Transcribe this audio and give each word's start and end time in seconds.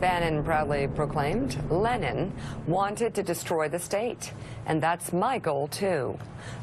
Bannon 0.00 0.44
proudly 0.44 0.86
proclaimed, 0.88 1.56
Lenin 1.70 2.32
wanted 2.66 3.14
to 3.14 3.22
destroy 3.22 3.68
the 3.68 3.78
state. 3.78 4.32
And 4.66 4.82
that's 4.82 5.12
my 5.12 5.38
goal, 5.38 5.68
too. 5.68 6.18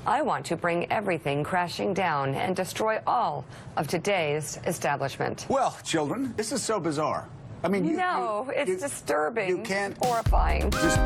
I 0.05 0.21
want 0.21 0.45
to 0.47 0.55
bring 0.55 0.91
everything 0.91 1.43
crashing 1.43 1.93
down 1.93 2.33
and 2.35 2.55
destroy 2.55 2.99
all 3.05 3.45
of 3.77 3.87
today's 3.87 4.59
establishment. 4.65 5.45
Well, 5.49 5.77
children, 5.83 6.33
this 6.37 6.51
is 6.51 6.63
so 6.63 6.79
bizarre. 6.79 7.27
I 7.63 7.67
mean, 7.67 7.83
you, 7.85 7.97
no, 7.97 8.45
you- 8.47 8.53
it's 8.61 8.69
you- 8.69 8.77
disturbing. 8.79 9.49
You 9.49 9.57
can't 9.59 9.97
Horrifying. 9.97 10.69
just. 10.71 10.99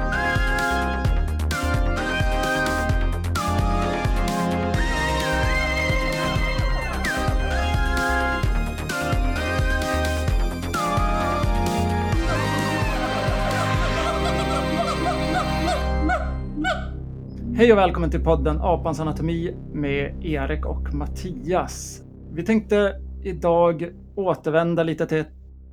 Hej 17.60 17.72
och 17.72 17.78
välkommen 17.78 18.12
till 18.12 18.24
podden 18.24 18.58
Apans 18.62 19.00
anatomi 19.00 19.56
med 19.74 20.26
Erik 20.26 20.66
och 20.66 20.94
Mattias. 20.94 22.04
Vi 22.32 22.44
tänkte 22.44 23.02
idag 23.24 23.94
återvända 24.16 24.84
lite 24.84 25.08
till 25.08 25.26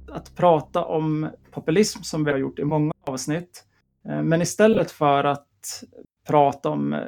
att 0.08 0.34
prata 0.36 0.84
om 0.84 1.30
populism 1.50 2.02
som 2.02 2.24
vi 2.24 2.30
har 2.30 2.38
gjort 2.38 2.58
i 2.58 2.64
många 2.64 2.92
avsnitt. 3.00 3.64
Eh, 4.08 4.22
men 4.22 4.42
istället 4.42 4.91
för 4.91 5.24
att 5.24 5.84
prata 6.28 6.70
om 6.70 6.92
eh, 6.92 7.00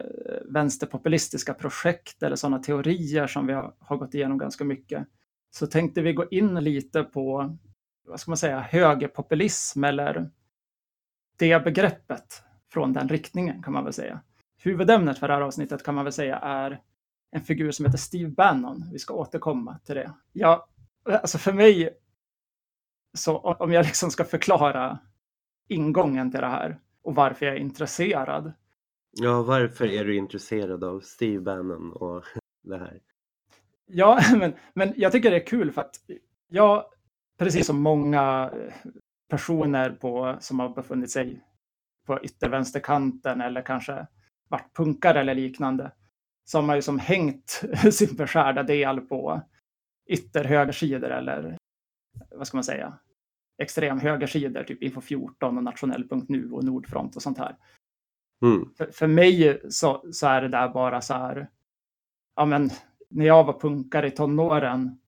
vänsterpopulistiska 0.44 1.54
projekt 1.54 2.22
eller 2.22 2.36
sådana 2.36 2.58
teorier 2.58 3.26
som 3.26 3.46
vi 3.46 3.52
har 3.52 3.96
gått 3.96 4.14
igenom 4.14 4.38
ganska 4.38 4.64
mycket 4.64 5.06
så 5.50 5.66
tänkte 5.66 6.02
vi 6.02 6.12
gå 6.12 6.28
in 6.30 6.54
lite 6.54 7.02
på, 7.02 7.56
vad 8.08 8.20
ska 8.20 8.30
man 8.30 8.38
säga, 8.38 8.60
högerpopulism 8.60 9.84
eller 9.84 10.30
det 11.38 11.64
begreppet 11.64 12.42
från 12.72 12.92
den 12.92 13.08
riktningen 13.08 13.62
kan 13.62 13.72
man 13.72 13.84
väl 13.84 13.92
säga 13.92 14.20
huvudämnet 14.58 15.18
för 15.18 15.28
det 15.28 15.34
här 15.34 15.40
avsnittet 15.40 15.82
kan 15.82 15.94
man 15.94 16.04
väl 16.04 16.12
säga 16.12 16.38
är 16.38 16.82
en 17.30 17.42
figur 17.42 17.70
som 17.70 17.86
heter 17.86 17.98
Steve 17.98 18.30
Bannon. 18.30 18.84
Vi 18.92 18.98
ska 18.98 19.14
återkomma 19.14 19.78
till 19.84 19.94
det. 19.94 20.12
Ja, 20.32 20.68
alltså 21.04 21.38
för 21.38 21.52
mig, 21.52 21.98
så 23.18 23.38
om 23.38 23.72
jag 23.72 23.86
liksom 23.86 24.10
ska 24.10 24.24
förklara 24.24 24.98
ingången 25.68 26.30
till 26.30 26.40
det 26.40 26.46
här 26.46 26.80
och 27.02 27.14
varför 27.14 27.46
jag 27.46 27.54
är 27.54 27.60
intresserad. 27.60 28.52
Ja, 29.10 29.42
varför 29.42 29.86
är 29.86 30.04
du 30.04 30.16
intresserad 30.16 30.84
av 30.84 31.00
Steve 31.00 31.40
Bannon 31.40 31.92
och 31.92 32.24
det 32.62 32.78
här? 32.78 33.00
Ja, 33.86 34.20
men, 34.38 34.54
men 34.74 34.92
jag 34.96 35.12
tycker 35.12 35.30
det 35.30 35.36
är 35.36 35.46
kul 35.46 35.72
för 35.72 35.80
att 35.80 35.96
jag, 36.48 36.84
precis 37.38 37.66
som 37.66 37.82
många 37.82 38.52
personer 39.28 39.90
på, 39.90 40.36
som 40.40 40.60
har 40.60 40.68
befunnit 40.68 41.10
sig 41.10 41.44
på 42.06 42.20
yttervänsterkanten 42.24 43.40
eller 43.40 43.62
kanske 43.62 44.06
varit 44.48 44.76
punkare 44.76 45.20
eller 45.20 45.34
liknande, 45.34 45.92
så 46.44 46.58
har 46.58 46.62
man 46.62 46.76
ju 46.76 46.82
som 46.82 46.98
hängt 46.98 47.64
sin 47.90 48.16
beskärda 48.16 48.62
del 48.62 49.00
på 49.00 49.40
ytterhögersidor 50.06 51.10
eller 51.10 51.56
vad 52.30 52.46
ska 52.46 52.56
man 52.56 52.64
säga, 52.64 52.98
extremhögersidor, 53.62 54.64
typ 54.64 54.82
Info 54.82 55.00
14 55.00 55.56
och 55.56 55.64
Nationell.nu 55.64 56.50
och 56.50 56.64
Nordfront 56.64 57.16
och 57.16 57.22
sånt 57.22 57.38
här. 57.38 57.56
Mm. 58.42 58.74
För, 58.76 58.86
för 58.86 59.06
mig 59.06 59.60
så, 59.70 60.04
så 60.12 60.26
är 60.26 60.42
det 60.42 60.48
där 60.48 60.68
bara 60.68 61.00
så 61.00 61.14
här, 61.14 61.48
ja 62.36 62.44
men 62.44 62.70
när 63.08 63.26
jag 63.26 63.44
var 63.44 63.60
punkare 63.60 64.06
i 64.06 64.10
tonåren 64.10 64.98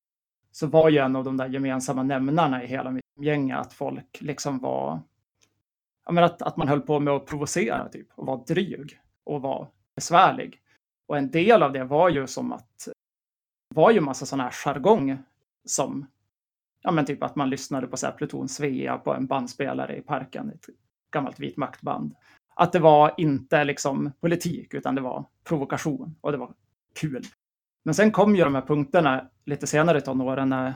så 0.51 0.67
var 0.67 0.89
ju 0.89 0.99
en 0.99 1.17
av 1.17 1.25
de 1.25 1.37
där 1.37 1.49
gemensamma 1.49 2.03
nämnarna 2.03 2.65
i 2.65 2.67
hela 2.67 2.91
mitt 2.91 3.05
gäng 3.21 3.51
att 3.51 3.73
folk 3.73 4.19
liksom 4.21 4.59
var, 4.59 5.03
ja 6.05 6.13
men 6.13 6.25
att, 6.25 6.43
att 6.43 6.57
man 6.57 6.69
höll 6.69 6.81
på 6.81 7.01
med 7.01 7.15
att 7.15 7.27
provocera 7.27 7.89
typ 7.89 8.09
och 8.15 8.27
var 8.27 8.45
dryg 8.47 9.01
och 9.25 9.43
var 9.43 9.69
besvärlig. 9.95 10.61
Och 11.07 11.19
en 11.19 11.31
del 11.31 11.63
av 11.63 11.73
det 11.73 11.85
var 11.85 12.09
ju 12.09 12.27
som 12.27 12.53
att, 12.53 12.89
var 13.75 13.91
ju 13.91 14.01
massa 14.01 14.27
sån 14.27 14.41
här 14.41 14.51
jargong 14.51 15.19
som, 15.65 16.07
ja 16.83 16.91
men 16.91 17.05
typ 17.05 17.23
att 17.23 17.37
man 17.37 17.51
lyssnade 17.51 17.87
på 17.87 17.97
så 17.97 18.07
här 18.07 18.13
Pluton 18.13 18.49
Svea 18.49 18.99
på 18.99 19.15
en 19.15 19.27
bandspelare 19.27 19.97
i 19.97 20.03
parken, 20.03 20.51
ett 20.51 20.67
gammalt 21.11 21.41
vit 21.41 21.57
maktband. 21.57 22.15
Att 22.55 22.73
det 22.73 22.79
var 22.79 23.15
inte 23.17 23.65
liksom 23.65 24.13
politik 24.21 24.75
utan 24.75 24.95
det 24.95 25.01
var 25.01 25.25
provokation 25.45 26.17
och 26.21 26.33
det 26.33 26.39
var 26.39 26.55
kul. 26.95 27.23
Men 27.83 27.95
sen 27.95 28.11
kom 28.11 28.37
ju 28.37 28.45
de 28.45 28.55
här 28.55 28.63
punkterna 28.63 29.31
lite 29.45 29.67
senare 29.67 29.99
i 29.99 30.01
tonåren 30.01 30.49
när 30.49 30.75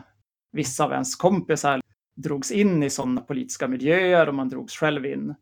vissa 0.53 0.85
av 0.85 0.93
ens 0.93 1.17
kompisar 1.17 1.81
drogs 2.15 2.51
in 2.51 2.83
i 2.83 2.91
sådana 2.91 3.21
politiska 3.21 3.69
miljöer 3.69 4.29
och 4.29 4.35
man 4.35 4.49
drogs 4.49 4.77
själv 4.77 5.07
in 5.07 5.35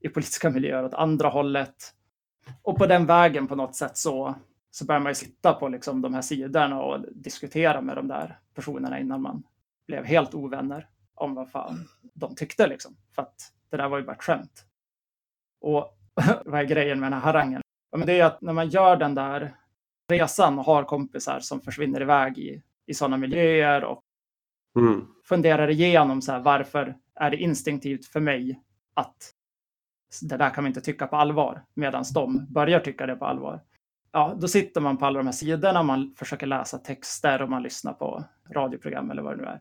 i 0.00 0.08
politiska 0.08 0.50
miljöer 0.50 0.84
åt 0.84 0.94
andra 0.94 1.28
hållet. 1.28 1.94
Och 2.62 2.78
på 2.78 2.86
den 2.86 3.06
vägen 3.06 3.46
på 3.46 3.54
något 3.54 3.74
sätt 3.74 3.96
så, 3.96 4.34
så 4.70 4.84
börjar 4.84 5.00
man 5.00 5.10
ju 5.10 5.14
sitta 5.14 5.52
på 5.52 5.68
liksom 5.68 6.02
de 6.02 6.14
här 6.14 6.22
sidorna 6.22 6.82
och 6.82 7.00
diskutera 7.12 7.80
med 7.80 7.96
de 7.96 8.08
där 8.08 8.38
personerna 8.54 9.00
innan 9.00 9.22
man 9.22 9.42
blev 9.86 10.04
helt 10.04 10.34
ovänner 10.34 10.88
om 11.14 11.34
vad 11.34 11.50
fan 11.50 11.88
de 12.14 12.34
tyckte 12.34 12.66
liksom. 12.66 12.96
För 13.14 13.22
att 13.22 13.52
det 13.70 13.76
där 13.76 13.88
var 13.88 13.98
ju 13.98 14.04
bara 14.04 14.16
ett 14.16 14.22
skämt. 14.22 14.64
Och 15.60 15.98
vad 16.44 16.60
är 16.60 16.64
grejen 16.64 17.00
med 17.00 17.06
den 17.12 17.20
här 17.20 17.32
harangen? 17.32 17.62
Ja, 17.90 17.98
men 17.98 18.06
det 18.06 18.20
är 18.20 18.24
att 18.24 18.40
när 18.40 18.52
man 18.52 18.68
gör 18.68 18.96
den 18.96 19.14
där 19.14 19.54
resan 20.08 20.58
och 20.58 20.64
har 20.64 20.84
kompisar 20.84 21.40
som 21.40 21.60
försvinner 21.60 22.00
iväg 22.00 22.38
i, 22.38 22.62
i 22.86 22.94
sådana 22.94 23.16
miljöer 23.16 23.84
och 23.84 24.02
Mm. 24.78 25.06
funderar 25.24 25.70
igenom 25.70 26.22
så 26.22 26.32
här, 26.32 26.40
varför 26.40 26.96
är 27.14 27.30
det 27.30 27.36
instinktivt 27.36 28.06
för 28.06 28.20
mig 28.20 28.60
att 28.94 29.32
det 30.22 30.36
där 30.36 30.50
kan 30.50 30.64
vi 30.64 30.68
inte 30.68 30.80
tycka 30.80 31.06
på 31.06 31.16
allvar 31.16 31.64
medan 31.74 32.04
de 32.14 32.46
börjar 32.52 32.80
tycka 32.80 33.06
det 33.06 33.16
på 33.16 33.24
allvar. 33.24 33.60
Ja, 34.12 34.36
då 34.40 34.48
sitter 34.48 34.80
man 34.80 34.96
på 34.96 35.06
alla 35.06 35.18
de 35.18 35.26
här 35.26 35.32
sidorna, 35.32 35.82
man 35.82 36.14
försöker 36.18 36.46
läsa 36.46 36.78
texter 36.78 37.42
och 37.42 37.50
man 37.50 37.62
lyssnar 37.62 37.92
på 37.92 38.24
radioprogram 38.54 39.10
eller 39.10 39.22
vad 39.22 39.32
det 39.38 39.42
nu 39.42 39.48
är. 39.48 39.60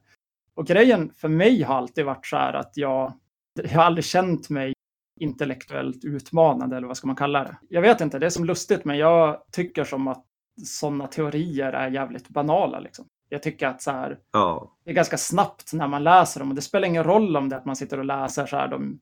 Och 0.55 0.67
grejen 0.67 1.11
för 1.15 1.27
mig 1.29 1.61
har 1.63 1.75
alltid 1.75 2.05
varit 2.05 2.25
så 2.25 2.37
här 2.37 2.53
att 2.53 2.77
jag, 2.77 3.13
jag 3.53 3.69
har 3.69 3.83
aldrig 3.83 4.05
känt 4.05 4.49
mig 4.49 4.73
intellektuellt 5.19 6.05
utmanande 6.05 6.77
eller 6.77 6.87
vad 6.87 6.97
ska 6.97 7.07
man 7.07 7.15
kalla 7.15 7.43
det? 7.43 7.57
Jag 7.69 7.81
vet 7.81 8.01
inte, 8.01 8.19
det 8.19 8.25
är 8.25 8.29
som 8.29 8.45
lustigt 8.45 8.85
men 8.85 8.97
jag 8.97 9.41
tycker 9.51 9.83
som 9.83 10.07
att 10.07 10.25
sådana 10.65 11.07
teorier 11.07 11.73
är 11.73 11.89
jävligt 11.91 12.29
banala 12.29 12.79
liksom. 12.79 13.05
Jag 13.29 13.43
tycker 13.43 13.67
att 13.67 13.81
så 13.81 13.91
här, 13.91 14.19
Ja. 14.31 14.71
det 14.83 14.89
är 14.91 14.95
ganska 14.95 15.17
snabbt 15.17 15.73
när 15.73 15.87
man 15.87 16.03
läser 16.03 16.39
dem 16.39 16.49
och 16.49 16.55
det 16.55 16.61
spelar 16.61 16.87
ingen 16.87 17.03
roll 17.03 17.37
om 17.37 17.49
det 17.49 17.57
att 17.57 17.65
man 17.65 17.75
sitter 17.75 17.97
och 17.99 18.05
läser 18.05 18.45
så 18.45 18.57
här 18.57 18.67
de 18.67 18.99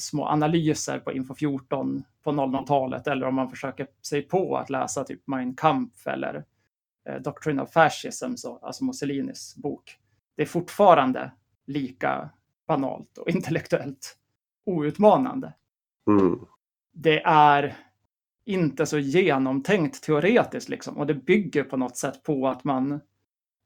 små 0.00 0.26
analyser 0.26 0.98
på 0.98 1.12
Info 1.12 1.34
14 1.34 2.04
på 2.22 2.30
00-talet 2.30 3.06
eller 3.06 3.26
om 3.26 3.34
man 3.34 3.50
försöker 3.50 3.86
sig 4.02 4.22
på 4.22 4.56
att 4.56 4.70
läsa 4.70 5.04
typ 5.04 5.26
Mein 5.26 5.54
Kampf 5.54 6.06
eller 6.06 6.44
eh, 7.08 7.16
Doctrine 7.16 7.62
of 7.62 7.72
Fascism, 7.72 8.34
så, 8.36 8.58
alltså 8.62 8.84
Mussolinis 8.84 9.56
bok. 9.56 9.98
Det 10.36 10.42
är 10.42 10.46
fortfarande 10.46 11.32
lika 11.66 12.30
banalt 12.66 13.18
och 13.18 13.28
intellektuellt 13.30 14.16
outmanande. 14.66 15.52
Mm. 16.08 16.40
Det 16.92 17.22
är 17.22 17.76
inte 18.44 18.86
så 18.86 18.98
genomtänkt 18.98 20.02
teoretiskt 20.02 20.68
liksom 20.68 20.98
och 20.98 21.06
det 21.06 21.14
bygger 21.14 21.64
på 21.64 21.76
något 21.76 21.96
sätt 21.96 22.22
på 22.22 22.48
att 22.48 22.64
man 22.64 23.00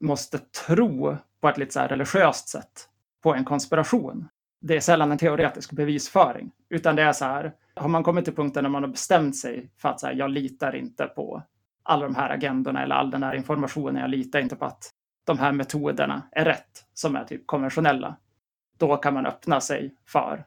måste 0.01 0.39
tro 0.39 1.17
på 1.41 1.49
ett 1.49 1.59
lite 1.59 1.73
så 1.73 1.81
religiöst 1.81 2.49
sätt 2.49 2.89
på 3.23 3.35
en 3.35 3.45
konspiration. 3.45 4.29
Det 4.67 4.77
är 4.77 4.81
sällan 4.81 5.13
en 5.13 5.19
teoretisk 5.19 5.73
bevisföring, 5.73 6.51
utan 6.69 6.97
det 6.97 7.03
är 7.03 7.13
så 7.13 7.25
här, 7.25 7.53
har 7.75 7.89
man 7.89 8.03
kommit 8.03 8.25
till 8.25 8.35
punkten 8.35 8.63
när 8.65 8.71
man 8.71 8.83
har 8.83 8.91
bestämt 8.91 9.37
sig 9.37 9.71
för 9.77 9.89
att 9.89 10.01
så 10.01 10.07
här, 10.07 10.15
jag 10.15 10.31
litar 10.31 10.75
inte 10.77 11.07
på 11.07 11.43
alla 11.83 12.05
de 12.05 12.15
här 12.15 12.31
agendorna 12.31 12.83
eller 12.83 12.95
all 12.95 13.11
den 13.11 13.23
här 13.23 13.35
informationen, 13.35 14.01
jag 14.03 14.11
litar 14.11 14.41
inte 14.41 14.57
på 14.57 14.65
att 14.65 14.91
de 15.25 15.39
här 15.39 15.53
metoderna 15.53 16.23
är 16.33 16.45
rätt, 16.45 16.85
som 16.95 17.17
är 17.17 17.25
typ 17.25 17.47
konventionella. 17.47 18.17
Då 18.79 18.97
kan 18.97 19.15
man 19.15 19.27
öppna 19.27 19.61
sig 19.61 19.95
för 20.07 20.45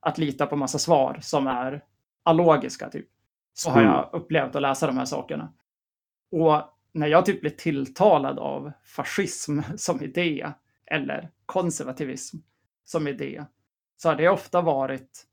att 0.00 0.18
lita 0.18 0.46
på 0.46 0.56
massa 0.56 0.78
svar 0.78 1.18
som 1.22 1.46
är 1.46 1.84
alogiska, 2.22 2.90
typ. 2.90 3.06
Så 3.54 3.70
har 3.70 3.80
Mm. 3.80 3.92
jag 3.92 4.08
upplevt 4.12 4.56
att 4.56 4.62
läsa 4.62 4.86
de 4.86 4.98
här 4.98 5.04
sakerna. 5.04 5.52
Och 6.32 6.62
när 6.92 7.06
jag 7.06 7.26
typ 7.26 7.40
blir 7.40 7.50
tilltalad 7.50 8.38
av 8.38 8.72
fascism 8.84 9.60
som 9.76 10.02
idé 10.02 10.52
eller 10.86 11.30
konservativism 11.46 12.36
som 12.84 13.08
idé 13.08 13.44
så 13.98 14.08
har 14.08 14.16
det 14.16 14.28
ofta 14.28 14.60
varit 14.60 15.24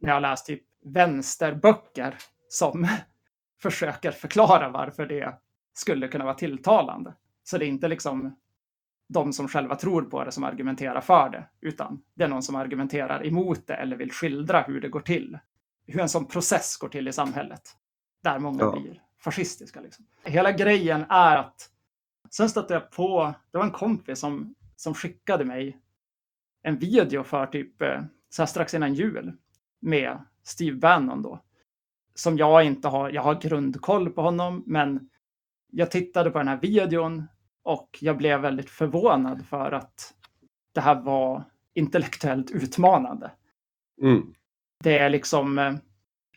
när 0.00 0.12
jag 0.12 0.22
läst 0.22 0.46
typ 0.46 0.62
vänsterböcker 0.84 2.14
som 2.48 2.88
försöker 3.62 4.10
förklara 4.10 4.68
varför 4.68 5.06
det 5.06 5.38
skulle 5.72 6.08
kunna 6.08 6.24
vara 6.24 6.34
tilltalande. 6.34 7.14
Så 7.44 7.58
det 7.58 7.64
är 7.64 7.68
inte 7.68 7.88
liksom 7.88 8.36
de 9.08 9.32
som 9.32 9.48
själva 9.48 9.76
tror 9.76 10.02
på 10.02 10.24
det 10.24 10.32
som 10.32 10.44
argumenterar 10.44 11.00
för 11.00 11.28
det, 11.30 11.44
utan 11.60 12.02
det 12.14 12.24
är 12.24 12.28
någon 12.28 12.42
som 12.42 12.54
argumenterar 12.56 13.26
emot 13.26 13.66
det 13.66 13.74
eller 13.74 13.96
vill 13.96 14.12
skildra 14.12 14.60
hur 14.62 14.80
det 14.80 14.88
går 14.88 15.00
till. 15.00 15.38
Hur 15.86 16.00
en 16.00 16.08
sån 16.08 16.26
process 16.26 16.76
går 16.76 16.88
till 16.88 17.08
i 17.08 17.12
samhället. 17.12 17.62
Där 18.22 18.38
många 18.38 18.62
Ja. 18.64 18.70
blir 18.80 19.02
fascistiska. 19.18 19.80
Liksom. 19.80 20.06
Hela 20.24 20.52
grejen 20.52 21.04
är 21.08 21.36
att 21.36 21.70
sen 22.30 22.48
stötte 22.50 22.74
jag 22.74 22.90
på, 22.90 23.34
det 23.50 23.58
var 23.58 23.64
en 23.64 23.70
kompis 23.70 24.18
som, 24.20 24.54
som 24.76 24.94
skickade 24.94 25.44
mig 25.44 25.78
en 26.62 26.78
video 26.78 27.22
för 27.22 27.46
typ 27.46 27.82
eh, 27.82 28.02
så 28.28 28.42
här 28.42 28.46
strax 28.46 28.74
innan 28.74 28.94
jul 28.94 29.32
med 29.80 30.18
Steve 30.42 30.76
Bannon 30.76 31.22
då. 31.22 31.40
Som 32.14 32.38
jag 32.38 32.64
inte 32.64 32.88
har, 32.88 33.10
jag 33.10 33.22
har 33.22 33.40
grundkoll 33.40 34.10
på 34.10 34.22
honom, 34.22 34.62
men 34.66 35.08
jag 35.70 35.90
tittade 35.90 36.30
på 36.30 36.38
den 36.38 36.48
här 36.48 36.60
videon 36.60 37.26
och 37.62 37.98
jag 38.00 38.16
blev 38.16 38.40
väldigt 38.40 38.70
förvånad 38.70 39.46
för 39.46 39.72
att 39.72 40.14
det 40.72 40.80
här 40.80 41.00
var 41.00 41.44
intellektuellt 41.74 42.50
utmanande. 42.50 43.30
Mm. 44.02 44.34
Det 44.84 44.98
är 44.98 45.10
liksom 45.10 45.58
eh, 45.58 45.74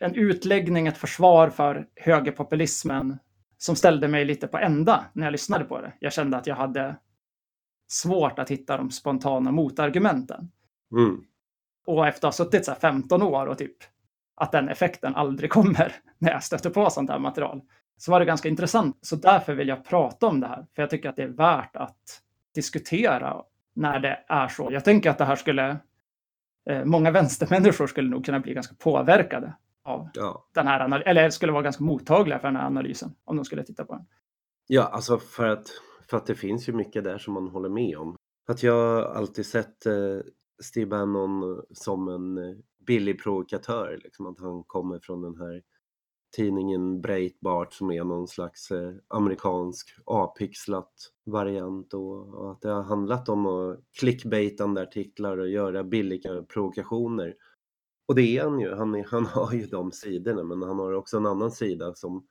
en 0.00 0.14
utläggning, 0.14 0.86
ett 0.86 0.98
försvar 0.98 1.50
för 1.50 1.86
högerpopulismen 1.96 3.18
som 3.58 3.76
ställde 3.76 4.08
mig 4.08 4.24
lite 4.24 4.46
på 4.46 4.58
ända 4.58 5.04
när 5.12 5.26
jag 5.26 5.32
lyssnade 5.32 5.64
på 5.64 5.80
det. 5.80 5.92
Jag 5.98 6.12
kände 6.12 6.36
att 6.36 6.46
jag 6.46 6.56
hade 6.56 6.96
svårt 7.88 8.38
att 8.38 8.50
hitta 8.50 8.76
de 8.76 8.90
spontana 8.90 9.52
motargumenten. 9.52 10.50
Mm. 10.92 11.24
Och 11.86 12.06
efter 12.06 12.28
att 12.28 12.38
ha 12.38 12.44
suttit 12.44 12.64
så 12.64 12.70
här 12.70 12.78
15 12.78 13.22
år 13.22 13.46
och 13.46 13.58
typ 13.58 13.76
att 14.36 14.52
den 14.52 14.68
effekten 14.68 15.14
aldrig 15.14 15.50
kommer 15.52 15.92
när 16.18 16.32
jag 16.32 16.42
stöter 16.42 16.70
på 16.70 16.90
sånt 16.90 17.10
här 17.10 17.18
material, 17.18 17.60
så 17.96 18.10
var 18.12 18.20
det 18.20 18.26
ganska 18.26 18.48
intressant. 18.48 18.98
Så 19.00 19.16
därför 19.16 19.54
vill 19.54 19.68
jag 19.68 19.84
prata 19.84 20.26
om 20.26 20.40
det 20.40 20.46
här, 20.46 20.66
för 20.74 20.82
jag 20.82 20.90
tycker 20.90 21.08
att 21.08 21.16
det 21.16 21.22
är 21.22 21.28
värt 21.28 21.76
att 21.76 22.20
diskutera 22.54 23.42
när 23.74 23.98
det 23.98 24.24
är 24.28 24.48
så. 24.48 24.68
Jag 24.72 24.84
tänker 24.84 25.10
att 25.10 25.18
det 25.18 25.24
här 25.24 25.36
skulle, 25.36 25.76
eh, 26.70 26.84
många 26.84 27.10
vänstermänniskor 27.10 27.86
skulle 27.86 28.10
nog 28.10 28.24
kunna 28.24 28.40
bli 28.40 28.54
ganska 28.54 28.74
påverkade 28.74 29.54
av 29.84 30.08
Ja. 30.14 30.46
den 30.54 30.66
här 30.66 30.80
analysen, 30.80 31.10
eller 31.10 31.30
skulle 31.30 31.52
vara 31.52 31.62
ganska 31.62 31.84
mottagliga 31.84 32.38
för 32.38 32.48
den 32.48 32.56
här 32.56 32.66
analysen 32.66 33.14
om 33.24 33.36
de 33.36 33.44
skulle 33.44 33.62
titta 33.64 33.84
på 33.84 33.92
den. 33.94 34.06
ja, 34.66 34.82
alltså 34.82 35.18
för 35.18 35.48
att, 35.48 35.66
för 36.10 36.16
att 36.16 36.26
det 36.26 36.34
finns 36.34 36.68
ju 36.68 36.72
mycket 36.72 37.04
där 37.04 37.18
som 37.18 37.34
man 37.34 37.48
håller 37.48 37.68
med 37.68 37.98
om. 37.98 38.16
Att 38.48 38.62
jag 38.62 39.04
alltid 39.04 39.46
sett 39.46 39.86
eh, 39.86 40.18
Steve 40.62 40.86
Bannon 40.86 41.62
som 41.70 42.08
en 42.08 42.38
eh, 42.38 42.56
billig 42.86 43.22
provokatör, 43.22 44.00
liksom 44.02 44.26
att 44.26 44.40
han 44.40 44.64
kommer 44.64 44.98
från 44.98 45.22
den 45.22 45.36
här 45.36 45.62
tidningen 46.36 47.00
Breitbart 47.00 47.72
som 47.72 47.90
är 47.90 48.04
någon 48.04 48.28
slags 48.28 48.70
eh, 48.70 48.94
amerikansk 49.08 49.88
avpixlat 50.04 50.92
variant 51.26 51.94
och, 51.94 52.34
och 52.34 52.50
att 52.50 52.60
det 52.60 52.70
har 52.70 52.82
handlat 52.82 53.28
om 53.28 53.46
att 53.46 53.80
clickbaitande 54.00 54.82
artiklar 54.82 55.38
och 55.38 55.48
göra 55.48 55.84
billiga 55.84 56.42
provokationer. 56.42 57.34
Och 58.08 58.14
det 58.14 58.38
är 58.38 58.44
han 58.44 58.60
ju, 58.60 58.74
han, 58.74 58.94
är, 58.94 59.04
han 59.04 59.26
har 59.32 59.52
ju 59.52 59.66
de 59.66 59.92
sidorna 59.92 60.44
men 60.44 60.62
han 60.62 60.78
har 60.78 60.92
också 60.92 61.16
en 61.16 61.26
annan 61.26 61.50
sida 61.50 61.94
som 61.94 62.26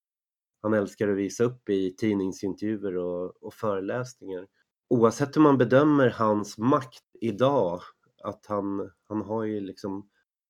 han 0.64 0.74
älskar 0.74 1.08
att 1.08 1.18
visa 1.18 1.44
upp 1.44 1.70
i 1.70 1.96
tidningsintervjuer 1.96 2.98
och, 2.98 3.44
och 3.44 3.54
föreläsningar. 3.54 4.48
Oavsett 4.90 5.38
hur 5.38 5.42
man 5.42 5.58
bedömer 5.58 6.10
hans 6.10 6.58
makt 6.58 7.04
idag, 7.22 7.82
att 8.24 8.46
han, 8.46 8.92
han 9.08 9.22
har 9.22 9.44
ju 9.44 9.60
liksom 9.60 10.10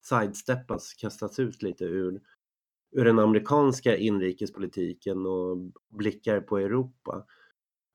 sidesteppats, 0.09 0.93
kastats 0.93 1.39
ut 1.39 1.61
lite 1.61 1.83
ur, 1.85 2.21
ur 2.91 3.05
den 3.05 3.19
amerikanska 3.19 3.97
inrikespolitiken 3.97 5.25
och 5.25 5.57
blickar 5.89 6.41
på 6.41 6.57
Europa. 6.57 7.25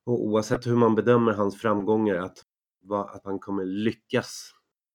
Och 0.06 0.25
oavsett 0.25 0.67
hur 0.67 0.76
man 0.76 0.94
bedömer 0.94 1.32
hans 1.32 1.61
framgångar, 1.61 2.17
att, 2.17 2.38
att 2.91 3.25
han 3.25 3.38
kommer 3.38 3.65
lyckas 3.65 4.50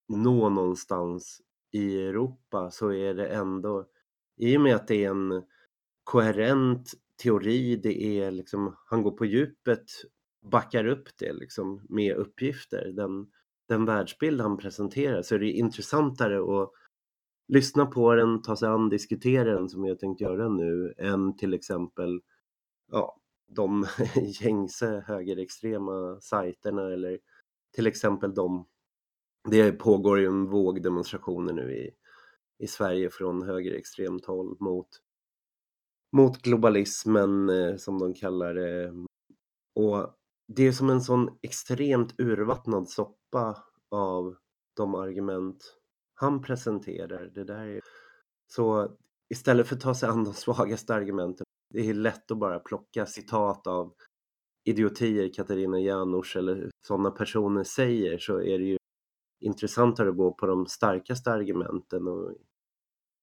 nå 0.07 0.49
någonstans 0.49 1.41
i 1.71 2.01
Europa 2.01 2.71
så 2.71 2.93
är 2.93 3.13
det 3.13 3.27
ändå, 3.27 3.85
i 4.37 4.57
och 4.57 4.61
med 4.61 4.75
att 4.75 4.87
det 4.87 5.05
är 5.05 5.09
en 5.09 5.43
koherent 6.03 6.93
teori, 7.21 7.75
det 7.75 8.03
är 8.03 8.31
liksom, 8.31 8.75
han 8.85 9.03
går 9.03 9.11
på 9.11 9.25
djupet, 9.25 9.85
backar 10.51 10.85
upp 10.85 11.09
det 11.19 11.33
liksom 11.33 11.85
med 11.89 12.15
uppgifter, 12.15 12.91
den, 12.95 13.27
den 13.67 13.85
världsbild 13.85 14.41
han 14.41 14.57
presenterar, 14.57 15.21
så 15.21 15.35
är 15.35 15.39
det 15.39 15.51
intressantare 15.51 16.61
att 16.61 16.71
lyssna 17.47 17.85
på 17.85 18.15
den, 18.15 18.41
ta 18.41 18.55
sig 18.55 18.69
an, 18.69 18.89
diskutera 18.89 19.53
den 19.53 19.69
som 19.69 19.85
jag 19.85 19.99
tänkt 19.99 20.21
göra 20.21 20.49
nu, 20.49 20.93
än 20.97 21.37
till 21.37 21.53
exempel 21.53 22.21
ja, 22.91 23.19
de 23.47 23.85
gängse 24.41 25.03
högerextrema 25.07 26.21
sajterna 26.21 26.93
eller 26.93 27.19
till 27.75 27.87
exempel 27.87 28.33
de, 28.33 28.67
det 29.49 29.71
pågår 29.71 30.19
ju 30.19 30.25
en 30.25 30.45
våg 30.45 30.83
demonstrationer 30.83 31.53
nu 31.53 31.75
i, 31.75 31.91
i 32.59 32.67
Sverige 32.67 33.09
från 33.09 33.41
högerextremt 33.41 34.25
håll 34.25 34.57
mot, 34.59 34.87
mot 36.13 36.41
globalismen 36.41 37.49
eh, 37.49 37.75
som 37.75 37.99
de 37.99 38.13
kallar 38.13 38.53
det. 38.53 38.93
Och 39.75 40.15
det 40.47 40.67
är 40.67 40.71
som 40.71 40.89
en 40.89 41.01
sån 41.01 41.37
extremt 41.41 42.19
urvattnad 42.19 42.89
soppa 42.89 43.63
av 43.91 44.35
de 44.75 44.95
argument 44.95 45.75
han 46.13 46.41
presenterar. 46.41 47.31
Det 47.35 47.43
där 47.43 47.67
är... 47.67 47.81
Så 48.47 48.97
istället 49.29 49.67
för 49.67 49.75
att 49.75 49.81
ta 49.81 49.95
sig 49.95 50.09
an 50.09 50.23
de 50.23 50.33
svagaste 50.33 50.93
argumenten, 50.93 51.45
det 51.73 51.89
är 51.89 51.93
lätt 51.93 52.31
att 52.31 52.37
bara 52.37 52.59
plocka 52.59 53.05
citat 53.05 53.67
av 53.67 53.93
idiotier 54.65 55.33
Katarina 55.33 55.79
Janouch 55.79 56.35
eller 56.37 56.69
sådana 56.87 57.11
personer 57.11 57.63
säger 57.63 58.17
så 58.17 58.41
är 58.41 58.59
det 58.59 58.65
ju 58.65 58.77
intressantare 59.41 60.09
att 60.09 60.17
gå 60.17 60.33
på 60.33 60.45
de 60.45 60.65
starkaste 60.65 61.31
argumenten 61.31 62.07
och 62.07 62.33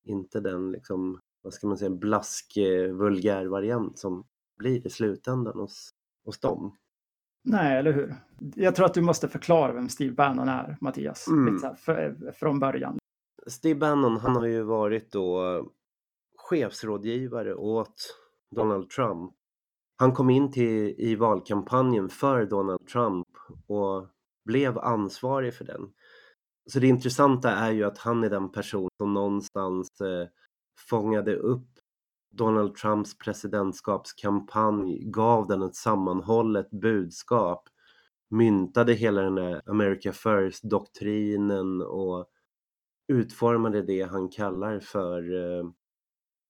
inte 0.06 0.40
den 0.40 0.72
liksom, 0.72 1.20
vad 1.42 1.52
ska 1.52 1.66
man 1.66 1.78
säga, 1.78 1.90
blask 1.90 2.56
eh, 2.56 2.92
vulgär 2.92 3.46
variant 3.46 3.98
som 3.98 4.25
blir 4.58 4.87
i 4.87 4.90
slutändan 4.90 5.58
hos, 5.58 5.90
hos 6.25 6.40
dem. 6.40 6.76
Nej, 7.44 7.78
eller 7.78 7.92
hur? 7.92 8.14
Jag 8.54 8.75
tror 8.75 8.87
att 8.87 8.94
du 8.94 9.02
måste 9.02 9.28
förklara 9.28 9.72
vem 9.72 9.88
Steve 9.88 10.14
Bannon 10.14 10.48
är, 10.48 10.76
Mattias, 10.81 11.28
Mm. 11.28 11.54
lite 11.54 11.76
här, 11.87 12.32
från 12.32 12.58
början. 12.60 12.98
Steve 13.46 13.81
Bannon, 13.81 14.16
han 14.16 14.37
har 14.37 14.46
ju 14.46 14.62
varit 14.62 15.12
då 15.12 15.40
chefsrådgivare 16.37 17.54
åt 17.54 18.16
Donald 18.56 18.90
Trump. 18.90 19.32
Han 19.96 20.12
kom 20.12 20.31
in 20.31 20.52
till, 20.52 20.94
i 20.98 21.14
valkampanjen 21.14 22.08
för 22.08 22.46
Donald 22.46 22.87
Trump 22.87 23.26
och 23.66 24.06
blev 24.44 24.78
ansvarig 24.78 25.54
för 25.54 25.64
den. 25.64 25.92
Så 26.70 26.78
det 26.78 26.87
intressanta 26.87 27.50
är 27.50 27.70
ju 27.70 27.84
att 27.84 27.98
han 27.98 28.25
är 28.25 28.31
den 28.31 28.52
person 28.52 28.88
som 29.00 29.14
någonstans 29.14 30.00
eh, 30.00 30.28
fångade 30.90 31.37
upp 31.37 31.69
Donald 32.32 32.75
Trumps 32.75 33.18
presidentskapskampanj, 33.18 34.99
gav 35.04 35.47
den 35.47 35.62
ett 35.62 35.75
sammanhållet 35.75 36.70
budskap, 36.70 37.68
myntade 38.30 38.92
hela 38.92 39.23
den 39.23 39.35
där 39.35 39.62
America 39.66 40.12
First-doktrinen 40.12 41.82
och 41.82 42.26
utformade 43.09 43.82
det 43.82 44.02
han 44.02 44.28
kallar 44.28 44.80
för 44.80 45.35
eh, 45.35 45.64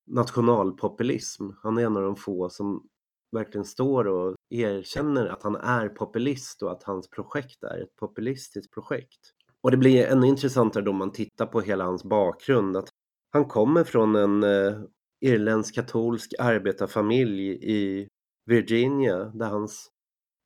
nationalpopulism. 0.06 1.50
Han 1.62 1.78
är 1.78 1.86
en 1.86 1.96
av 1.96 2.02
de 2.02 2.16
få 2.16 2.50
som 2.50 2.88
verkligen 3.32 3.64
står 3.64 4.06
och 4.06 4.36
erkänner 4.50 5.26
att 5.26 5.42
han 5.42 5.56
är 5.56 5.88
populist 5.88 6.62
och 6.62 6.72
att 6.72 6.82
hans 6.82 7.10
projekt 7.10 7.62
är 7.62 7.82
ett 7.82 7.96
populistiskt 7.96 8.74
projekt. 8.74 9.20
Och 9.60 9.70
det 9.70 9.76
blir 9.76 10.06
ännu 10.06 10.26
intressantare 10.26 10.84
då 10.84 10.92
man 10.92 11.12
tittar 11.12 11.46
på 11.46 11.60
hela 11.60 11.84
hans 11.84 12.04
bakgrund. 12.04 12.76
Att 12.76 12.88
han 13.30 13.44
kommer 13.44 13.84
från 13.84 14.16
en 14.16 14.42
eh, 14.42 14.80
irländsk 15.20 15.74
katolsk 15.74 16.34
arbetarfamilj 16.38 17.50
i 17.50 18.08
Virginia 18.46 19.24
där 19.24 19.46
hans 19.46 19.90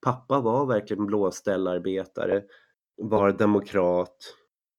pappa 0.04 0.40
var 0.40 0.66
verkligen 0.66 1.06
blåställarbetare, 1.06 2.42
var 3.02 3.32
demokrat. 3.32 4.16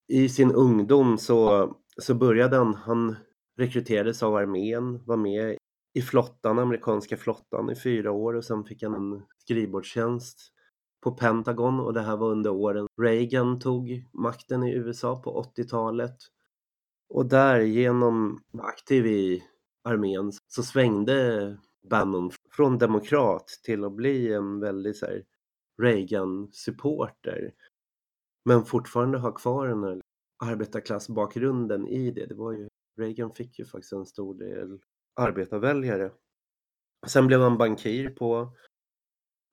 I 0.07 0.29
sin 0.29 0.51
ungdom 0.51 1.17
så, 1.17 1.69
så 2.01 2.15
började 2.15 2.57
han, 2.57 2.75
han 2.75 3.15
rekryterades 3.57 4.23
av 4.23 4.35
armén, 4.35 5.05
var 5.05 5.17
med 5.17 5.57
i 5.93 6.01
flottan, 6.01 6.59
amerikanska 6.59 7.17
flottan 7.17 7.69
i 7.69 7.75
fyra 7.75 8.11
år 8.11 8.33
och 8.33 8.45
sen 8.45 8.63
fick 8.63 8.83
han 8.83 8.93
en 8.93 9.23
skrivbordstjänst 9.37 10.51
på 11.03 11.11
Pentagon 11.11 11.79
och 11.79 11.93
det 11.93 12.01
här 12.01 12.17
var 12.17 12.31
under 12.31 12.49
åren 12.51 12.87
Reagan 13.01 13.59
tog 13.59 14.05
makten 14.13 14.63
i 14.63 14.73
USA 14.73 15.21
på 15.21 15.51
80-talet. 15.57 16.15
Och 17.09 17.25
där 17.25 17.59
genom 17.59 18.43
aktiv 18.57 19.05
i 19.05 19.43
armén 19.83 20.31
så 20.47 20.63
svängde 20.63 21.57
Bannon 21.89 22.31
från 22.51 22.77
demokrat 22.77 23.47
till 23.63 23.83
att 23.83 23.95
bli 23.95 24.33
en 24.33 24.59
väldigt 24.59 24.97
så 24.97 25.07
Reagan-supporter. 25.81 27.53
Men 28.45 28.65
fortfarande 28.65 29.17
ha 29.17 29.31
kvar 29.31 29.67
den 29.67 29.83
här 29.83 30.01
arbetarklassbakgrunden 30.43 31.87
i 31.87 32.11
det. 32.11 32.25
det 32.25 32.35
var 32.35 32.51
ju, 32.51 32.69
Reagan 32.97 33.31
fick 33.31 33.59
ju 33.59 33.65
faktiskt 33.65 33.93
en 33.93 34.05
stor 34.05 34.35
del 34.35 34.79
arbetarväljare. 35.15 36.11
Sen 37.07 37.27
blev 37.27 37.39
han 37.41 37.57
bankir 37.57 38.09
på, 38.09 38.55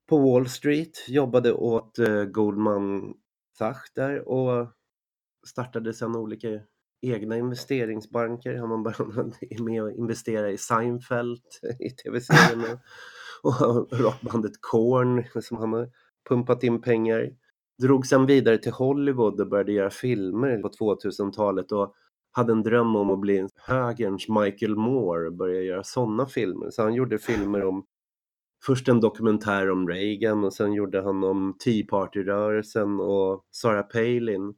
på 0.09 0.17
Wall 0.17 0.49
Street, 0.49 1.09
jobbade 1.09 1.53
åt 1.53 1.99
eh, 1.99 2.23
Goldman 2.23 3.13
Sachs 3.57 3.93
där 3.93 4.27
och 4.27 4.67
startade 5.47 5.93
sedan 5.93 6.15
olika 6.15 6.61
egna 7.03 7.37
investeringsbanker. 7.37 8.55
Han 8.55 8.69
var 8.69 8.77
bara 8.77 9.63
med 9.63 9.83
och 9.83 9.91
investera 9.91 10.51
i 10.51 10.57
Seinfeld 10.57 11.41
i 11.79 11.89
tv-serien 11.89 12.63
och, 13.43 13.99
rockbandet 13.99 14.53
Korn 14.61 15.23
som 15.41 15.57
han 15.57 15.73
har 15.73 15.89
pumpat 16.29 16.63
in 16.63 16.81
pengar. 16.81 17.29
drog 17.81 18.05
sen 18.05 18.25
vidare 18.25 18.57
till 18.57 18.71
Hollywood 18.71 19.41
och 19.41 19.49
började 19.49 19.71
göra 19.71 19.89
filmer 19.89 20.57
på 20.57 20.69
2000-talet 20.69 21.71
och 21.71 21.93
hade 22.31 22.51
en 22.51 22.63
dröm 22.63 22.95
om 22.95 23.09
att 23.11 23.19
bli 23.19 23.47
högerns 23.55 24.29
Michael 24.29 24.75
Moore 24.75 25.27
och 25.27 25.33
börja 25.33 25.61
göra 25.61 25.83
sådana 25.83 26.25
filmer. 26.25 26.69
Så 26.69 26.81
han 26.81 26.93
gjorde 26.93 27.19
filmer 27.19 27.65
om 27.65 27.85
först 28.65 28.87
en 28.87 28.99
dokumentär 28.99 29.71
om 29.71 29.89
Reagan 29.89 30.43
och 30.43 30.53
sen 30.53 30.73
gjorde 30.73 31.01
han 31.01 31.23
om 31.23 31.55
Tea 31.63 31.85
Party-rörelsen 31.89 32.99
och 32.99 33.45
Sarah 33.51 33.87
Palin. 33.87 34.53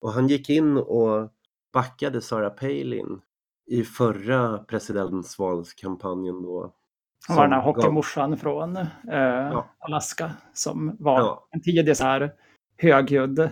Och 0.00 0.12
han 0.12 0.28
gick 0.28 0.50
in 0.50 0.76
och 0.76 1.32
backade 1.74 2.20
Sarah 2.20 2.54
Palin 2.54 3.20
i 3.66 3.82
förra 3.82 4.58
presidentvalskampanjen 4.58 6.42
då. 6.42 6.74
Han 7.28 7.36
var 7.36 7.44
den 7.44 7.52
här 7.52 7.62
hockeymorsan 7.62 8.36
från 8.36 8.76
eh, 8.76 8.86
ja. 9.12 9.68
Alaska 9.78 10.32
som 10.52 10.96
var 10.98 11.20
ja. 11.20 11.48
en 11.50 11.62
tidig 11.62 11.96
så 11.96 12.04
här 12.04 12.32
högljudd 12.76 13.50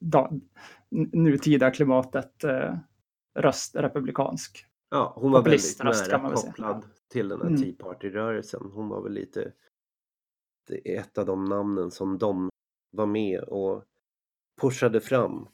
nutida 1.12 1.70
klimatet 1.70 2.44
eh, 2.44 2.74
röst 3.34 3.76
republikansk. 3.76 4.66
Ja, 4.90 5.12
hon 5.16 5.32
var 5.32 5.42
väldigt 5.42 5.82
nära 5.82 6.34
kopplad 6.34 6.84
till 7.08 7.28
den 7.28 7.40
här 7.40 7.48
mm. 7.48 7.62
Tea 7.62 7.74
Party-rörelsen. 7.78 8.70
Hon 8.74 8.88
var 8.88 9.02
väl 9.02 9.12
lite 9.12 9.52
ett 10.84 11.18
av 11.18 11.26
de 11.26 11.44
namnen 11.44 11.90
som 11.90 12.18
de 12.18 12.50
var 12.90 13.06
med 13.06 13.40
och 13.40 13.84
pushade 14.60 15.00
fram. 15.00 15.48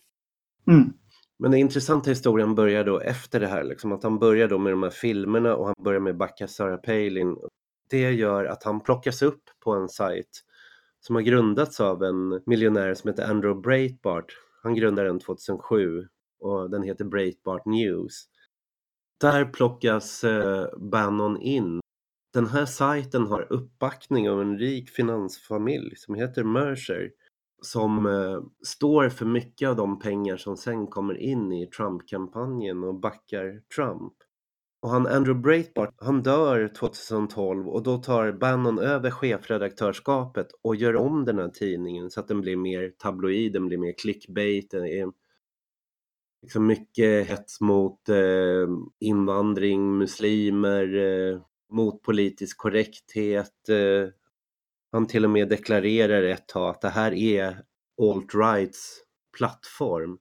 Mm. 0.67 0.93
Men 1.39 1.51
den 1.51 1.61
intressanta 1.61 2.11
historien 2.11 2.55
börjar 2.55 2.85
då 2.85 3.01
efter 3.01 3.41
det 3.41 3.47
här, 3.47 3.65
liksom, 3.65 3.93
att 3.93 4.03
han 4.03 4.19
börjar 4.19 4.49
då 4.49 4.59
med 4.59 4.73
de 4.73 4.83
här 4.83 4.91
filmerna 4.91 5.57
och 5.57 5.67
han 5.67 5.75
börjar 5.85 6.01
med 6.01 6.17
Backa 6.17 6.49
Sarah 6.49 6.81
Palin. 6.81 7.37
Det 7.91 8.13
gör 8.13 8.45
att 8.45 8.65
han 8.65 8.81
plockas 8.81 9.23
upp 9.23 9.43
på 9.65 9.73
en 9.73 9.89
sajt 9.89 10.45
som 11.01 11.15
har 11.15 11.23
grundats 11.23 11.81
av 11.81 12.03
en 12.03 12.43
miljonär 12.47 12.95
som 12.95 13.11
heter 13.11 13.31
Andrew 13.31 13.61
Breitbart. 13.61 14.37
Han 14.63 14.75
grundade 14.75 15.09
den 15.09 15.21
2007 15.21 16.09
och 16.41 16.71
den 16.71 16.83
heter 16.83 17.05
Breitbart 17.05 17.67
News. 17.67 18.25
Där 19.21 19.45
plockas 19.45 20.25
eh, 20.25 20.67
Bannon 20.77 21.41
in. 21.41 21.81
Den 22.33 22.47
här 22.47 22.67
sajten 22.67 23.27
har 23.27 23.53
uppbackning 23.53 24.31
av 24.31 24.41
en 24.41 24.59
rik 24.59 24.91
finansfamilj 24.91 25.97
som 25.97 26.15
heter 26.15 26.45
Mercer 26.45 27.11
som 27.65 28.07
eh, 28.07 28.41
står 28.67 29.09
för 29.09 29.27
mycket 29.27 29.69
av 29.69 29.77
de 29.77 29.99
pengar 29.99 30.37
som 30.37 30.57
sen 30.57 30.87
kommer 30.87 31.15
in 31.15 31.53
i 31.53 31.67
Trump-kampanjen 31.67 32.85
och 32.85 33.01
backar 33.01 33.61
Trump. 33.77 34.13
Och 34.83 34.91
han 34.91 35.07
Andrew 35.07 35.43
Breitbart, 35.43 35.95
han 35.97 36.23
dör 36.23 36.69
2012 36.69 37.69
och 37.69 37.83
då 37.83 37.99
tar 37.99 38.33
Bannon 38.33 38.79
över 38.79 39.11
chefredaktörskapet 39.11 40.47
och 40.63 40.77
gör 40.77 40.97
om 40.97 41.25
den 41.25 41.39
här 41.39 41.49
tidningen 41.49 42.11
så 42.11 42.21
att 42.21 42.29
den 42.29 42.41
blir 42.41 42.57
mer 42.57 42.93
tabloid, 42.99 43.53
den 43.53 43.67
blir 43.67 43.79
mer 43.79 43.95
clickbait, 43.99 44.71
det 44.71 44.99
är 44.99 45.13
liksom 46.43 46.67
mycket 46.67 47.29
hets 47.29 47.61
mot 47.61 48.09
eh, 48.09 48.69
invandring, 49.01 49.99
muslimer, 49.99 50.97
eh, 50.97 51.41
mot 51.73 52.03
politisk 52.03 52.59
korrekthet, 52.59 53.69
eh, 53.69 54.09
han 54.95 55.07
till 55.07 55.25
och 55.25 55.31
med 55.31 55.49
deklarerar 55.49 56.23
ett 56.23 56.49
tag 56.49 56.71
att 56.71 56.81
det 56.81 56.89
här 56.89 57.13
är 57.13 57.63
alt-rights 58.03 59.01
plattform. 59.39 60.19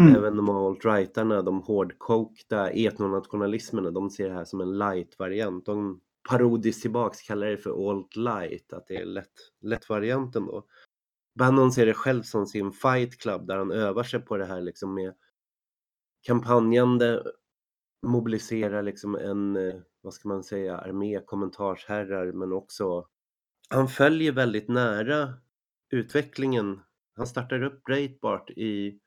Mm. 0.00 0.16
Även 0.16 0.36
de 0.36 0.48
alt-rightarna, 0.48 1.42
de 1.42 1.62
hårdkokta 1.62 2.70
etnonationalismerna, 2.70 3.90
de 3.90 4.10
ser 4.10 4.28
det 4.28 4.34
här 4.34 4.44
som 4.44 4.60
en 4.60 4.78
light-variant. 4.78 5.66
De 5.66 6.00
parodiskt 6.28 6.82
tillbaks 6.82 7.22
kallar 7.22 7.46
det 7.46 7.56
för 7.56 7.90
alt-light, 7.90 8.72
att 8.72 8.86
det 8.86 8.96
är 8.96 9.04
lätt, 9.04 9.32
lätt 9.60 9.88
varianten 9.88 10.46
då. 10.46 10.64
Bannon 11.38 11.72
ser 11.72 11.86
det 11.86 11.94
själv 11.94 12.22
som 12.22 12.46
sin 12.46 12.72
fight 12.72 13.20
club 13.20 13.46
där 13.46 13.56
han 13.56 13.70
övar 13.70 14.02
sig 14.02 14.20
på 14.20 14.36
det 14.36 14.44
här 14.44 14.60
liksom 14.60 14.94
med 14.94 15.14
kampanjande, 16.26 17.22
mobiliserar 18.06 18.82
liksom 18.82 19.14
en, 19.14 19.56
eh, 19.56 19.74
vad 20.00 20.14
ska 20.14 20.28
man 20.28 20.42
säga, 20.42 20.78
armé 20.78 21.20
kommentarsherrar 21.26 22.32
men 22.32 22.52
också 22.52 23.06
han 23.68 23.88
följer 23.88 24.32
väldigt 24.32 24.68
nära 24.68 25.34
utvecklingen. 25.90 26.80
Han 27.16 27.26
startar 27.26 27.62
upp 27.62 27.84
Breitbart 27.84 28.50
i, 28.50 28.98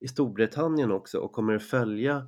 i 0.00 0.08
Storbritannien 0.08 0.92
också 0.92 1.18
och 1.18 1.32
kommer 1.32 1.54
att 1.54 1.62
följa 1.62 2.26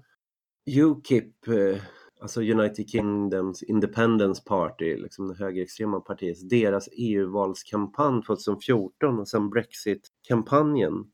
Ukip, 0.77 1.49
eh, 1.49 1.83
alltså 2.21 2.41
United 2.41 2.89
Kingdoms 2.89 3.63
Independence 3.63 4.43
Party, 4.47 4.97
liksom 4.97 5.29
det 5.29 5.35
högerextrema 5.35 6.01
partiet, 6.01 6.51
deras 6.51 6.89
EU-valskampanj 6.93 8.23
2014 8.23 9.19
och 9.19 9.29
sen 9.29 9.51
Brexit-kampanjen. 9.51 11.11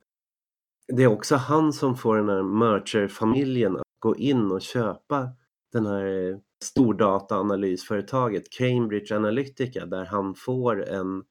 Det 0.89 1.03
är 1.03 1.07
också 1.07 1.37
han 1.37 1.73
som 1.73 1.97
får 1.97 2.17
den 2.17 2.29
här 2.29 2.43
Mercher-familjen 2.43 3.77
att 3.77 3.83
gå 3.99 4.17
in 4.17 4.51
och 4.51 4.63
köpa 4.63 5.29
den 5.73 5.87
här 5.87 6.31
eh, 6.31 6.39
stordataanalysföretaget 6.65 8.51
Cambridge 8.51 9.17
Analytica 9.17 9.87
där 9.87 10.05
han 10.05 10.35
får 10.35 10.89
en 10.89 11.25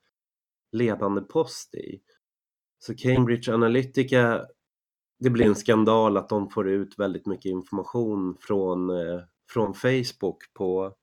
ledande 0.72 1.22
post 1.22 1.76
i. 1.76 2.02
Så 2.80 2.96
Cambridge 2.96 3.54
Analytica, 3.54 4.46
det 5.20 5.30
blir 5.30 5.46
en 5.46 5.56
skandal 5.56 6.18
att 6.18 6.30
de 6.30 6.50
får 6.50 6.70
ut 6.70 7.00
väldigt 7.00 7.26
mycket 7.26 7.46
information 7.46 8.38
från, 8.40 8.90
eh, 8.90 9.22
från 9.52 9.74
Facebook 9.74 10.54
på, 10.54 10.96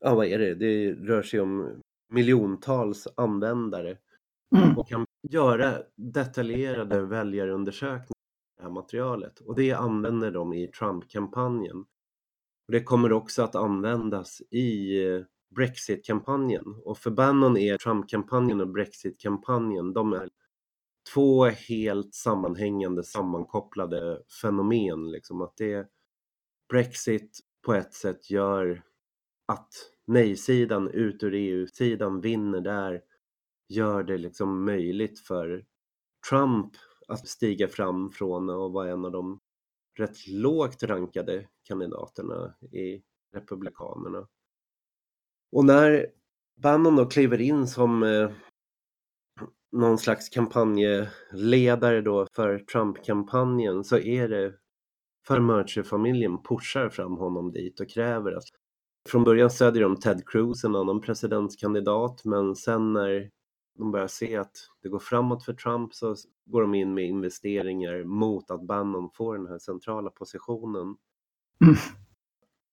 ja 0.00 0.14
vad 0.14 0.26
är 0.26 0.38
det, 0.38 0.54
det 0.54 0.92
rör 0.92 1.22
sig 1.22 1.40
om 1.40 1.82
miljontals 2.12 3.08
användare 3.16 3.98
mm. 4.56 4.78
och 4.78 4.88
kan 4.88 5.06
göra 5.30 5.82
detaljerade 5.96 7.00
väljarundersökningar 7.00 8.16
det 8.56 8.62
här 8.62 8.70
materialet 8.70 9.40
och 9.40 9.54
det 9.54 9.72
använder 9.72 10.30
de 10.30 10.52
i 10.52 10.66
Trump-kampanjen. 10.68 11.84
Och 12.66 12.72
det 12.72 12.82
kommer 12.82 13.12
också 13.12 13.42
att 13.42 13.54
användas 13.54 14.42
i 14.50 15.02
eh, 15.04 15.22
Brexit-kampanjen. 15.54 16.80
Och 16.84 16.98
för 16.98 17.10
Bannon 17.10 17.56
är 17.56 17.76
Trump-kampanjen 17.78 18.60
och 18.60 18.68
Brexit-kampanjen, 18.68 19.92
de 19.92 20.12
är 20.12 20.30
två 21.14 21.44
helt 21.44 22.14
sammanhängande, 22.14 23.04
sammankopplade 23.04 24.22
fenomen. 24.40 25.10
Liksom. 25.10 25.42
Att 25.42 25.56
det, 25.56 25.88
Brexit 26.68 27.40
på 27.66 27.74
ett 27.74 27.94
sätt 27.94 28.30
gör 28.30 28.82
att 29.46 29.68
nej-sidan 30.06 30.90
ut 30.90 31.22
ur 31.22 31.34
EU-sidan 31.34 32.20
vinner 32.20 32.60
där, 32.60 33.02
gör 33.68 34.02
det 34.02 34.18
liksom 34.18 34.64
möjligt 34.64 35.20
för 35.20 35.64
Trump 36.30 36.72
att 37.08 37.28
stiga 37.28 37.68
fram 37.68 38.10
från 38.10 38.50
att 38.50 38.72
vara 38.72 38.90
en 38.90 39.04
av 39.04 39.12
de 39.12 39.40
rätt 39.96 40.26
lågt 40.26 40.82
rankade 40.82 41.48
kandidaterna 41.64 42.54
i 42.72 43.02
Republikanerna. 43.34 44.28
Och 45.52 45.64
när 45.64 46.06
Bannon 46.56 46.96
då 46.96 47.06
kliver 47.06 47.40
in 47.40 47.66
som 47.66 48.02
eh, 48.02 48.30
någon 49.72 49.98
slags 49.98 50.28
kampanjledare 50.28 52.00
då 52.00 52.26
för 52.32 52.58
Trump-kampanjen 52.58 53.84
så 53.84 53.98
är 53.98 54.28
det 54.28 54.54
för 55.26 55.40
Mercer-familjen 55.40 56.42
pushar 56.42 56.88
fram 56.88 57.16
honom 57.16 57.52
dit 57.52 57.80
och 57.80 57.88
kräver 57.88 58.32
att 58.32 58.44
från 59.08 59.24
början 59.24 59.50
stödjer 59.50 59.82
de 59.82 59.96
Ted 59.96 60.22
Cruz, 60.26 60.64
en 60.64 60.76
annan 60.76 61.00
presidentskandidat, 61.00 62.24
men 62.24 62.56
sen 62.56 62.92
när 62.92 63.30
de 63.76 63.90
börjar 63.90 64.06
se 64.06 64.36
att 64.36 64.56
det 64.82 64.88
går 64.88 64.98
framåt 64.98 65.44
för 65.44 65.52
Trump 65.52 65.94
så 65.94 66.16
går 66.44 66.60
de 66.60 66.74
in 66.74 66.94
med 66.94 67.04
investeringar 67.04 68.04
mot 68.04 68.50
att 68.50 68.62
Bannon 68.62 69.10
får 69.10 69.36
den 69.36 69.46
här 69.46 69.58
centrala 69.58 70.10
positionen. 70.10 70.96
Mm. 71.64 71.76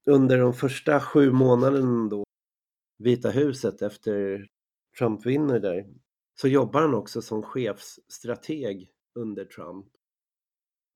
Under 0.06 0.38
de 0.38 0.54
första 0.54 1.00
sju 1.00 1.32
månaderna 1.32 2.10
då 2.10 2.24
Vita 2.98 3.30
huset 3.30 3.82
efter 3.82 4.48
Trump 4.98 5.26
vinner 5.26 5.60
där 5.60 5.88
så 6.42 6.48
jobbar 6.48 6.82
han 6.82 6.94
också 6.94 7.22
som 7.22 7.44
chefsstrateg 7.44 8.92
under 9.16 9.46
Trump. 9.46 9.88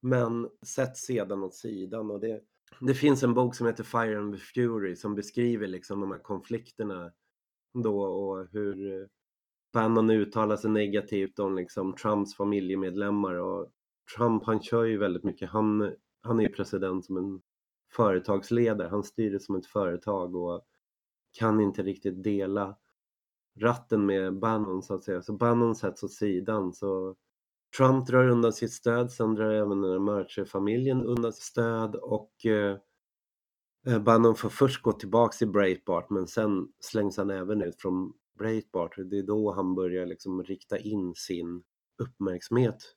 Men 0.02 0.50
sätts 0.66 1.02
sedan 1.02 1.44
åt 1.44 1.56
sidan 1.56 2.12
och 2.12 2.20
det, 2.20 2.42
det 2.82 2.94
finns 2.94 3.24
en 3.24 3.34
bok 3.34 3.56
som 3.56 3.68
heter 3.68 3.84
Fire 3.84 4.18
and 4.18 4.34
the 4.34 4.40
Fury 4.40 4.96
som 4.96 5.16
beskriver 5.16 5.68
liksom 5.68 6.00
de 6.00 6.12
här 6.12 6.20
konflikterna 6.20 7.12
då 7.84 8.02
och 8.02 8.48
hur 8.52 9.08
Bannon 9.74 10.10
uttalar 10.10 10.58
sig 10.58 10.72
negativt 10.72 11.40
om 11.40 11.56
liksom 11.56 11.96
Trumps 11.96 12.36
familjemedlemmar 12.36 13.34
och 13.34 13.72
Trump 14.18 14.44
han 14.46 14.62
kör 14.62 14.84
ju 14.84 14.98
väldigt 14.98 15.24
mycket, 15.24 15.50
han, 15.50 15.94
han 16.22 16.40
är 16.40 16.44
ju 16.44 16.50
president 16.50 17.06
som 17.06 17.18
en 17.18 17.42
företagsledare, 17.92 18.88
han 18.88 19.04
styr 19.04 19.32
det 19.32 19.40
som 19.40 19.56
ett 19.56 19.66
företag 19.66 20.36
och 20.36 20.66
kan 21.40 21.62
inte 21.62 21.84
riktigt 21.84 22.24
dela 22.24 22.78
ratten 23.60 24.06
med 24.06 24.40
Bannon 24.40 24.84
så 24.84 24.94
att 24.94 25.04
säga. 25.04 25.22
Så 25.22 25.34
Bannon 25.34 25.76
sätts 25.76 26.04
åt 26.04 26.12
sidan 26.12 26.74
så 26.74 27.16
Trump 27.78 28.08
drar 28.08 28.30
undan 28.30 28.54
sitt 28.54 28.74
stöd, 28.74 29.12
sen 29.12 29.36
drar 29.36 29.52
även 29.52 29.82
den 29.82 30.04
Mercer-familjen 30.04 31.04
undan 31.04 31.34
sitt 31.34 31.44
stöd 31.44 31.96
och 31.96 32.46
eh, 32.46 32.78
eh, 33.88 34.00
Bannon 34.00 34.36
får 34.36 34.50
först 34.50 34.82
gå 34.82 34.92
tillbaks 34.92 35.38
till 35.38 35.52
Breitbart 35.52 36.10
men 36.10 36.28
sen 36.28 36.68
slängs 36.80 37.18
han 37.18 37.30
även 37.30 37.62
ut 37.62 37.82
från 37.82 38.14
Breitbart. 38.38 38.96
Det 38.96 39.18
är 39.18 39.24
då 39.24 39.52
han 39.52 39.76
börjar 39.76 40.06
liksom 40.06 40.44
rikta 40.44 40.78
in 40.78 41.14
sin 41.16 41.64
uppmärksamhet 42.04 42.96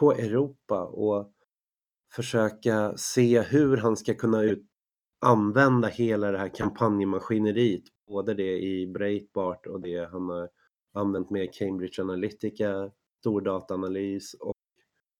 på 0.00 0.12
Europa 0.12 0.84
och 0.86 1.32
försöka 2.14 2.96
se 2.96 3.40
hur 3.40 3.76
han 3.76 3.96
ska 3.96 4.14
kunna 4.14 4.42
ut 4.42 4.66
använda 5.20 5.88
hela 5.88 6.32
det 6.32 6.38
här 6.38 6.54
kampanjmaskineriet, 6.54 7.82
både 8.06 8.34
det 8.34 8.62
i 8.62 8.86
Breitbart 8.86 9.66
och 9.66 9.80
det 9.80 10.10
han 10.12 10.28
har 10.28 10.48
använt 10.94 11.30
med 11.30 11.54
Cambridge 11.54 12.02
Analytica, 12.02 12.90
stordataanalys 13.20 14.34
och 14.34 14.54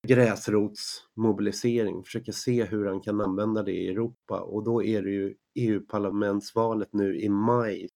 gräsrotsmobilisering, 0.08 2.04
försöka 2.04 2.32
se 2.32 2.64
hur 2.64 2.86
han 2.86 3.00
kan 3.00 3.20
använda 3.20 3.62
det 3.62 3.72
i 3.72 3.88
Europa 3.88 4.40
och 4.40 4.64
då 4.64 4.82
är 4.82 5.02
det 5.02 5.10
ju 5.10 5.34
EU-parlamentsvalet 5.54 6.92
nu 6.92 7.20
i 7.20 7.28
maj 7.28 7.88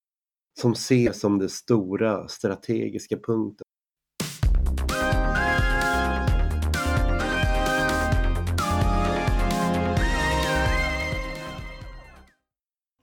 som 0.61 0.71
ses 0.71 1.19
som 1.19 1.39
den 1.39 1.49
stora 1.49 2.27
strategiska 2.27 3.17
punkten. 3.17 3.63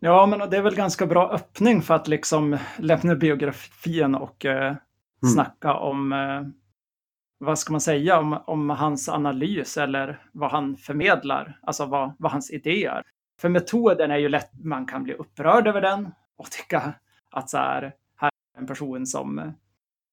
Ja, 0.01 0.27
men 0.27 0.51
det 0.51 0.57
är 0.57 0.63
väl 0.63 0.75
ganska 0.75 1.07
bra 1.07 1.33
öppning 1.33 1.83
för 1.83 1.95
att 1.95 2.09
liksom 2.09 2.59
lämna 2.79 3.15
biografin 3.15 4.15
och 4.15 4.45
eh, 4.45 4.67
mm. 4.67 4.77
snacka 5.35 5.75
om, 5.75 6.13
eh, 6.13 6.43
vad 7.39 7.59
ska 7.59 7.73
man 7.73 7.81
säga, 7.81 8.19
om, 8.19 8.39
om 8.47 8.71
hans 8.71 9.09
analys 9.09 9.77
eller 9.77 10.23
vad 10.33 10.51
han 10.51 10.77
förmedlar, 10.77 11.59
alltså 11.63 11.87
vad, 11.87 12.15
vad 12.19 12.33
hans 12.33 12.51
idéer. 12.51 13.03
För 13.41 13.49
metoden 13.49 14.11
är 14.11 14.19
ju 14.19 14.29
lätt, 14.29 14.51
man 14.65 14.87
kan 14.87 15.03
bli 15.03 15.15
upprörd 15.15 15.67
över 15.67 15.81
den 15.81 16.09
och 16.37 16.51
tycka 16.51 16.95
att 17.35 17.51
så 17.51 17.59
här, 17.59 17.95
här 18.17 18.31
är 18.57 18.61
en 18.61 18.67
person 18.67 19.07
som 19.07 19.53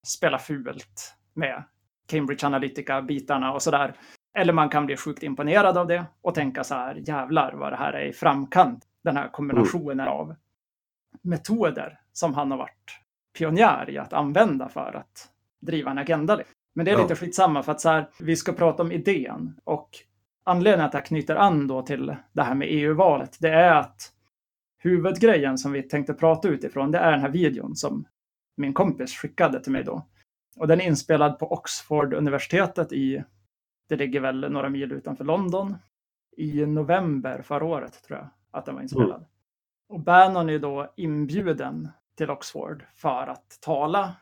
spelar 0.08 0.38
fult 0.38 1.16
med 1.34 1.64
Cambridge 2.08 2.48
Analytica-bitarna 2.48 3.54
och 3.54 3.62
sådär. 3.62 3.94
Eller 4.34 4.54
man 4.54 4.70
kan 4.70 4.86
bli 4.86 4.98
sjukt 4.98 5.24
imponerad 5.24 5.78
av 5.78 5.88
det 5.88 6.06
och 6.22 6.36
tänka 6.36 6.64
så 6.64 6.76
här, 6.76 6.96
jävlar 6.96 7.54
vad 7.54 7.74
det 7.74 7.78
här 7.78 7.94
är 7.94 8.06
i 8.06 8.14
framkant 8.14 8.88
den 9.04 9.18
här 9.18 9.30
kombinationen 9.30 10.00
mm. 10.00 10.14
av 10.14 10.36
metoder 11.22 12.00
som 12.14 12.34
han 12.34 12.52
har 12.52 12.58
varit 12.58 13.00
pionjär 13.38 13.90
i 13.90 13.98
att 13.98 14.14
använda 14.14 14.70
för 14.70 14.94
att 14.96 15.30
driva 15.60 15.92
en 15.92 15.98
agenda. 15.98 16.40
Men 16.74 16.86
det 16.86 16.92
är 16.92 16.96
ja. 16.96 17.02
lite 17.02 17.16
skitsamma 17.16 17.64
för 17.64 17.72
att 17.72 17.82
så 17.82 17.90
här, 17.90 18.10
vi 18.20 18.36
ska 18.36 18.54
prata 18.54 18.84
om 18.84 18.92
idén 18.92 19.60
och 19.64 19.90
anledningen 20.44 20.88
att 20.88 20.94
jag 20.94 21.06
knyter 21.06 21.36
an 21.36 21.68
då 21.68 21.82
till 21.82 22.16
det 22.32 22.44
här 22.44 22.56
med 22.56 22.68
EU-valet, 22.72 23.38
det 23.40 23.50
är 23.50 23.76
att 23.76 24.12
huvudgrejen 24.84 25.58
som 25.58 25.72
vi 25.72 25.84
tänkte 25.84 26.14
prata 26.14 26.48
utifrån, 26.48 26.92
det 26.92 26.98
är 26.98 27.12
den 27.12 27.22
här 27.22 27.30
videon 27.30 27.76
som 27.76 28.06
min 28.58 28.74
kompis 28.74 29.14
skickade 29.14 29.64
till 29.64 29.72
mig 29.72 29.84
då. 29.84 30.08
Och 30.56 30.68
den 30.68 30.82
är 30.82 30.86
inspelad 30.86 31.40
på 31.40 31.52
Oxford-universitetet 31.52 32.94
i, 32.94 33.24
det 33.90 33.96
ligger 33.96 34.20
väl 34.20 34.52
några 34.52 34.70
mil 34.70 34.92
utanför 34.92 35.24
London, 35.24 35.76
i 36.38 36.66
november 36.66 37.42
förra 37.42 37.66
året 37.66 38.04
tror 38.04 38.20
jag 38.20 38.30
att 38.52 38.66
den 38.66 38.76
var 38.76 38.82
inspelad. 38.82 39.16
Mm. 39.16 39.28
Och 39.90 40.00
Bannon 40.00 40.50
är 40.50 40.60
då 40.60 40.94
inbjuden 40.98 41.90
till 42.18 42.30
Oxford 42.30 42.86
för 42.96 43.28
att 43.28 43.58
tala. 43.62 44.16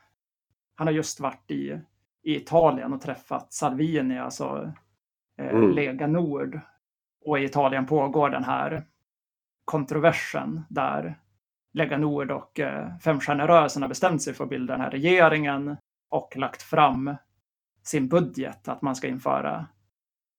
Han 0.74 0.86
har 0.86 0.94
just 0.94 1.20
varit 1.20 1.50
i, 1.50 1.80
i 2.22 2.36
Italien 2.36 2.92
och 2.92 3.00
träffat 3.00 3.52
Salvini, 3.52 4.18
alltså 4.18 4.72
eh, 5.38 5.48
mm. 5.48 5.70
Lega 5.70 6.06
Nord. 6.06 6.60
Och 7.24 7.38
i 7.38 7.44
Italien 7.44 7.86
pågår 7.86 8.30
den 8.30 8.44
här 8.44 8.84
kontroversen 9.70 10.64
där 10.68 11.18
Lega 11.72 11.98
Nord 11.98 12.30
och 12.30 12.60
eh, 12.60 12.98
Femstjärnerörelsen 12.98 13.82
har 13.82 13.88
bestämt 13.88 14.22
sig 14.22 14.34
för 14.34 14.44
att 14.44 14.50
bilda 14.50 14.72
den 14.74 14.80
här 14.80 14.90
regeringen 14.90 15.76
och 16.10 16.36
lagt 16.36 16.62
fram 16.62 17.16
sin 17.82 18.08
budget 18.08 18.68
att 18.68 18.82
man 18.82 18.96
ska 18.96 19.08
införa 19.08 19.66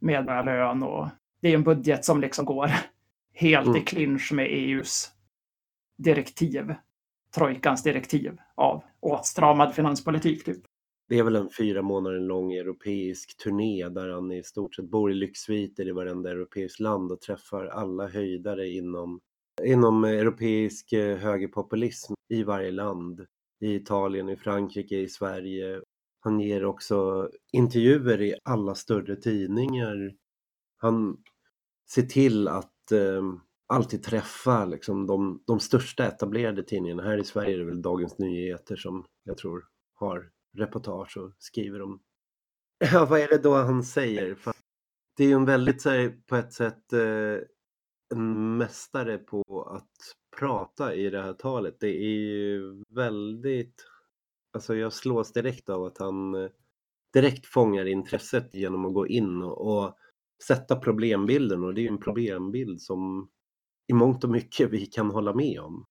medborgarlön 0.02 0.84
och 0.84 1.08
det 1.41 1.50
är 1.50 1.56
en 1.56 1.63
budget 1.63 2.06
som 2.06 2.22
liksom 2.22 2.46
går 2.46 2.72
helt 3.34 3.67
mm. 3.67 3.82
i 3.82 3.86
clinch 3.86 4.32
med 4.34 4.46
EUs 4.50 5.12
direktiv, 5.98 6.76
trojkans 7.36 7.84
direktiv 7.84 8.39
av 8.56 8.84
åtstramad 9.00 9.76
finanspolitik. 9.76 10.46
Typ. 10.46 10.63
Det 11.12 11.19
är 11.19 11.24
väl 11.24 11.36
en 11.36 11.50
fyra 11.50 11.82
månader 11.82 12.19
lång 12.19 12.54
europeisk 12.54 13.38
turné 13.38 13.89
där 13.89 14.10
han 14.10 14.32
i 14.32 14.43
stort 14.43 14.76
sett 14.76 14.89
bor 14.89 15.12
i 15.12 15.13
lyxsviter 15.13 15.88
i 15.88 15.91
varenda 15.91 16.32
europeiskt 16.32 16.80
land 16.80 17.12
och 17.12 17.21
träffar 17.21 17.65
alla 17.65 18.08
höjdare 18.08 18.67
inom, 18.67 19.19
inom 19.63 20.04
europeisk 20.04 20.93
eh, 20.93 21.17
högerpopulism 21.17 22.13
i 22.30 22.43
varje 22.43 22.71
land. 22.71 23.26
I 23.62 23.76
Italien, 23.76 24.30
i 24.30 24.36
Frankrike, 24.36 24.95
i 24.95 25.10
Sverige. 25.10 25.82
Han 26.19 26.39
ger 26.39 26.65
också 26.65 27.30
intervjuer 27.52 28.21
i 28.21 28.36
alla 28.43 28.76
större 28.76 29.15
tidningar. 29.15 30.13
Han 30.78 31.17
ser 31.93 32.04
till 32.04 32.47
att 32.47 32.91
eh, 32.91 33.34
alltid 33.67 34.04
träffa 34.04 34.65
liksom, 34.65 35.08
de, 35.08 35.43
de 35.47 35.60
största 35.60 36.08
etablerade 36.08 36.63
tidningarna. 36.63 37.04
Här 37.04 37.17
i 37.17 37.24
Sverige 37.24 37.54
är 37.54 37.58
det 37.58 37.65
väl 37.65 37.82
Dagens 37.82 38.17
Nyheter 38.17 38.76
som 38.76 39.06
jag 39.24 39.38
tror 39.38 39.63
har 39.93 40.30
reportage 40.58 41.18
och 41.18 41.32
skriver 41.38 41.82
om. 41.82 42.02
Ja, 42.94 43.06
vad 43.06 43.20
är 43.20 43.28
det 43.28 43.38
då 43.38 43.54
han 43.54 43.84
säger? 43.84 44.36
För 44.36 44.54
det 45.18 45.24
är 45.24 45.28
ju 45.28 45.34
en 45.34 45.46
väldigt, 45.46 45.82
så 45.82 45.90
här, 45.90 46.18
på 46.28 46.36
ett 46.36 46.54
sätt, 46.54 46.94
eh, 46.94 47.38
en 48.14 48.58
mästare 48.58 49.18
på 49.18 49.64
att 49.64 49.92
prata 50.40 50.96
i 50.96 51.10
det 51.10 51.22
här 51.22 51.34
talet. 51.34 51.78
Det 51.80 51.88
är 51.88 52.10
ju 52.10 52.84
väldigt, 52.90 53.86
alltså 54.54 54.76
jag 54.76 54.94
slås 54.94 55.34
direkt 55.34 55.70
av 55.70 55.84
att 55.84 55.98
han 55.98 56.36
eh, 56.36 56.50
direkt 57.14 57.46
fångar 57.46 57.86
intresset 57.86 58.56
genom 58.56 58.86
att 58.86 58.94
gå 58.94 59.08
in 59.08 59.42
och, 59.42 59.68
och 59.68 59.96
sätta 60.48 60.76
problembilden 60.76 61.64
och 61.64 61.74
det 61.74 61.82
är 61.82 61.92
en 61.92 62.00
problembild 62.00 62.82
som 62.82 63.30
i 63.88 63.94
mångt 63.94 64.24
och 64.24 64.30
mycket 64.30 64.70
vi 64.70 64.86
kan 64.86 65.12
hålla 65.12 65.34
med 65.34 65.60
om. 65.60 65.86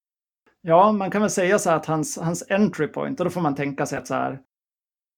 Ja, 0.60 0.92
man 0.92 1.10
kan 1.10 1.20
väl 1.20 1.30
säga 1.30 1.58
så 1.58 1.70
här 1.70 1.76
att 1.76 1.86
hans, 1.86 2.18
hans 2.18 2.50
entry 2.50 2.86
point, 2.86 3.20
och 3.20 3.24
då 3.24 3.30
får 3.30 3.40
man 3.40 3.54
tänka 3.54 3.86
sig 3.86 3.98
att 3.98 4.06
så 4.06 4.14
här, 4.14 4.42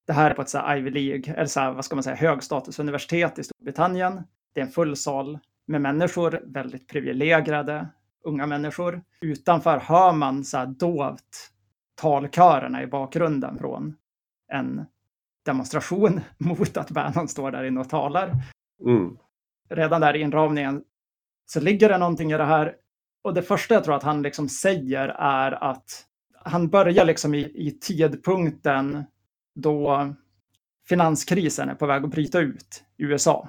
det 0.07 0.13
här 0.13 0.31
är 0.31 0.35
på 0.35 0.43
ett 0.43 0.49
så 0.49 0.59
här 0.59 0.77
Ivy 0.77 0.91
League, 0.91 1.35
eller 1.35 1.47
så 1.47 1.61
här, 1.61 1.73
vad 1.73 1.85
ska 1.85 1.97
man 1.97 2.03
säga, 2.03 2.17
högstatusuniversitet 2.17 3.39
i 3.39 3.45
Storbritannien. 3.45 4.23
Det 4.55 4.61
är 4.61 4.65
en 4.65 4.73
full 4.73 4.97
sal 4.97 5.39
med 5.67 5.81
människor, 5.81 6.41
väldigt 6.47 6.89
privilegierade, 6.89 7.89
unga 8.25 8.47
människor. 8.47 9.03
Utanför 9.21 9.79
hör 9.79 10.13
man 10.13 10.45
så 10.45 10.59
här 10.59 10.67
dovt 10.67 11.51
talkörerna 11.95 12.83
i 12.83 12.87
bakgrunden 12.87 13.59
från 13.59 13.97
en 14.53 14.85
demonstration 15.45 16.21
mot 16.39 16.77
att 16.77 16.91
Bannon 16.91 17.29
står 17.29 17.51
där 17.51 17.65
inne 17.65 17.81
och 17.81 17.89
talar. 17.89 18.37
Mm. 18.87 19.19
Redan 19.71 20.01
där 20.01 20.17
i 20.17 20.21
inramningen 20.21 20.83
så 21.47 21.61
ligger 21.61 21.89
det 21.89 21.99
någonting 21.99 22.33
i 22.33 22.37
det 22.37 22.45
här. 22.45 22.77
Och 23.25 23.35
det 23.35 23.43
första 23.43 23.75
jag 23.75 23.85
tror 23.85 23.95
att 23.95 24.03
han 24.03 24.23
liksom 24.23 24.49
säger 24.49 25.09
är 25.19 25.65
att 25.65 26.07
han 26.45 26.69
börjar 26.69 27.05
liksom 27.05 27.35
i, 27.35 27.39
i 27.39 27.79
tidpunkten 27.81 29.05
då 29.55 30.15
finanskrisen 30.89 31.69
är 31.69 31.75
på 31.75 31.87
väg 31.87 32.05
att 32.05 32.11
bryta 32.11 32.41
ut 32.41 32.85
i 32.97 33.03
USA. 33.03 33.49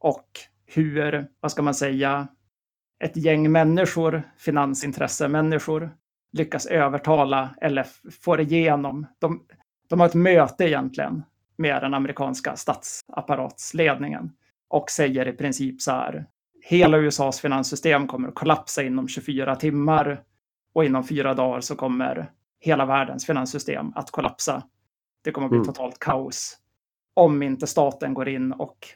Och 0.00 0.28
hur, 0.66 1.26
vad 1.40 1.52
ska 1.52 1.62
man 1.62 1.74
säga, 1.74 2.28
ett 3.04 3.16
gäng 3.16 3.52
människor, 3.52 4.22
finansintressemänniskor, 4.38 5.90
lyckas 6.32 6.66
övertala 6.66 7.54
eller 7.60 7.86
får 8.22 8.40
igenom. 8.40 9.06
De, 9.18 9.46
de 9.88 10.00
har 10.00 10.06
ett 10.06 10.14
möte 10.14 10.64
egentligen 10.64 11.22
med 11.56 11.82
den 11.82 11.94
amerikanska 11.94 12.56
statsapparatsledningen 12.56 14.32
och 14.68 14.90
säger 14.90 15.28
i 15.28 15.32
princip 15.32 15.82
så 15.82 15.90
här. 15.90 16.26
Hela 16.62 16.98
USAs 16.98 17.40
finanssystem 17.40 18.06
kommer 18.06 18.28
att 18.28 18.34
kollapsa 18.34 18.82
inom 18.82 19.08
24 19.08 19.56
timmar 19.56 20.22
och 20.74 20.84
inom 20.84 21.04
fyra 21.04 21.34
dagar 21.34 21.60
så 21.60 21.76
kommer 21.76 22.30
hela 22.60 22.86
världens 22.86 23.26
finanssystem 23.26 23.92
att 23.94 24.10
kollapsa. 24.10 24.62
Det 25.26 25.32
kommer 25.32 25.46
att 25.46 25.50
bli 25.50 25.56
mm. 25.56 25.66
totalt 25.66 25.98
kaos 25.98 26.58
om 27.14 27.42
inte 27.42 27.66
staten 27.66 28.14
går 28.14 28.28
in 28.28 28.52
och 28.52 28.88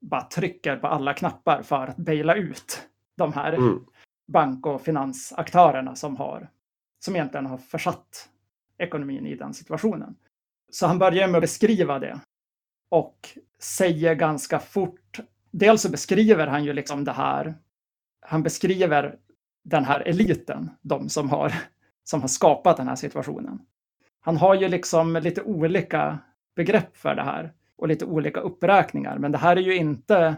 bara 0.00 0.22
trycker 0.22 0.76
på 0.76 0.86
alla 0.86 1.14
knappar 1.14 1.62
för 1.62 1.86
att 1.86 1.96
baila 1.96 2.34
ut 2.34 2.88
de 3.16 3.32
här 3.32 3.52
mm. 3.52 3.84
bank 4.26 4.66
och 4.66 4.82
finansaktörerna 4.82 5.96
som 5.96 6.16
har 6.16 6.48
som 7.04 7.16
egentligen 7.16 7.46
har 7.46 7.58
försatt 7.58 8.28
ekonomin 8.78 9.26
i 9.26 9.36
den 9.36 9.54
situationen. 9.54 10.16
Så 10.70 10.86
han 10.86 10.98
börjar 10.98 11.28
med 11.28 11.38
att 11.38 11.42
beskriva 11.42 11.98
det 11.98 12.20
och 12.88 13.38
säger 13.58 14.14
ganska 14.14 14.60
fort, 14.60 15.20
dels 15.50 15.82
så 15.82 15.90
beskriver 15.90 16.46
han 16.46 16.64
ju 16.64 16.72
liksom 16.72 17.04
det 17.04 17.12
här, 17.12 17.54
han 18.20 18.42
beskriver 18.42 19.18
den 19.64 19.84
här 19.84 20.00
eliten, 20.00 20.70
de 20.82 21.08
som 21.08 21.30
har, 21.30 21.52
som 22.04 22.20
har 22.20 22.28
skapat 22.28 22.76
den 22.76 22.88
här 22.88 22.96
situationen. 22.96 23.66
Han 24.24 24.36
har 24.36 24.54
ju 24.54 24.68
liksom 24.68 25.16
lite 25.22 25.42
olika 25.42 26.18
begrepp 26.54 26.96
för 26.96 27.14
det 27.14 27.22
här 27.22 27.52
och 27.76 27.88
lite 27.88 28.04
olika 28.04 28.40
uppräkningar, 28.40 29.18
men 29.18 29.32
det 29.32 29.38
här 29.38 29.56
är 29.56 29.60
ju 29.60 29.76
inte 29.76 30.36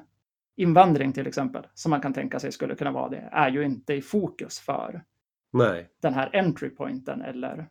invandring 0.57 1.13
till 1.13 1.27
exempel, 1.27 1.67
som 1.75 1.91
man 1.91 2.01
kan 2.01 2.13
tänka 2.13 2.41
sig 2.41 2.53
skulle 2.53 2.75
kunna 2.75 2.93
vara 2.93 3.09
det, 3.09 3.29
är 3.33 3.51
ju 3.51 3.65
inte 3.65 3.95
i 3.95 4.03
fokus 4.03 4.61
för 4.61 5.05
Nej. 5.53 5.91
den 6.03 6.15
här 6.15 6.37
entry 6.37 6.71
pointen 6.71 7.23
eller 7.23 7.69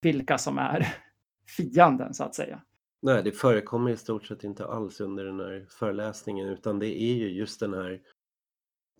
vilka 0.00 0.38
som 0.38 0.58
är 0.58 0.94
fienden 1.56 2.14
så 2.14 2.24
att 2.24 2.34
säga. 2.34 2.62
Nej, 3.02 3.22
det 3.22 3.32
förekommer 3.32 3.90
i 3.90 3.96
stort 3.96 4.26
sett 4.26 4.44
inte 4.44 4.66
alls 4.66 5.00
under 5.00 5.24
den 5.24 5.40
här 5.40 5.66
föreläsningen 5.70 6.48
utan 6.48 6.78
det 6.78 7.02
är 7.02 7.14
ju 7.14 7.28
just 7.28 7.60
den 7.60 7.74
här 7.74 8.00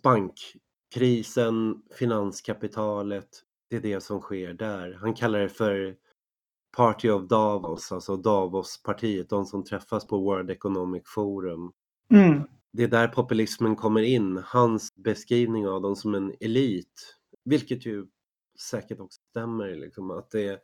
bankkrisen, 0.02 1.82
finanskapitalet, 1.98 3.28
det 3.70 3.76
är 3.76 3.80
det 3.80 4.00
som 4.00 4.20
sker 4.20 4.52
där. 4.52 4.98
Han 5.00 5.14
kallar 5.14 5.38
det 5.38 5.48
för 5.48 5.96
Party 6.76 7.10
of 7.10 7.28
Davos, 7.28 7.92
alltså 7.92 8.16
Davos-partiet, 8.16 9.28
de 9.28 9.46
som 9.46 9.64
träffas 9.64 10.06
på 10.06 10.18
World 10.18 10.50
Economic 10.50 11.02
Forum. 11.06 11.72
Mm. 12.10 12.42
Det 12.72 12.82
är 12.82 12.88
där 12.88 13.08
populismen 13.08 13.76
kommer 13.76 14.02
in, 14.02 14.42
hans 14.44 14.94
beskrivning 14.94 15.68
av 15.68 15.82
dem 15.82 15.96
som 15.96 16.14
en 16.14 16.34
elit, 16.40 17.16
vilket 17.44 17.86
ju 17.86 18.06
säkert 18.70 19.00
också 19.00 19.20
stämmer, 19.30 19.76
liksom, 19.76 20.10
att 20.10 20.30
det 20.30 20.62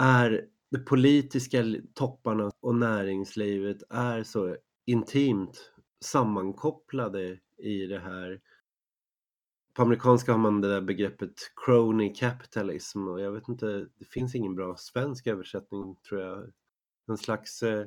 är 0.00 0.46
de 0.70 0.78
politiska 0.78 1.64
topparna 1.94 2.50
och 2.60 2.74
näringslivet 2.74 3.82
är 3.90 4.22
så 4.22 4.56
intimt 4.86 5.72
sammankopplade 6.04 7.38
i 7.58 7.86
det 7.86 7.98
här. 7.98 8.40
På 9.76 9.82
amerikanska 9.82 10.32
har 10.32 10.38
man 10.38 10.60
det 10.60 10.68
där 10.68 10.80
begreppet 10.80 11.32
crony 11.56 12.14
capitalism 12.14 13.08
och 13.08 13.20
jag 13.20 13.32
vet 13.32 13.48
inte, 13.48 13.66
det 13.98 14.04
finns 14.04 14.34
ingen 14.34 14.54
bra 14.54 14.76
svensk 14.76 15.26
översättning 15.26 15.96
tror 16.08 16.20
jag. 16.20 16.52
En 17.08 17.16
slags, 17.16 17.62
eh, 17.62 17.86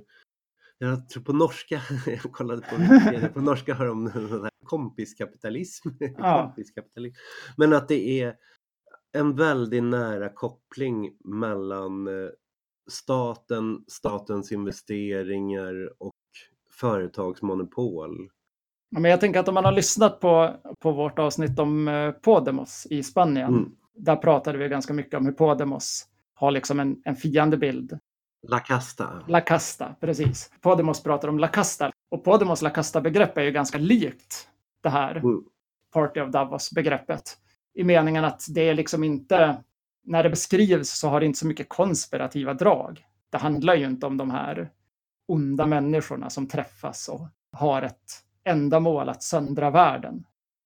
jag 0.77 1.09
tror 1.09 1.23
på 1.23 1.33
norska, 1.33 1.81
jag 2.05 2.21
kollade 2.21 2.61
på 2.61 2.75
Wikipedia, 2.75 3.29
på 3.29 3.41
norska 3.41 3.73
har 3.73 3.85
de 3.85 4.05
den 4.05 4.41
här 4.41 4.51
kompiskapitalism. 4.63 5.89
Ja. 6.17 6.43
kompiskapitalism. 6.43 7.15
Men 7.57 7.73
att 7.73 7.87
det 7.87 8.21
är 8.21 8.35
en 9.11 9.35
väldigt 9.35 9.83
nära 9.83 10.29
koppling 10.29 11.17
mellan 11.23 12.07
eh, 12.07 12.29
staten, 12.89 13.83
statens 13.87 14.51
investeringar 14.51 15.93
och 16.03 16.15
företagsmonopol. 16.71 18.29
Ja, 18.89 18.99
Men 18.99 19.11
jag 19.11 19.19
tänker 19.19 19.39
att 19.39 19.47
om 19.47 19.53
man 19.53 19.65
har 19.65 19.71
lyssnat 19.71 20.19
på, 20.19 20.55
på 20.79 20.91
vårt 20.91 21.19
avsnitt 21.19 21.59
om 21.59 21.87
eh, 21.87 22.11
Podemos 22.11 22.87
i 22.89 23.03
Spanien, 23.03 23.53
Mm. 23.53 23.71
där 23.95 24.15
pratade 24.15 24.57
vi 24.57 24.67
ganska 24.69 24.93
mycket 24.93 25.13
om 25.13 25.25
hur 25.25 25.33
Podemos 25.33 26.05
har 26.33 26.51
liksom 26.51 26.79
en, 26.79 27.01
en 27.05 27.15
fiendebild. 27.15 27.99
La 28.47 28.59
Casta. 28.59 29.23
La 29.27 29.41
Casta, 29.41 29.95
precis. 29.99 30.51
Podemos 30.61 31.03
pratar 31.03 31.27
om 31.27 31.39
La 31.39 31.47
Casta. 31.47 31.91
Och 32.11 32.23
Podemos 32.23 32.61
La 32.61 32.69
Casta-begrepp 32.69 33.37
är 33.37 33.41
ju 33.41 33.51
ganska 33.51 33.77
likt 33.77 34.47
det 34.81 34.89
här 34.89 35.15
Mm. 35.15 35.43
Party 35.93 36.21
of 36.21 36.29
Davos-begreppet. 36.31 37.37
I 37.73 37.83
meningen 37.83 38.25
att 38.25 38.45
det 38.49 38.61
är 38.69 38.73
liksom 38.73 39.03
inte, 39.03 39.63
när 40.03 40.23
det 40.23 40.29
beskrivs 40.29 40.89
så 40.99 41.09
har 41.09 41.19
det 41.19 41.25
inte 41.25 41.39
så 41.39 41.47
mycket 41.47 41.69
konspirativa 41.69 42.53
drag. 42.53 43.05
Det 43.31 43.37
handlar 43.37 43.75
ju 43.75 43.85
inte 43.85 44.05
om 44.05 44.17
de 44.17 44.31
här 44.31 44.69
onda 45.27 45.65
människorna 45.65 46.29
som 46.29 46.47
träffas 46.47 47.07
och 47.07 47.27
har 47.57 47.81
ett 47.81 48.23
ändamål 48.43 49.09
att 49.09 49.23
söndra 49.23 49.69
världen. 49.71 50.25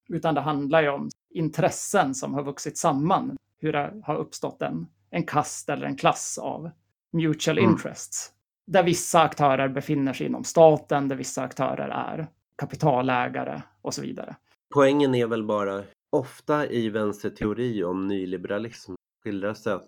Utan 0.09 0.35
det 0.35 0.41
handlar 0.41 0.81
ju 0.81 0.89
om 0.89 1.09
intressen 1.29 2.15
som 2.15 2.33
har 2.33 2.43
vuxit 2.43 2.77
samman. 2.77 3.37
Hur 3.59 3.73
det 3.73 4.01
har 4.03 4.15
uppstått 4.15 4.61
en, 4.61 4.87
en 5.09 5.23
kast 5.23 5.69
eller 5.69 5.85
en 5.85 5.95
klass 5.97 6.37
av 6.37 6.69
mutual 7.11 7.57
Mm. 7.57 7.71
interests. 7.71 8.31
Där 8.67 8.83
vissa 8.83 9.21
aktörer 9.21 9.69
befinner 9.69 10.13
sig 10.13 10.27
inom 10.27 10.43
staten, 10.43 11.07
där 11.07 11.15
vissa 11.15 11.41
aktörer 11.41 11.89
är 11.89 12.27
kapitalägare 12.55 13.61
och 13.81 13.93
så 13.93 14.01
vidare. 14.01 14.35
Poängen 14.73 15.15
är 15.15 15.27
väl 15.27 15.43
bara, 15.43 15.83
ofta 16.11 16.67
i 16.67 16.89
vänsterteori 16.89 17.83
om 17.83 18.07
nyliberalism 18.07 18.93
skildras 19.23 19.63
det 19.63 19.73
att 19.73 19.87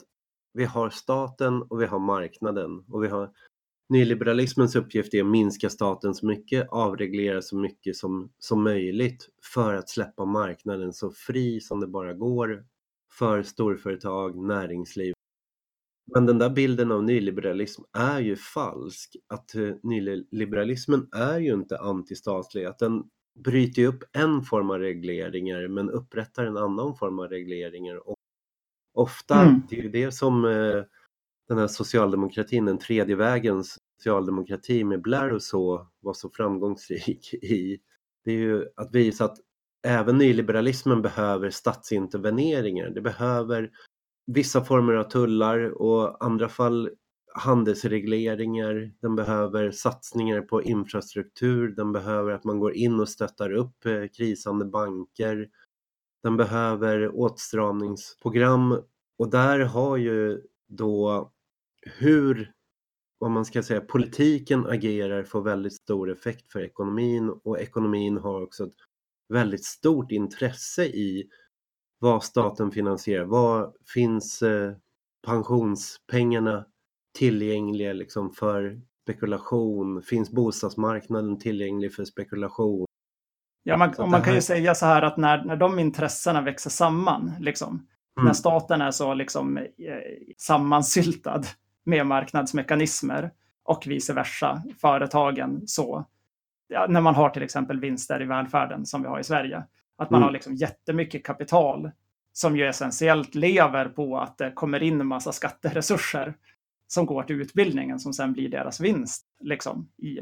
vi 0.53 0.65
har 0.65 0.89
staten 0.89 1.61
och 1.61 1.81
vi 1.81 1.85
har 1.85 1.99
marknaden 1.99 2.85
och 2.91 3.03
vi 3.03 3.07
har 3.07 3.29
Nyliberalismens 3.89 4.75
uppgift 4.75 5.13
är 5.13 5.21
att 5.21 5.27
minska 5.27 5.69
staten 5.69 6.15
så 6.15 6.25
mycket, 6.25 6.67
avreglera 6.69 7.41
så 7.41 7.57
mycket 7.57 7.95
som, 7.95 8.31
som 8.39 8.63
möjligt 8.63 9.29
för 9.53 9.73
att 9.73 9.89
släppa 9.89 10.25
marknaden 10.25 10.93
så 10.93 11.11
fri 11.11 11.61
som 11.61 11.79
det 11.79 11.87
bara 11.87 12.13
går 12.13 12.65
för 13.19 13.43
storföretag, 13.43 14.35
näringsliv. 14.37 15.13
Men 16.13 16.25
den 16.25 16.37
där 16.37 16.49
bilden 16.49 16.91
av 16.91 17.03
nyliberalism 17.03 17.81
är 17.97 18.19
ju 18.19 18.35
falsk. 18.35 19.15
Att 19.27 19.55
eh, 19.55 19.71
nyliberalismen 19.83 21.07
är 21.15 21.39
ju 21.39 21.53
inte 21.53 21.77
antistatlig, 21.79 22.65
att 22.65 22.79
den 22.79 23.03
bryter 23.39 23.81
ju 23.81 23.87
upp 23.87 24.03
en 24.11 24.41
form 24.41 24.69
av 24.69 24.79
regleringar 24.79 25.67
men 25.67 25.89
upprättar 25.89 26.45
en 26.45 26.57
annan 26.57 26.95
form 26.95 27.19
av 27.19 27.27
regleringar. 27.27 28.09
Och 28.09 28.15
ofta, 28.93 29.41
Mm. 29.41 29.61
det 29.69 29.79
är 29.79 29.83
ju 29.83 29.89
det 29.89 30.11
som 30.11 30.45
eh, 30.45 30.83
den 31.47 31.57
här 31.57 31.67
socialdemokratin, 31.67 32.65
den 32.65 32.77
tredje 32.77 33.15
vägens 33.15 33.77
socialdemokrati 33.97 34.83
med 34.83 35.01
Blair 35.01 35.33
och 35.33 35.43
så 35.43 35.87
var 35.99 36.13
så 36.13 36.29
framgångsrik 36.29 37.33
i. 37.41 37.77
Det 38.23 38.31
är 38.31 38.37
ju 38.37 38.65
att 38.75 38.95
visa 38.95 39.25
att 39.25 39.37
även 39.87 40.17
nyliberalismen 40.17 41.01
behöver 41.01 41.49
statsinterveneringar. 41.49 42.89
Det 42.89 43.01
behöver 43.01 43.71
vissa 44.27 44.65
former 44.65 44.93
av 44.93 45.03
tullar 45.03 45.81
och 45.81 46.25
andra 46.25 46.49
fall 46.49 46.89
handelsregleringar. 47.35 48.91
Den 49.01 49.15
behöver 49.15 49.71
satsningar 49.71 50.41
på 50.41 50.63
infrastruktur. 50.63 51.75
Den 51.75 51.91
behöver 51.91 52.31
att 52.31 52.43
man 52.43 52.59
går 52.59 52.73
in 52.75 52.99
och 52.99 53.09
stöttar 53.09 53.51
upp 53.51 53.85
eh, 53.85 54.05
krisande 54.17 54.65
banker. 54.65 55.47
Den 56.23 56.37
behöver 56.37 57.15
åtstramningsprogram 57.15 58.81
och 59.17 59.29
där 59.29 59.59
har 59.59 59.97
ju 59.97 60.41
då 60.67 61.31
hur 61.85 62.51
vad 63.19 63.31
man 63.31 63.45
ska 63.45 63.63
säga, 63.63 63.81
politiken 63.81 64.67
agerar 64.67 65.23
får 65.23 65.41
väldigt 65.41 65.73
stor 65.73 66.11
effekt 66.11 66.51
för 66.51 66.59
ekonomin 66.59 67.29
och 67.43 67.59
ekonomin 67.59 68.17
har 68.17 68.41
också 68.41 68.63
ett 68.63 68.75
väldigt 69.33 69.65
stort 69.65 70.11
intresse 70.11 70.85
i 70.85 71.29
vad 71.99 72.23
staten 72.23 72.71
finansierar. 72.71 73.25
Vad 73.25 73.75
finns 73.93 74.41
eh, 74.41 74.73
pensionspengarna 75.27 76.65
tillgängliga 77.17 77.93
liksom 77.93 78.31
för 78.31 78.81
spekulation? 79.03 80.01
Finns 80.01 80.31
bostadsmarknaden 80.31 81.39
tillgänglig 81.39 81.93
för 81.93 82.05
spekulation? 82.05 82.85
Ja, 83.63 83.77
man, 83.77 83.93
man 84.09 84.21
kan 84.21 84.35
ju 84.35 84.41
säga 84.41 84.75
så 84.75 84.85
här 84.85 85.01
att 85.01 85.17
när, 85.17 85.45
när 85.45 85.55
de 85.55 85.79
intressena 85.79 86.41
växer 86.41 86.69
samman, 86.69 87.31
liksom, 87.39 87.87
Mm. 88.17 88.25
när 88.25 88.33
staten 88.33 88.81
är 88.81 88.91
så 88.91 89.13
liksom, 89.13 89.57
eh, 89.57 89.63
sammansyltad 90.37 91.43
med 91.85 92.07
marknadsmekanismer 92.07 93.31
och 93.63 93.83
vice 93.87 94.13
versa, 94.13 94.63
företagen 94.81 95.61
så. 95.67 96.05
Ja, 96.67 96.85
när 96.89 97.01
man 97.01 97.15
har 97.15 97.29
till 97.29 97.43
exempel 97.43 97.79
vinster 97.79 98.21
i 98.21 98.25
välfärden 98.25 98.85
som 98.85 99.01
vi 99.01 99.07
har 99.07 99.19
i 99.19 99.23
Sverige. 99.23 99.63
Att 99.97 100.09
man 100.09 100.17
Mm. 100.17 100.25
har 100.25 100.31
liksom 100.31 100.55
jättemycket 100.55 101.25
kapital 101.25 101.91
som 102.33 102.57
ju 102.57 102.67
essentiellt 102.67 103.35
lever 103.35 103.85
på 103.89 104.17
att 104.19 104.37
det 104.37 104.51
kommer 104.51 104.83
in 104.83 105.01
en 105.01 105.07
massa 105.07 105.31
skatteresurser 105.31 106.33
som 106.87 107.05
går 107.05 107.23
till 107.23 107.41
utbildningen 107.41 107.99
som 107.99 108.13
sen 108.13 108.33
blir 108.33 108.49
deras 108.49 108.79
vinst 108.79 109.25
liksom, 109.39 109.89
i 109.97 110.19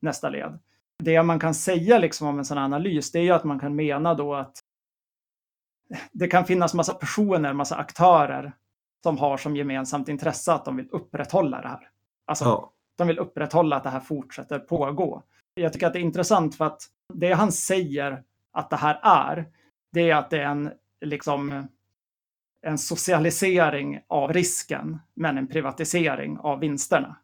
nästa 0.00 0.28
led. 0.28 0.58
Det 0.98 1.22
man 1.22 1.38
kan 1.38 1.54
säga 1.54 1.98
liksom 1.98 2.28
om 2.28 2.38
en 2.38 2.44
sån 2.44 2.58
analys, 2.58 3.12
det 3.12 3.18
är 3.18 3.22
ju 3.22 3.30
att 3.30 3.44
man 3.44 3.60
kan 3.60 3.76
mena 3.76 4.14
då 4.14 4.34
att 4.34 4.58
det 6.12 6.28
kan 6.28 6.44
finnas 6.44 6.74
massa 6.74 6.94
personer, 6.94 7.52
massa 7.52 7.76
aktörer 7.76 8.52
som 9.04 9.18
har 9.18 9.36
som 9.36 9.56
gemensamt 9.56 10.08
intresse 10.08 10.52
att 10.52 10.64
de 10.64 10.76
vill 10.76 10.88
upprätthålla 10.90 11.60
det 11.60 11.68
här. 11.68 11.88
Alltså, 12.26 12.44
Ja, 12.44 12.72
de 12.96 13.06
vill 13.06 13.18
upprätthålla 13.18 13.76
att 13.76 13.82
det 13.82 13.90
här 13.90 14.00
fortsätter 14.00 14.58
pågå. 14.58 15.22
Jag 15.54 15.72
tycker 15.72 15.86
att 15.86 15.92
det 15.92 15.98
är 15.98 16.00
intressant 16.00 16.56
för 16.56 16.64
att 16.64 16.82
det 17.14 17.32
han 17.32 17.52
säger 17.52 18.22
att 18.52 18.70
det 18.70 18.76
här 18.76 19.00
är, 19.02 19.46
det 19.92 20.10
är 20.10 20.16
att 20.16 20.30
det 20.30 20.38
är 20.38 20.46
en, 20.46 20.72
liksom, 21.00 21.68
en 22.62 22.78
socialisering 22.78 24.00
av 24.08 24.32
risken, 24.32 24.98
men 25.14 25.38
en 25.38 25.46
privatisering 25.48 26.38
av 26.38 26.58
vinsterna. 26.60 27.16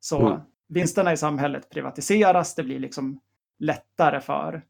Så 0.00 0.26
Mm. 0.26 0.40
vinsterna 0.68 1.12
i 1.12 1.16
samhället 1.16 1.70
privatiseras, 1.70 2.54
det 2.54 2.62
blir 2.62 2.78
liksom 2.78 3.20
lättare 3.58 4.20
för 4.20 4.62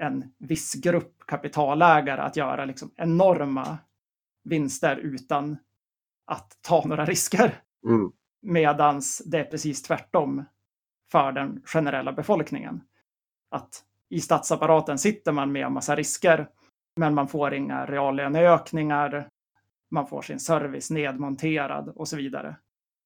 en 0.00 0.34
viss 0.38 0.74
grupp 0.74 1.26
kapitalägare 1.26 2.20
att 2.20 2.36
göra 2.36 2.64
liksom 2.64 2.90
enorma 2.96 3.78
vinster 4.44 4.96
utan 4.96 5.56
att 6.24 6.58
ta 6.60 6.84
några 6.86 7.04
risker. 7.04 7.60
mm, 7.86 8.12
Medans 8.42 9.22
det 9.26 9.38
är 9.38 9.44
precis 9.44 9.82
tvärtom 9.82 10.44
för 11.12 11.32
den 11.32 11.62
generella 11.64 12.12
befolkningen. 12.12 12.80
Att 13.50 13.84
i 14.08 14.20
statsapparaten 14.20 14.98
sitter 14.98 15.32
man 15.32 15.52
med 15.52 15.66
en 15.66 15.72
massa 15.72 15.96
risker, 15.96 16.48
men 16.96 17.14
man 17.14 17.28
får 17.28 17.54
inga 17.54 17.86
reallöneökningar, 17.86 19.28
man 19.90 20.06
får 20.06 20.22
sin 20.22 20.40
service 20.40 20.90
nedmonterad 20.90 21.88
och 21.88 22.08
så 22.08 22.16
vidare. 22.16 22.56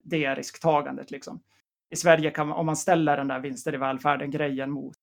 Det 0.04 0.24
är 0.24 0.36
risktagandet 0.36 1.10
liksom. 1.10 1.40
I 1.90 1.96
Sverige 1.96 2.30
kan 2.30 2.48
man, 2.48 2.58
om 2.58 2.66
man 2.66 2.76
ställer 2.76 3.16
den 3.16 3.28
där 3.28 3.40
vinster 3.40 3.74
i 3.74 3.76
välfärden-grejen 3.76 4.70
mot 4.70 4.96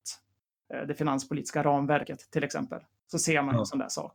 eh, 0.73 0.87
det 0.87 0.93
finanspolitiska 0.95 1.63
ramverket 1.63 2.31
till 2.31 2.43
exempel, 2.43 2.79
så 3.07 3.19
ser 3.19 3.41
man 3.41 3.53
Ja. 3.55 3.59
en 3.59 3.65
sån 3.65 3.79
där 3.79 3.89
sak. 3.89 4.13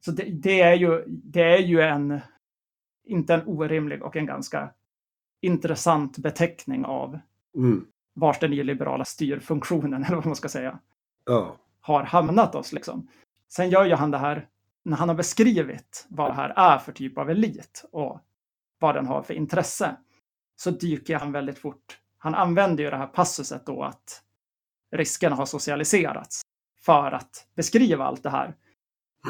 Så 0.00 0.10
det, 0.10 0.22
det, 0.24 0.60
är 0.60 0.74
ju, 0.74 1.04
det 1.06 1.42
är 1.42 1.58
ju 1.58 1.80
en, 1.80 2.20
inte 3.06 3.34
en 3.34 3.42
orimlig 3.46 4.02
och 4.02 4.16
en 4.16 4.26
ganska 4.26 4.70
intressant 5.40 6.18
beteckning 6.18 6.84
av 6.84 7.18
Mm. 7.56 7.86
vars 8.14 8.38
den 8.38 8.50
nyliberala 8.50 9.04
styrfunktionen, 9.04 10.04
eller 10.04 10.16
vad 10.16 10.26
man 10.26 10.36
ska 10.36 10.48
säga, 10.48 10.78
Ja. 11.24 11.56
har 11.80 12.02
hamnat 12.02 12.54
oss. 12.54 12.72
Liksom. 12.72 13.08
Sen 13.48 13.70
gör 13.70 13.84
ju 13.84 13.94
han 13.94 14.10
det 14.10 14.18
här, 14.18 14.48
när 14.82 14.96
han 14.96 15.08
har 15.08 15.16
beskrivit 15.16 16.06
vad 16.08 16.30
det 16.30 16.34
här 16.34 16.48
är 16.56 16.78
för 16.78 16.92
typ 16.92 17.18
av 17.18 17.30
elit 17.30 17.84
och 17.92 18.20
vad 18.78 18.94
den 18.94 19.06
har 19.06 19.22
för 19.22 19.34
intresse, 19.34 19.96
så 20.56 20.70
dyker 20.70 21.16
han 21.18 21.32
väldigt 21.32 21.58
fort. 21.58 21.98
Han 22.18 22.34
använder 22.34 22.84
ju 22.84 22.90
det 22.90 22.96
här 22.96 23.06
passuset 23.06 23.66
då 23.66 23.82
att 23.82 24.22
riskerna 24.90 25.36
har 25.36 25.46
socialiserats 25.46 26.42
för 26.80 27.12
att 27.12 27.46
beskriva 27.54 28.04
allt 28.04 28.22
det 28.22 28.30
här. 28.30 28.54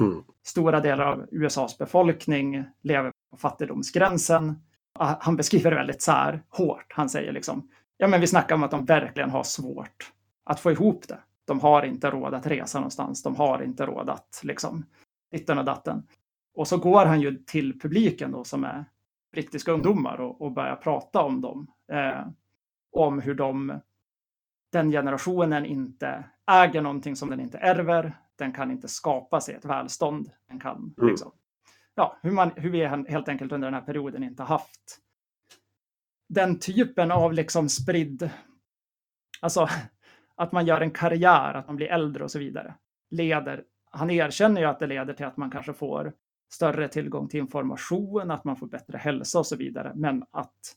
Mm. 0.00 0.24
Stora 0.42 0.80
delar 0.80 1.04
av 1.04 1.26
USAs 1.30 1.78
befolkning 1.78 2.64
lever 2.82 3.12
fattigdomsgränsen. 3.36 4.60
Ah, 4.98 5.14
Han 5.20 5.36
beskriver 5.36 5.70
det 5.70 5.76
väldigt 5.76 6.02
så 6.02 6.12
här 6.12 6.42
hårt. 6.48 6.92
Han 6.94 7.08
säger 7.08 7.32
liksom, 7.32 7.68
ja 7.96 8.08
men 8.08 8.20
vi 8.20 8.26
snackar 8.26 8.54
om 8.54 8.62
att 8.62 8.70
de 8.70 8.84
verkligen 8.84 9.30
har 9.30 9.42
svårt 9.42 10.12
att 10.44 10.60
få 10.60 10.70
ihop 10.72 11.08
det. 11.08 11.18
De 11.44 11.60
har 11.60 11.82
inte 11.82 12.10
råd 12.10 12.34
att 12.34 12.46
resa 12.46 12.78
någonstans. 12.78 13.22
De 13.22 13.36
har 13.36 13.62
inte 13.62 13.86
råd 13.86 14.10
att 14.10 14.40
liksom 14.42 14.84
ditten 15.30 15.58
och 15.58 15.64
datten. 15.64 16.06
Och 16.54 16.68
så 16.68 16.78
går 16.78 17.06
han 17.06 17.20
ju 17.20 17.36
till 17.36 17.80
publiken 17.80 18.32
då 18.32 18.44
som 18.44 18.64
är 18.64 18.84
brittiska 19.32 19.72
ungdomar 19.72 20.20
och, 20.20 20.40
och 20.42 20.52
börjar 20.52 20.76
prata 20.76 21.22
om 21.22 21.40
dem. 21.40 21.66
Eh, 21.92 22.26
om 22.92 23.20
hur 23.20 23.34
de, 23.34 23.80
den 24.72 24.90
generationen 24.90 25.66
inte 25.66 26.24
äger 26.50 26.82
någonting 26.82 27.16
som 27.16 27.30
den 27.30 27.40
inte 27.40 27.58
ärver. 27.58 28.18
Den 28.38 28.52
kan 28.52 28.70
inte 28.70 28.88
skapa 28.88 29.40
sig 29.40 29.54
ett 29.54 29.64
välstånd. 29.64 30.30
Den 30.48 30.60
kan 30.60 30.94
Mm. 30.98 31.10
liksom, 31.10 31.32
ja, 31.96 32.18
hur, 32.22 32.30
man, 32.30 32.50
hur 32.56 32.70
vi 32.70 32.86
helt 32.86 33.28
enkelt 33.28 33.52
under 33.52 33.66
den 33.66 33.74
här 33.74 33.86
perioden 33.86 34.22
inte 34.22 34.42
haft 34.42 35.00
den 36.28 36.58
typen 36.58 37.10
av 37.10 37.32
liksom 37.32 37.68
spridd, 37.68 38.30
alltså 39.40 39.68
att 40.34 40.52
man 40.52 40.66
gör 40.66 40.80
en 40.80 40.90
karriär, 40.90 41.54
att 41.54 41.66
man 41.66 41.76
blir 41.76 41.86
äldre 41.86 42.24
och 42.24 42.30
så 42.30 42.38
vidare, 42.38 42.74
leder, 43.10 43.64
han 43.90 44.10
erkänner 44.10 44.60
ju 44.60 44.66
att 44.66 44.78
det 44.78 44.86
leder 44.86 45.14
till 45.14 45.26
att 45.26 45.36
man 45.36 45.50
kanske 45.50 45.72
får 45.72 46.12
större 46.52 46.88
tillgång 46.88 47.28
till 47.28 47.40
information, 47.40 48.30
att 48.30 48.44
man 48.44 48.56
får 48.56 48.66
bättre 48.66 48.98
hälsa 48.98 49.38
och 49.38 49.46
så 49.46 49.56
vidare, 49.56 49.92
men 49.94 50.24
att 50.30 50.76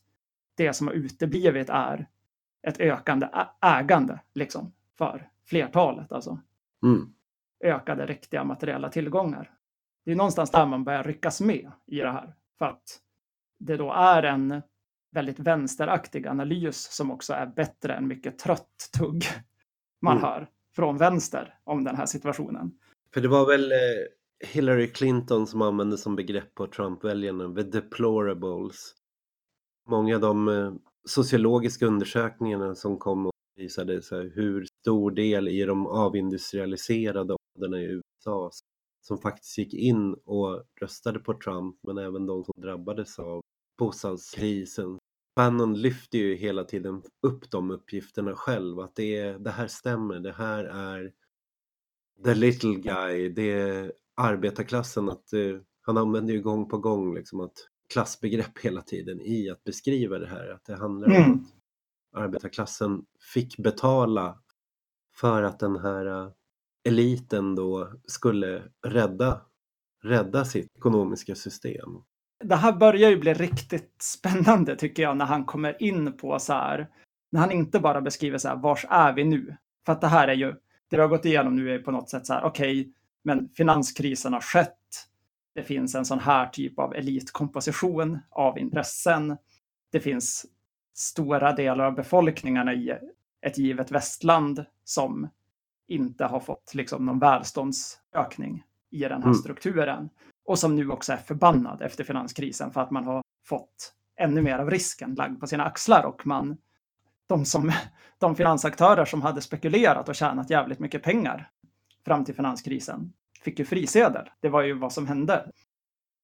det 0.56 0.72
som 0.72 0.86
har 0.86 0.94
uteblivit 0.94 1.68
är 1.70 2.08
ett 2.62 2.80
ökande 2.80 3.28
ägande 3.60 4.20
liksom, 4.34 4.72
för 4.98 5.28
flertalet, 5.44 6.12
alltså 6.12 6.40
Mm. 6.82 7.14
ökade 7.60 8.06
riktiga 8.06 8.44
materiella 8.44 8.88
tillgångar. 8.88 9.50
Det 10.04 10.10
är 10.10 10.16
någonstans 10.16 10.50
där 10.50 10.66
man 10.66 10.84
börjar 10.84 11.02
ryckas 11.04 11.40
med 11.40 11.72
i 11.86 11.96
det 11.96 12.10
här. 12.12 12.34
För 12.58 12.66
att 12.66 13.00
det 13.58 13.76
då 13.76 13.92
är 13.92 14.22
en 14.22 14.62
väldigt 15.12 15.38
vänsteraktig 15.38 16.26
analys 16.26 16.88
som 16.92 17.10
också 17.10 17.32
är 17.32 17.46
bättre 17.46 17.94
än 17.94 18.08
mycket 18.08 18.38
trött 18.38 18.90
tugg 18.98 19.24
man 20.02 20.16
Mm. 20.16 20.24
hör 20.24 20.48
från 20.76 20.96
vänster 20.96 21.58
om 21.64 21.84
den 21.84 21.96
här 21.96 22.06
situationen. 22.06 22.70
För 23.14 23.20
det 23.20 23.28
var 23.28 23.46
väl 23.46 23.72
eh, 23.72 24.48
Hillary 24.48 24.92
Clinton 24.92 25.46
som 25.46 25.62
använde 25.62 25.98
som 25.98 26.16
begrepp 26.16 26.54
på 26.54 26.66
Trump-väljarna, 26.66 27.54
the 27.54 27.62
deplorables. 27.62 28.94
Många 29.88 30.14
av 30.14 30.20
de 30.20 30.48
eh, 30.48 30.72
sociologiska 31.08 31.86
undersökningarna 31.86 32.74
som 32.74 32.98
kom 32.98 33.26
och 33.26 33.32
visade 33.56 34.02
så 34.02 34.16
hur 34.20 34.66
stor 34.82 35.10
del 35.10 35.48
i 35.48 35.64
de 35.64 35.86
avindustrialiserade 35.86 37.36
områdena 37.36 37.82
i 37.82 37.84
USA 37.84 38.50
som 39.00 39.18
faktiskt 39.18 39.58
gick 39.58 39.74
in 39.74 40.14
och 40.24 40.64
röstade 40.80 41.18
på 41.18 41.34
Trump, 41.34 41.76
men 41.86 41.98
även 41.98 42.26
de 42.26 42.44
som 42.44 42.54
drabbades 42.62 43.18
av 43.18 43.40
bostadskrisen. 43.78 44.98
Bannon 45.36 45.74
lyfter 45.80 46.18
ju 46.18 46.34
hela 46.34 46.64
tiden 46.64 47.02
upp 47.26 47.50
de 47.50 47.70
uppgifterna 47.70 48.34
själv, 48.36 48.80
att 48.80 48.94
det, 48.96 49.16
är, 49.16 49.38
det 49.38 49.50
här 49.50 49.66
stämmer, 49.68 50.20
det 50.20 50.32
här 50.32 50.64
är 50.64 51.12
the 52.24 52.34
little 52.34 52.74
guy, 52.74 53.28
det 53.28 53.52
är 53.52 53.92
arbetarklassen. 54.16 55.08
Att, 55.08 55.32
eh, 55.32 55.60
han 55.82 55.96
använder 55.96 56.34
ju 56.34 56.42
gång 56.42 56.68
på 56.68 56.78
gång 56.78 57.14
liksom 57.14 57.40
att 57.40 57.54
klassbegrepp 57.92 58.58
hela 58.58 58.82
tiden 58.82 59.20
i 59.20 59.50
att 59.50 59.64
beskriva 59.64 60.18
det 60.18 60.26
här. 60.26 60.48
Att 60.48 60.64
det 60.64 60.76
handlar 60.76 61.08
om 61.08 61.14
Mm. 61.14 61.32
att 61.32 62.22
arbetarklassen 62.22 63.04
fick 63.34 63.56
betala 63.58 64.42
för 65.14 65.42
att 65.42 65.58
den 65.58 65.76
här 65.76 66.06
eh, 66.06 66.32
eliten 66.88 67.54
då 67.54 67.92
skulle 68.04 68.62
rädda, 68.86 69.40
rädda 70.02 70.44
sitt 70.44 70.76
ekonomiska 70.76 71.34
system. 71.34 72.02
Det 72.44 72.56
här 72.56 72.72
börjar 72.72 73.10
ju 73.10 73.16
bli 73.16 73.34
riktigt 73.34 74.02
spännande 74.02 74.76
tycker 74.76 75.02
jag 75.02 75.16
när 75.16 75.24
han 75.24 75.44
kommer 75.44 75.82
in 75.82 76.16
på 76.16 76.38
så 76.38 76.52
här, 76.52 76.88
när 77.32 77.40
han 77.40 77.50
inte 77.50 77.80
bara 77.80 78.00
beskriver 78.00 78.38
så 78.38 78.48
här, 78.48 78.56
vars 78.56 78.86
är 78.90 79.12
vi 79.12 79.24
nu? 79.24 79.56
För 79.86 79.92
att 79.92 80.00
det 80.00 80.06
här 80.06 80.28
är 80.28 80.34
ju, 80.34 80.52
det 80.90 80.96
vi 80.96 81.00
har 81.00 81.08
gått 81.08 81.24
igenom 81.24 81.56
nu 81.56 81.74
är 81.74 81.78
på 81.78 81.90
något 81.90 82.10
sätt 82.10 82.26
så 82.26 82.32
här, 82.32 82.44
okej, 82.44 82.92
men 83.24 83.48
finanskrisen 83.48 84.32
har 84.32 84.40
skett. 84.40 84.76
Det 85.54 85.62
finns 85.62 85.94
en 85.94 86.04
sån 86.04 86.18
här 86.18 86.46
typ 86.46 86.78
av 86.78 86.94
elitkomposition 86.94 88.18
av 88.30 88.58
intressen. 88.58 89.36
Det 89.92 90.00
finns 90.00 90.46
stora 90.94 91.52
delar 91.52 91.84
av 91.84 91.94
befolkningarna 91.94 92.74
i 92.74 92.92
ett 93.46 93.58
givet 93.58 93.90
västland 93.90 94.64
som 94.84 95.28
inte 95.90 96.24
har 96.24 96.40
fått 96.40 96.74
liksom 96.74 97.06
någon 97.06 97.18
välståndsökning 97.18 98.64
i 98.90 99.00
den 99.00 99.22
här 99.22 99.28
Mm. 99.28 99.34
strukturen. 99.34 100.10
Och 100.44 100.58
som 100.58 100.76
nu 100.76 100.90
också 100.90 101.12
är 101.12 101.16
förbannad 101.16 101.82
efter 101.82 102.04
finanskrisen 102.04 102.70
för 102.70 102.80
att 102.80 102.90
man 102.90 103.04
har 103.04 103.22
fått 103.46 103.94
ännu 104.16 104.42
mer 104.42 104.58
av 104.58 104.70
risken 104.70 105.14
lagd 105.14 105.40
på 105.40 105.46
sina 105.46 105.64
axlar 105.64 106.04
och 106.04 106.26
man 106.26 106.56
de, 107.26 107.44
som, 107.44 107.72
de 108.18 108.36
finansaktörer 108.36 109.04
som 109.04 109.22
hade 109.22 109.40
spekulerat 109.40 110.08
och 110.08 110.14
tjänat 110.14 110.50
jävligt 110.50 110.78
mycket 110.78 111.02
pengar 111.02 111.50
fram 112.04 112.24
till 112.24 112.34
finanskrisen 112.34 113.12
fick 113.42 113.58
ju 113.58 113.64
frisedel. 113.64 114.30
Det 114.40 114.48
var 114.48 114.62
ju 114.62 114.72
vad 114.78 114.92
som 114.92 115.06
hände. 115.06 115.50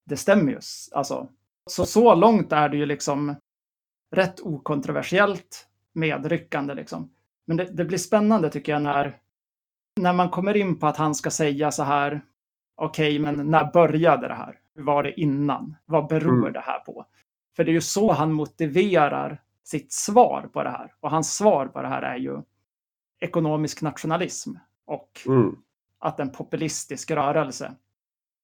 Det 0.05 0.17
stämmer 0.17 0.53
ju. 0.53 0.61
Alltså, 0.93 1.29
så, 1.67 1.87
så 1.87 2.15
långt 2.15 2.53
är 2.53 2.69
det 2.69 2.77
ju 2.77 2.87
liksom 2.87 3.35
rätt 4.11 4.41
okontroversiellt 4.41 5.69
medryckande 5.93 6.75
liksom. 6.75 7.11
Men 7.47 7.57
det, 7.57 7.65
det 7.65 7.85
blir 7.85 7.99
spännande 7.99 8.51
tycker 8.51 8.73
jag 8.73 8.83
när, 8.83 9.17
när 9.97 10.13
man 10.13 10.31
kommer 10.31 10.57
in 10.57 10.79
på 10.79 10.87
att 10.87 10.97
han 10.97 11.15
ska 11.15 11.31
säga 11.31 11.71
så 11.71 11.83
här. 11.83 12.21
Okej, 12.75 13.19
men 13.19 13.51
när 13.51 13.73
började 13.73 14.29
det 14.29 14.35
här? 14.35 14.59
Hur 14.75 14.83
var 14.83 15.03
det 15.03 15.21
innan? 15.21 15.77
Vad 15.85 16.09
beror 16.09 16.39
Mm. 16.39 16.53
det 16.53 16.61
här 16.61 16.79
på? 16.79 17.07
För 17.57 17.65
det 17.65 17.71
är 17.71 17.75
ju 17.75 17.81
så 17.81 18.13
han 18.13 18.33
motiverar 18.33 19.43
sitt 19.65 19.93
svar 19.93 20.49
på 20.53 20.63
det 20.63 20.71
här. 20.71 20.93
Och 21.01 21.11
hans 21.11 21.35
svar 21.37 21.67
på 21.67 21.83
det 21.83 21.89
här 21.89 22.03
är 22.03 22.17
ju 22.17 22.43
ekonomisk 23.21 23.83
nationalism 23.83 24.55
och 24.87 25.21
Mm. 25.27 25.57
att 25.99 26.21
en 26.21 26.31
populistisk 26.33 27.11
rörelse 27.11 27.75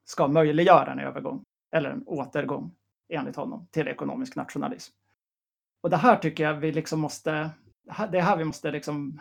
ska 0.05 0.29
möjliggöra 0.29 0.93
en 0.93 0.99
övergång 0.99 1.45
eller 1.73 1.91
en 1.91 2.03
återgång 2.07 2.75
enligt 3.09 3.37
honom 3.37 3.67
till 3.71 3.89
ekonomisk 3.89 4.37
nationalism. 4.37 4.93
Och 5.83 5.91
det 5.91 5.97
här 5.97 6.17
tycker 6.17 6.45
jag 6.45 6.55
vi 6.55 6.73
liksom 6.73 7.01
måste, 7.01 7.51
det 8.11 8.19
är 8.19 8.23
här 8.23 8.37
vi 8.37 8.45
måste 8.45 8.71
liksom, 8.71 9.21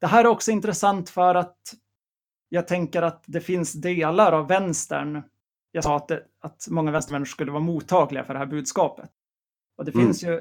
det 0.00 0.06
här 0.06 0.24
är 0.24 0.28
också 0.28 0.50
intressant 0.50 1.10
för 1.10 1.34
att 1.34 1.74
jag 2.48 2.68
tänker 2.68 3.02
att 3.02 3.24
det 3.26 3.40
finns 3.40 3.72
delar 3.72 4.32
av 4.32 4.48
vänstern, 4.48 5.22
jag 5.72 5.84
sa 5.84 5.96
att, 5.96 6.08
det, 6.08 6.24
att 6.40 6.66
många 6.70 6.90
vänstermänniskor 6.90 7.30
skulle 7.30 7.50
vara 7.52 7.62
mottagliga 7.62 8.24
för 8.24 8.32
det 8.32 8.38
här 8.38 8.46
budskapet. 8.46 9.10
Och 9.76 9.84
det 9.84 9.94
Mm. 9.94 10.06
finns 10.06 10.22
ju, 10.24 10.40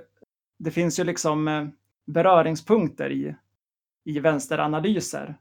det 0.60 0.72
finns 0.72 1.00
ju 1.00 1.04
liksom 1.04 1.48
eh, 1.48 1.68
beröringspunkter 2.08 3.12
i, 3.12 3.36
i 4.04 4.20
vänsteranalyser 4.20 5.36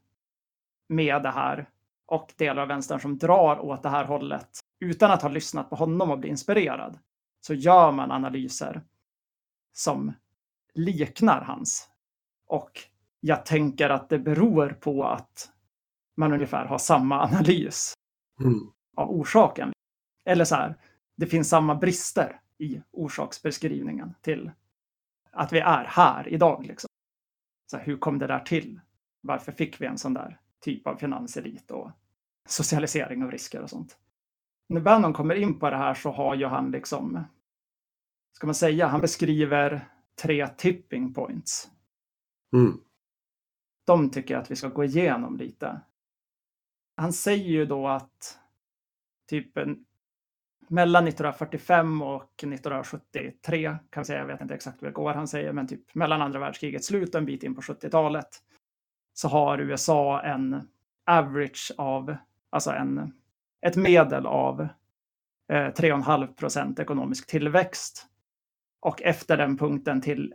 med 0.89 1.23
det 1.23 1.31
här 1.31 1.69
och 2.07 2.33
delar 2.37 2.63
av 2.63 2.69
vänstern 2.69 3.01
som 3.01 3.19
drar 3.19 3.59
åt 3.61 3.83
det 3.83 3.89
här 3.89 4.05
hållet 4.05 4.49
utan 4.81 5.11
att 5.11 5.23
ha 5.23 5.29
lyssnat 5.29 5.71
på 5.71 5.77
honom 5.77 6.11
och 6.11 6.19
bli 6.19 6.29
inspirerad. 6.29 6.99
Så 7.41 7.55
gör 7.55 7.93
man 7.93 8.11
analyser 8.11 8.83
som 9.73 10.13
liknar 10.75 11.41
hans. 11.41 11.89
Och 12.47 12.71
jag 13.21 13.47
tänker 13.47 13.91
att 13.91 14.09
det 14.09 14.19
beror 14.19 14.69
på 14.81 15.05
att 15.05 15.51
man 16.17 16.33
ungefär 16.33 16.65
har 16.65 16.79
samma 16.79 17.23
analys 17.23 17.95
Mm. 18.41 18.73
av 18.97 19.11
orsaken. 19.11 19.73
Eller 20.25 20.45
så 20.45 20.55
här, 20.55 20.75
det 21.17 21.27
finns 21.27 21.49
samma 21.49 21.75
brister 21.75 22.41
i 22.59 22.83
orsaksbeskrivningen 22.91 24.15
till 24.21 24.51
att 25.31 25.53
vi 25.53 25.59
är 25.59 25.85
här 25.85 26.29
idag. 26.29 26.67
Liksom. 26.67 26.89
Så 27.71 27.77
här, 27.77 27.85
hur 27.85 27.97
kom 27.99 28.19
det 28.19 28.27
där 28.27 28.41
till? 28.41 28.81
Varför 29.21 29.53
fick 29.53 29.81
vi 29.81 29.87
en 29.87 29.99
sån 29.99 30.15
där 30.15 30.41
typ 30.61 30.87
av 30.87 30.97
finanselit 30.97 31.71
och 31.71 31.91
socialisering 32.49 33.23
av 33.23 33.31
risker 33.31 33.63
och 33.63 33.71
sånt? 33.71 33.99
När 34.69 34.81
Bannon 34.81 35.13
kommer 35.13 35.35
in 35.35 35.59
på 35.59 35.71
det 35.71 35.77
här 35.77 35.95
så 35.95 36.11
har 36.11 36.35
ju 36.35 36.47
han 36.47 36.71
liksom, 36.71 37.25
ska 38.33 38.47
man 38.47 38.55
säga, 38.55 38.87
han 38.87 39.01
beskriver 39.01 39.89
tre 40.23 40.49
tipping 40.49 41.15
points. 41.15 41.71
Mm. 42.53 42.81
De 43.89 44.11
tycker 44.11 44.35
jag 44.35 44.43
att 44.43 44.51
vi 44.51 44.57
ska 44.57 44.69
gå 44.69 44.85
igenom 44.85 45.37
lite. 45.37 45.81
Han 46.97 47.13
säger 47.13 47.49
ju 47.49 47.67
då 47.67 47.89
att 47.89 48.39
typ 49.29 49.57
en, 49.57 49.85
mellan 50.69 51.09
1945 51.09 52.03
och 52.03 52.45
1973 52.45 53.77
kan 53.91 54.05
säga, 54.05 54.19
jag 54.19 54.27
vet 54.27 54.41
inte 54.41 54.55
exakt 54.55 54.83
vilka 54.83 55.01
år 55.01 55.15
han 55.15 55.29
säger, 55.29 55.53
men 55.53 55.67
typ 55.67 55.95
mellan 55.95 56.23
andra 56.23 56.39
världskrigets 56.39 56.87
slut 56.87 57.15
och 57.15 57.19
en 57.19 57.27
bit 57.27 57.43
in 57.43 57.55
på 57.55 57.61
70-talet 57.61 58.29
så 59.13 59.29
har 59.29 59.59
USA 59.59 60.23
en 60.23 60.69
average 61.07 61.73
av, 61.79 62.17
alltså 62.51 62.71
en, 62.71 63.13
ett 63.61 63.77
medel 63.77 64.27
av 64.27 64.61
eh, 65.53 65.73
3,5 65.73 66.35
procent 66.35 66.79
ekonomisk 66.79 67.27
tillväxt. 67.27 68.07
Och 68.81 69.03
efter 69.03 69.37
den 69.37 69.57
punkten 69.57 70.01
till 70.01 70.35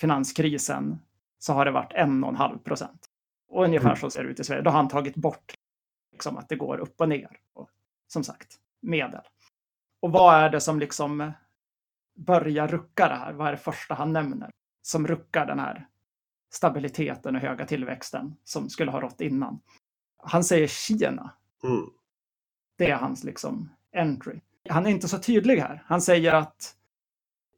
finanskrisen 0.00 0.98
så 1.40 1.52
har 1.52 1.64
det 1.64 1.70
varit 1.70 1.92
1,5 1.92 2.58
procent. 2.58 3.06
Och 3.48 3.64
ungefär 3.64 3.86
mm. 3.86 3.96
så 3.96 4.10
ser 4.10 4.24
det 4.24 4.30
ut 4.30 4.40
i 4.40 4.44
Sverige. 4.44 4.62
Då 4.62 4.70
har 4.70 4.76
han 4.76 4.88
tagit 4.88 5.16
bort 5.16 5.54
liksom, 6.12 6.36
att 6.36 6.48
det 6.48 6.56
går 6.56 6.78
upp 6.78 7.00
och 7.00 7.08
ner. 7.08 7.40
Och, 7.52 7.70
som 8.06 8.24
sagt, 8.24 8.58
medel. 8.80 9.20
Och 10.00 10.12
vad 10.12 10.34
är 10.34 10.50
det 10.50 10.60
som 10.60 10.78
liksom 10.78 11.32
börjar 12.14 12.68
rucka 12.68 13.08
det 13.08 13.14
här? 13.14 13.32
Vad 13.32 13.46
är 13.48 13.52
det 13.52 13.58
första 13.58 13.94
han 13.94 14.12
nämner 14.12 14.50
som 14.82 15.06
ruckar 15.06 15.46
den 15.46 15.58
här 15.58 15.88
stabiliteten 16.52 17.36
och 17.36 17.42
höga 17.42 17.66
tillväxten 17.66 18.36
som 18.44 18.68
skulle 18.68 18.90
ha 18.90 19.00
rått 19.00 19.20
innan? 19.20 19.60
Han 20.22 20.44
säger 20.44 20.66
Kina. 20.66 21.34
Mm. 21.64 21.90
Det 22.76 22.90
är 22.90 22.96
hans 22.96 23.24
liksom 23.24 23.68
entry. 23.92 24.40
Han 24.68 24.86
är 24.86 24.90
inte 24.90 25.08
så 25.08 25.18
tydlig 25.18 25.56
här. 25.56 25.82
Han 25.86 26.02
säger 26.02 26.32
att 26.32 26.76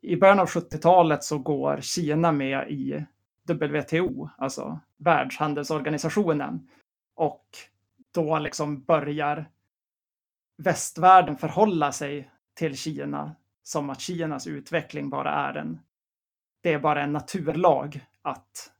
i 0.00 0.16
början 0.16 0.40
av 0.40 0.48
70-talet 0.48 1.24
så 1.24 1.38
går 1.38 1.80
Kina 1.80 2.32
med 2.32 2.70
i 2.70 3.06
WTO, 3.48 4.28
alltså 4.38 4.80
Världshandelsorganisationen. 4.96 6.68
Och 7.14 7.46
då 8.14 8.38
liksom 8.38 8.82
börjar 8.82 9.46
västvärlden 10.56 11.36
förhålla 11.36 11.92
sig 11.92 12.30
till 12.54 12.76
Kina 12.76 13.36
som 13.62 13.90
att 13.90 14.00
Kinas 14.00 14.46
utveckling 14.46 15.10
bara 15.10 15.30
är 15.30 15.54
en, 15.54 15.78
det 16.60 16.72
är 16.72 16.78
bara 16.78 17.02
en 17.02 17.12
naturlag 17.12 18.06
att 18.22 18.72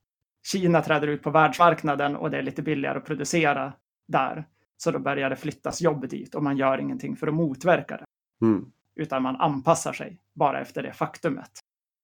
Kina 0.53 0.83
träder 0.83 1.07
ut 1.09 1.23
på 1.23 1.31
världsmarknaden 1.31 2.17
och 2.17 2.31
det 2.31 2.39
är 2.39 2.43
lite 2.43 2.63
billigare 2.63 2.99
att 2.99 3.05
producera 3.05 3.73
där. 4.09 4.45
Så 4.77 4.91
då 4.91 4.99
börjar 4.99 5.31
det 5.31 5.37
flyttas 5.37 5.81
jobb 5.81 6.09
dit 6.09 6.35
och 6.35 6.43
man 6.43 6.57
gör 6.57 6.79
ingenting 6.79 7.17
för 7.17 7.27
att 7.27 7.35
motverka 7.35 7.97
det. 7.97 8.05
Mm. 8.47 8.73
Utan 8.95 9.23
man 9.23 9.37
anpassar 9.37 9.93
sig 9.93 10.19
bara 10.35 10.61
efter 10.61 10.83
det 10.83 10.93
faktumet. 10.93 11.51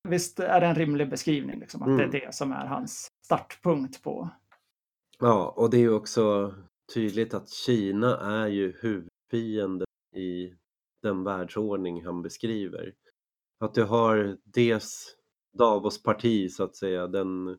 Visst 0.09 0.41
är 0.41 0.61
det 0.61 0.67
en 0.67 0.75
rimlig 0.75 1.11
beskrivning, 1.11 1.61
liksom, 1.61 1.83
att 1.83 1.89
mm. 1.89 1.99
det 1.99 2.05
är 2.05 2.09
mm. 2.09 2.21
det 2.27 2.35
som 2.35 2.53
är 2.53 2.67
hans 2.67 3.09
startpunkt 3.25 4.03
på. 4.03 4.31
Ja, 5.19 5.55
och 5.57 5.71
det 5.71 5.77
är 5.77 5.81
ju 5.81 5.93
också 5.93 6.55
tydligt 6.95 7.35
att 7.35 7.49
Kina 7.49 8.19
är 8.19 8.47
ju 8.47 8.75
huvudfiende 8.81 9.85
i 10.17 10.55
den 11.03 11.25
världsordning 11.25 12.05
han 12.05 12.23
beskriver. 12.23 12.95
Att 13.61 13.75
du 13.75 13.85
har 13.85 14.39
dels 14.45 15.17
Davos 15.59 16.03
parti 16.03 16.51
så 16.51 16.65
att 16.65 16.77
säga, 16.77 17.07
den 17.07 17.59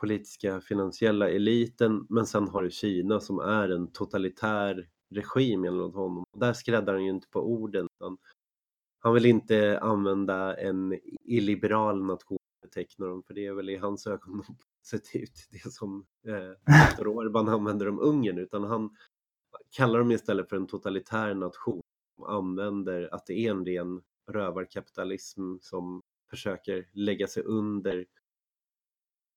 politiska 0.00 0.60
finansiella 0.60 1.30
eliten, 1.30 2.06
men 2.08 2.26
sen 2.26 2.48
har 2.48 2.62
du 2.62 2.70
Kina 2.70 3.20
som 3.20 3.38
är 3.38 3.68
en 3.68 3.92
totalitär 3.92 4.88
regim 5.10 5.64
enligt 5.64 5.94
honom. 5.94 6.24
Där 6.36 6.52
skräddar 6.52 6.92
han 6.94 7.04
ju 7.04 7.10
inte 7.10 7.28
på 7.28 7.40
orden. 7.40 7.86
Utan 8.00 8.16
han 9.04 9.14
vill 9.14 9.26
inte 9.26 9.78
använda 9.78 10.56
en 10.56 10.98
illiberal 11.24 12.04
nation 12.04 12.38
betecknar 12.62 13.08
dem, 13.08 13.22
för 13.22 13.34
det 13.34 13.46
är 13.46 13.52
väl 13.52 13.70
i 13.70 13.76
hans 13.76 14.06
ögon 14.06 14.42
sett 14.86 15.16
ut 15.16 15.48
det 15.50 15.72
som 15.72 16.06
eh, 16.26 16.88
Viktor 16.88 17.04
Orbán 17.14 17.50
använder 17.50 17.88
om 17.88 18.00
Ungern, 18.00 18.38
utan 18.38 18.64
han 18.64 18.96
kallar 19.76 19.98
dem 19.98 20.12
istället 20.12 20.48
för 20.48 20.56
en 20.56 20.66
totalitär 20.66 21.34
nation 21.34 21.80
och 22.16 22.32
använder 22.32 23.14
att 23.14 23.26
det 23.26 23.34
är 23.34 23.50
en 23.50 23.66
ren 23.66 24.02
rövarkapitalism 24.32 25.56
som 25.60 26.00
försöker 26.30 26.88
lägga 26.92 27.26
sig 27.26 27.42
under 27.42 28.06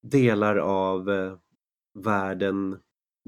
delar 0.02 0.56
av 0.56 1.10
eh, 1.10 1.38
världen 1.94 2.80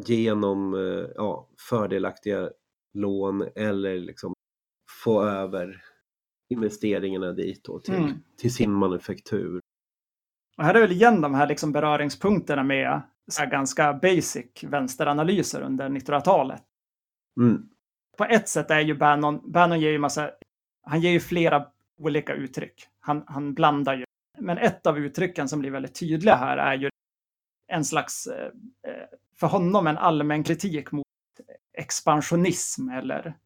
genom 0.06 0.74
eh, 0.74 1.10
ja, 1.16 1.50
fördelaktiga 1.70 2.52
lån 2.94 3.48
eller 3.56 4.00
liksom 4.00 4.34
få 5.04 5.24
över 5.24 5.89
investeringarna 6.50 7.32
dit 7.32 7.64
då 7.64 7.80
till, 7.80 7.94
mm. 7.94 8.14
till 8.38 8.54
sin 8.54 8.72
manufaktur. 8.72 9.62
Och 10.58 10.64
här 10.64 10.74
är 10.74 10.82
väl 10.82 10.92
igen 10.92 11.22
de 11.22 11.34
här 11.34 11.48
liksom 11.48 11.72
beröringspunkterna 11.72 12.64
med 12.64 13.02
så 13.32 13.46
ganska 13.46 13.94
basic 13.94 14.64
vänsteranalyser 14.64 15.62
under 15.62 15.90
1900-talet. 15.90 16.64
Mm. 17.40 17.70
På 18.18 18.26
ett 18.26 18.50
sätt 18.50 18.72
är 18.72 18.80
ju 18.80 18.96
Bannon, 18.96 19.52
Bannon 19.52 19.80
ger 19.80 19.92
ju 19.92 20.00
massa, 20.00 20.32
han 20.82 21.02
ger 21.02 21.12
ju 21.12 21.20
flera 21.20 21.66
olika 21.98 22.34
uttryck. 22.34 22.88
Han, 23.00 23.24
han 23.28 23.54
blandar 23.54 23.96
ju. 23.96 24.06
Men 24.40 24.58
ett 24.58 24.88
av 24.88 24.98
uttrycken 24.98 25.50
som 25.50 25.60
blir 25.60 25.72
väldigt 25.72 26.00
tydliga 26.00 26.36
här 26.36 26.58
är 26.58 26.74
ju 26.78 26.90
en 27.68 27.86
slags, 27.86 28.28
eh, 28.28 28.46
eh, 28.88 29.08
för 29.40 29.48
honom 29.48 29.88
en 29.88 29.98
allmän 29.98 30.44
kritik 30.44 30.92
mot 30.92 31.06
expansionism 31.78 32.90
eller 32.90 33.38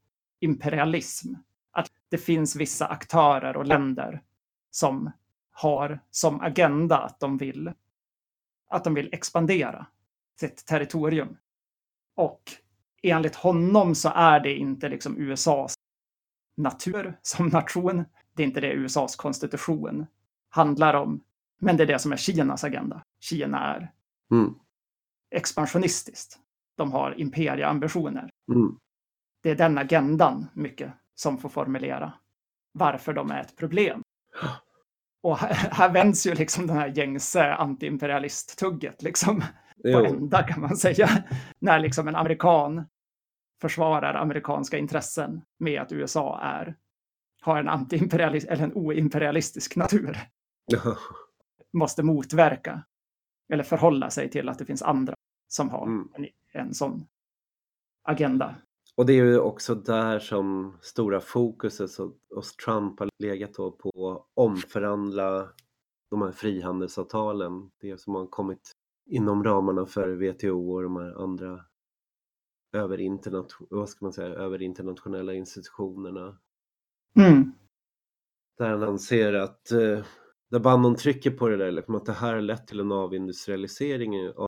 imperialism. 0.41 1.33
Det 2.13 2.17
finns 2.17 2.55
vissa 2.55 2.87
aktörer 2.87 3.57
och 3.57 3.65
länder 3.65 4.21
som 4.71 5.11
har 5.51 5.99
som 6.11 6.41
agenda 6.41 6.97
att 6.97 7.19
de 7.19 7.37
vill, 7.37 7.73
att 8.69 8.83
de 8.83 8.93
vill 8.93 9.09
expandera 9.13 9.85
sitt 10.39 10.65
territorium. 10.65 11.37
Och 12.15 12.41
enligt 13.03 13.35
honom 13.35 13.95
så 13.95 14.09
är 14.15 14.39
det 14.39 14.55
inte 14.55 14.89
liksom 14.89 15.17
USAs 15.17 15.75
natur 16.57 17.19
som 17.21 17.47
nation. 17.47 18.05
Det 18.33 18.43
är 18.43 18.47
inte 18.47 18.61
det 18.61 18.71
USAs 18.71 19.15
konstitution 19.15 20.05
handlar 20.49 20.93
om. 20.93 21.23
Men 21.59 21.77
det 21.77 21.83
är 21.83 21.87
det 21.87 21.99
som 21.99 22.11
är 22.11 22.17
Kinas 22.17 22.63
agenda. 22.63 23.03
Kina 23.19 23.75
är 23.75 23.91
mm. 24.31 24.53
expansionistiskt. 25.31 26.39
De 26.75 26.91
har 26.91 27.19
imperieambitioner. 27.19 28.29
Mm. 28.51 28.79
Det 29.43 29.49
är 29.49 29.55
den 29.55 29.77
agendan 29.77 30.45
mycket 30.53 30.93
som 31.15 31.37
får 31.37 31.49
formulera 31.49 32.13
varför 32.71 33.13
de 33.13 33.31
är 33.31 33.41
ett 33.41 33.57
problem. 33.57 34.01
Och 35.23 35.37
här, 35.37 35.53
här 35.71 35.89
vänds 35.89 36.27
ju 36.27 36.33
liksom 36.33 36.67
den 36.67 36.77
här 36.77 36.87
gängse 36.87 37.53
antiimperialisttugget 37.53 39.01
liksom 39.03 39.43
på 39.83 40.05
ända 40.05 40.43
kan 40.43 40.61
man 40.61 40.77
säga. 40.77 41.23
När 41.59 41.79
liksom 41.79 42.07
en 42.07 42.15
amerikan 42.15 42.85
försvarar 43.61 44.13
amerikanska 44.13 44.77
intressen 44.77 45.41
med 45.59 45.81
att 45.81 45.91
USA 45.91 46.39
är, 46.41 46.75
har 47.41 47.59
en 47.59 47.69
antiimperialist 47.69 48.47
eller 48.47 48.63
en 48.63 48.73
oimperialistisk 48.73 49.75
natur. 49.75 50.17
Måste 51.73 52.03
motverka 52.03 52.83
eller 53.53 53.63
förhålla 53.63 54.09
sig 54.09 54.29
till 54.29 54.49
att 54.49 54.59
det 54.59 54.65
finns 54.65 54.81
andra 54.81 55.15
som 55.47 55.69
har 55.69 55.85
mm. 55.85 56.09
en, 56.13 56.27
en 56.51 56.73
sån 56.73 57.07
agenda. 58.03 58.55
Och 58.95 59.05
det 59.05 59.13
är 59.13 59.25
ju 59.25 59.39
också 59.39 59.75
där 59.75 60.19
som 60.19 60.77
stora 60.81 61.21
fokuset 61.21 61.91
hos 62.35 62.55
Trump 62.55 62.99
har 62.99 63.09
legat 63.19 63.53
på 63.53 64.11
att 64.11 64.27
omförhandla 64.33 65.49
de 66.09 66.21
här 66.21 66.31
frihandelsavtalen. 66.31 67.71
Det 67.81 67.97
som 67.97 68.15
har 68.15 68.27
kommit 68.27 68.71
inom 69.05 69.43
ramarna 69.43 69.85
för 69.85 70.15
WTO 70.15 70.73
och 70.73 70.83
de 70.83 70.95
här 70.95 71.23
andra 71.23 71.65
vad 73.69 73.89
ska 73.89 74.05
man 74.05 74.13
säga, 74.13 74.27
över 74.27 74.61
internationella 74.61 75.33
institutionerna. 75.33 76.37
Mm. 77.15 77.51
Där 78.57 78.69
han 78.69 78.83
anser 78.83 79.33
att, 79.33 79.71
eh, 79.71 80.05
där 80.51 80.59
Bannon 80.59 80.95
trycker 80.95 81.31
på 81.31 81.47
det 81.47 81.57
där, 81.57 81.71
liksom 81.71 81.95
att 81.95 82.05
det 82.05 82.13
här 82.13 82.33
har 82.33 82.41
lett 82.41 82.67
till 82.67 82.79
en 82.79 82.91
avindustrialisering 82.91 84.29
av 84.29 84.47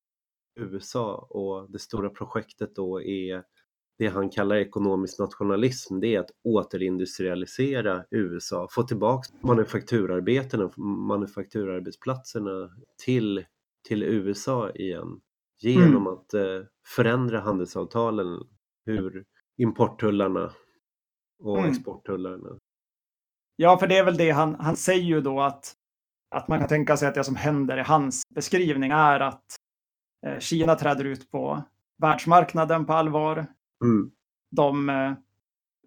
USA 0.60 1.16
och 1.16 1.72
det 1.72 1.80
stora 1.80 2.10
projektet 2.10 2.76
då 2.76 3.02
är 3.02 3.44
det 3.98 4.08
han 4.08 4.30
kallar 4.30 4.56
ekonomisk 4.56 5.20
nationalism, 5.20 6.00
det 6.00 6.16
är 6.16 6.20
att 6.20 6.32
återindustrialisera 6.44 8.04
USA, 8.12 8.68
få 8.72 8.84
tillbaka 8.84 9.30
manufakturarbetena, 9.42 10.72
manufakturarbetsplatserna 11.08 12.70
till, 13.06 13.46
till 13.88 14.04
USA 14.04 14.72
igen 14.72 15.22
genom 15.62 15.96
mm. 15.96 16.08
att 16.08 16.34
eh, 16.34 16.62
förändra 16.96 17.40
handelsavtalen, 17.40 18.44
hur 18.86 19.26
importtullarna 19.58 20.52
och 21.40 21.58
mm. 21.58 21.70
exporttullarna. 21.70 22.60
Ja, 23.56 23.78
för 23.78 23.88
det 23.88 23.98
är 23.98 24.06
väl 24.06 24.18
det 24.18 24.32
han, 24.32 24.56
han 24.56 24.76
säger 24.76 25.04
ju 25.04 25.22
då 25.22 25.42
att, 25.42 25.74
att 26.36 26.48
man 26.48 26.60
kan 26.60 26.68
tänka 26.68 26.98
sig 26.98 27.08
att 27.08 27.16
det 27.16 27.24
som 27.24 27.36
händer 27.36 27.78
i 27.78 27.82
hans 27.82 28.24
beskrivning 28.36 28.92
är 28.92 29.20
att 29.20 29.56
eh, 30.28 30.40
Kina 30.40 30.76
träder 30.76 31.06
ut 31.06 31.32
på 31.32 31.64
världsmarknaden 32.02 32.86
på 32.86 32.94
allvar. 32.94 33.48
Mm. 33.84 34.12
De 34.52 34.90
eh, 34.90 35.14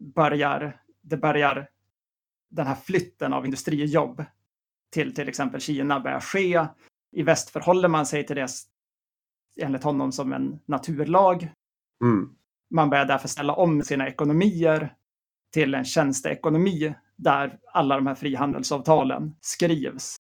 börjar, 0.01 0.81
det 1.01 1.17
börjar, 1.17 1.69
den 2.51 2.67
här 2.67 2.75
flytten 2.75 3.33
av 3.33 3.45
industrijobb 3.45 4.25
till 4.91 5.15
till 5.15 5.29
exempel 5.29 5.61
Kina 5.61 6.01
börjar 6.01 6.21
ske. 6.21 6.67
I 7.13 7.23
väst 7.23 7.51
förhåller 7.51 7.89
man 7.89 8.07
sig 8.07 8.27
till 8.27 8.37
det 8.37 8.49
enligt 9.61 9.85
honom 9.85 10.13
som 10.13 10.33
en 10.33 10.61
naturlag. 10.67 11.53
Mm. 12.05 12.35
Man 12.71 12.91
börjar 12.91 13.05
därför 13.05 13.29
ställa 13.29 13.53
om 13.53 13.83
sina 13.83 14.09
ekonomier 14.09 14.95
till 15.53 15.75
en 15.75 15.85
tjänsteekonomi 15.85 16.95
där 17.17 17.59
alla 17.73 17.95
de 17.95 18.07
här 18.07 18.15
frihandelsavtalen 18.15 19.37
skrivs 19.41 20.17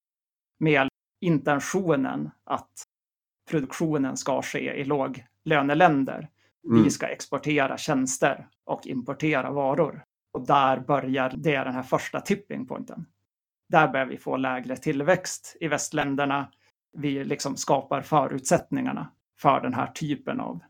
med 0.58 0.88
intentionen 1.20 2.30
att 2.44 2.72
produktionen 3.50 4.16
ska 4.16 4.42
ske 4.42 4.74
i 4.74 4.84
låglöneländer. 4.84 6.28
Mm. 6.68 6.84
Vi 6.84 6.90
ska 6.90 7.06
exportera 7.06 7.76
tjänster 7.76 8.48
och 8.64 8.86
importera 8.86 9.50
varor. 9.50 10.04
Och 10.32 10.46
där 10.46 10.80
börjar 10.80 11.34
det 11.36 11.64
den 11.64 11.74
här 11.74 11.82
första 11.82 12.20
tipping 12.20 12.66
pointen. 12.66 13.06
Där 13.68 13.88
börjar 13.88 14.06
vi 14.06 14.18
få 14.18 14.36
lägre 14.36 14.76
tillväxt 14.76 15.56
i 15.60 15.68
västländerna. 15.68 16.50
Vi 16.92 17.24
liksom 17.24 17.56
skapar 17.56 18.02
förutsättningarna 18.02 19.12
för 19.38 19.60
den 19.60 19.74
här 19.74 19.86
typen 19.86 20.40
av 20.40 20.60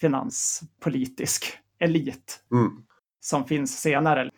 finanspolitisk 0.00 1.58
elit 1.78 2.44
mm. 2.52 2.84
som 3.20 3.44
finns 3.44 3.80
senare. 3.80 4.30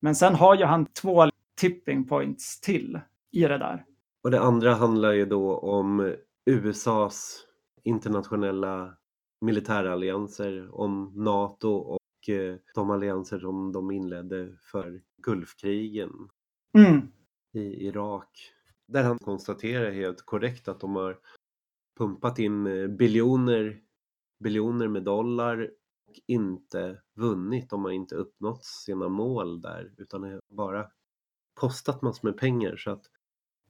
Men 0.00 0.14
sen 0.14 0.34
har 0.34 0.54
ju 0.54 0.64
han 0.64 0.86
två 0.86 1.30
tipping 1.58 2.06
points 2.06 2.60
till 2.60 3.00
i 3.30 3.40
det 3.40 3.58
där. 3.58 3.84
Och 4.22 4.30
det 4.30 4.40
andra 4.40 4.74
handlar 4.74 5.12
ju 5.12 5.26
då 5.26 5.56
om 5.56 6.14
USAs 6.46 7.46
internationella 7.82 8.96
militärallianser, 9.40 10.80
om 10.80 11.12
NATO 11.14 11.68
och 11.68 12.28
eh, 12.28 12.56
de 12.74 12.90
allianser 12.90 13.38
som 13.38 13.72
de 13.72 13.90
inledde 13.90 14.56
för 14.60 15.02
Gulfkrigen 15.22 16.28
mm. 16.78 17.08
i 17.52 17.86
Irak. 17.86 18.52
Där 18.88 19.04
han 19.04 19.18
konstaterar 19.18 19.90
helt 19.90 20.22
korrekt 20.22 20.68
att 20.68 20.80
de 20.80 20.96
har 20.96 21.18
pumpat 21.98 22.38
in 22.38 22.66
eh, 22.66 22.88
biljoner, 22.88 23.80
biljoner 24.38 24.88
med 24.88 25.02
dollar 25.02 25.70
och 26.08 26.20
inte 26.26 27.02
vunnit. 27.14 27.70
De 27.70 27.84
har 27.84 27.90
inte 27.90 28.14
uppnått 28.14 28.64
sina 28.64 29.08
mål 29.08 29.60
där 29.60 29.94
utan 29.96 30.40
bara 30.48 30.90
kostat 31.58 32.02
massor 32.02 32.28
med 32.28 32.36
pengar. 32.36 32.76
Så 32.76 32.90
att, 32.90 33.02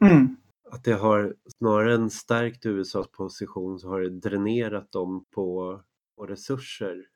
mm. 0.01 0.37
att 0.71 0.85
det 0.85 0.93
har 0.93 1.37
snarare 1.59 1.95
än 1.95 2.11
stärkt 2.11 2.67
USAs 2.67 3.11
position 3.11 3.79
så 3.79 3.89
har 3.89 4.01
det 4.01 4.11
dränerat 4.11 4.93
dem 4.93 5.25
på, 5.35 5.81
på 6.17 6.27
resurser. 6.27 7.07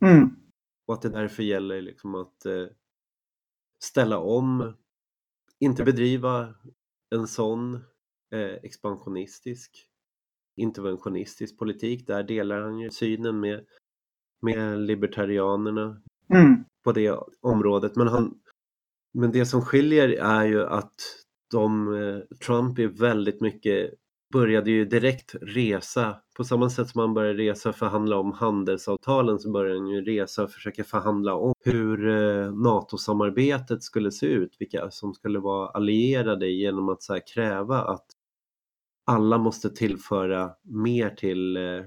Mm. 0.00 0.36
Och 0.86 0.94
att 0.94 1.02
det 1.02 1.08
därför 1.08 1.42
gäller 1.42 1.82
liksom 1.82 2.14
att 2.14 2.46
eh, 2.46 2.66
ställa 3.78 4.18
om, 4.18 4.74
inte 5.58 5.84
bedriva 5.84 6.54
en 7.14 7.26
sån 7.26 7.74
eh, 8.32 8.54
expansionistisk 8.62 9.90
interventionistisk 10.56 11.58
politik. 11.58 12.06
Där 12.06 12.22
delar 12.22 12.60
han 12.60 12.78
ju 12.78 12.90
synen 12.90 13.40
med 13.40 13.64
med 14.44 14.78
libertarianerna 14.78 16.02
mm. 16.34 16.64
på 16.84 16.92
det 16.92 17.18
området. 17.40 17.96
Men, 17.96 18.08
han, 18.08 18.40
men 19.14 19.32
det 19.32 19.46
som 19.46 19.62
skiljer 19.62 20.08
är 20.08 20.44
ju 20.44 20.66
att 20.66 20.94
de, 21.50 21.94
eh, 21.94 22.36
Trump 22.46 22.78
är 22.78 22.86
väldigt 22.86 23.40
mycket 23.40 23.94
började 24.32 24.70
ju 24.70 24.84
direkt 24.84 25.34
resa, 25.40 26.16
på 26.36 26.44
samma 26.44 26.70
sätt 26.70 26.88
som 26.88 27.00
han 27.00 27.14
började 27.14 27.38
resa 27.38 27.68
och 27.68 27.76
förhandla 27.76 28.16
om 28.16 28.32
handelsavtalen 28.32 29.38
så 29.38 29.50
började 29.50 29.78
han 29.78 29.88
ju 29.88 30.04
resa 30.04 30.44
och 30.44 30.50
försöka 30.50 30.84
förhandla 30.84 31.34
om 31.34 31.54
hur 31.64 32.08
eh, 32.08 32.52
NATO-samarbetet 32.52 33.82
skulle 33.82 34.10
se 34.10 34.26
ut, 34.26 34.56
vilka 34.58 34.90
som 34.90 35.14
skulle 35.14 35.38
vara 35.38 35.68
allierade 35.68 36.48
genom 36.48 36.88
att 36.88 37.02
så 37.02 37.20
kräva 37.34 37.78
att 37.82 38.06
alla 39.06 39.38
måste 39.38 39.70
tillföra 39.70 40.50
mer 40.62 41.10
till, 41.10 41.56
eh, 41.56 41.82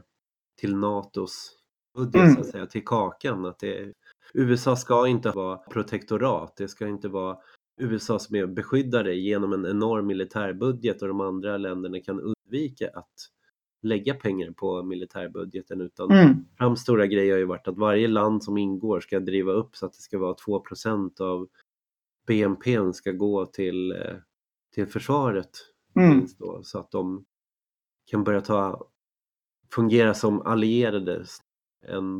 till 0.59 0.75
NATOs 0.75 1.57
udden 1.97 2.21
mm. 2.21 2.35
så 2.35 2.41
att 2.41 2.47
säga, 2.47 2.65
till 2.65 2.85
kakan. 2.85 3.45
Att 3.45 3.59
det, 3.59 3.93
USA 4.33 4.75
ska 4.75 5.07
inte 5.07 5.31
vara 5.31 5.57
protektorat, 5.57 6.53
det 6.57 6.67
ska 6.67 6.87
inte 6.87 7.07
vara 7.07 7.37
USA 7.77 8.19
som 8.19 8.35
är 8.35 8.45
beskyddare 8.45 9.15
genom 9.15 9.53
en 9.53 9.65
enorm 9.65 10.07
militärbudget 10.07 11.01
och 11.01 11.07
de 11.07 11.21
andra 11.21 11.57
länderna 11.57 11.99
kan 11.99 12.19
undvika 12.19 12.89
att 12.93 13.13
lägga 13.81 14.13
pengar 14.13 14.51
på 14.51 14.83
militärbudgeten 14.83 15.81
utan 15.81 16.11
mm. 16.11 16.45
fram 16.57 16.75
stora 16.75 17.07
grejer 17.07 17.31
har 17.31 17.39
ju 17.39 17.45
varit 17.45 17.67
att 17.67 17.77
varje 17.77 18.07
land 18.07 18.43
som 18.43 18.57
ingår 18.57 18.99
ska 18.99 19.19
driva 19.19 19.51
upp 19.51 19.75
så 19.75 19.85
att 19.85 19.93
det 19.93 20.01
ska 20.01 20.19
vara 20.19 20.33
2% 20.33 21.21
av 21.21 21.47
BNP 22.27 22.93
ska 22.93 23.11
gå 23.11 23.45
till, 23.45 23.91
eh, 23.91 24.15
till 24.73 24.87
försvaret. 24.87 25.49
Mm. 25.95 26.25
Då, 26.39 26.63
så 26.63 26.79
att 26.79 26.91
de 26.91 27.25
kan 28.05 28.23
börja 28.23 28.41
ta, 28.41 28.87
fungera 29.73 30.13
som 30.13 30.41
allierade 30.41 31.25
än 31.87 32.19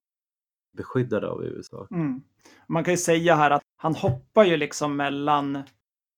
beskyddade 0.77 1.27
av 1.27 1.43
USA. 1.43 1.87
Mm. 1.91 2.21
Man 2.67 2.83
kan 2.83 2.93
ju 2.93 2.97
säga 2.97 3.35
här 3.35 3.51
att 3.51 3.61
han 3.77 3.95
hoppar 3.95 4.43
ju 4.43 4.57
liksom 4.57 4.97
mellan 4.97 5.63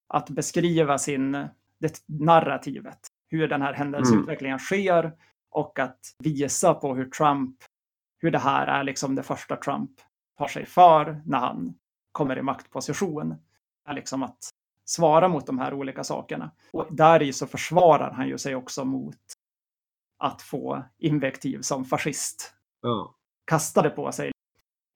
att 0.08 0.30
beskriva 0.30 0.98
sin, 0.98 1.32
det 1.80 2.04
narrativet, 2.06 3.00
hur 3.30 3.48
den 3.48 3.62
här 3.62 3.74
händelseutvecklingen 3.74 4.58
mm. 4.58 4.60
sker 4.60 5.12
och 5.52 5.80
att 5.80 6.00
visa 6.24 6.74
på 6.74 6.96
hur 6.96 7.10
Trump, 7.10 7.56
hur 8.18 8.32
det 8.32 8.40
här 8.40 8.68
är 8.68 8.84
liksom 8.84 9.16
det 9.16 9.24
första 9.24 9.56
Trump 9.56 9.92
tar 10.38 10.48
sig 10.48 10.66
för 10.66 11.22
när 11.26 11.38
han 11.38 11.74
kommer 12.12 12.38
i 12.38 12.42
maktposition. 12.42 13.36
Är 13.86 13.94
liksom 13.94 14.24
att 14.24 14.50
svara 14.86 15.28
mot 15.28 15.46
de 15.46 15.60
här 15.60 15.74
olika 15.74 16.04
sakerna. 16.04 16.52
Och 16.74 16.88
där 16.92 17.22
i 17.22 17.34
så 17.34 17.48
försvarar 17.48 18.12
han 18.12 18.28
ju 18.28 18.38
sig 18.38 18.56
också 18.56 18.86
mot 18.86 19.18
att 20.18 20.42
få 20.42 20.84
invektiv 20.98 21.62
som 21.62 21.86
fascist. 21.86 22.54
Ja 22.82 23.16
kastade 23.50 23.90
på 23.90 24.12
sig. 24.12 24.32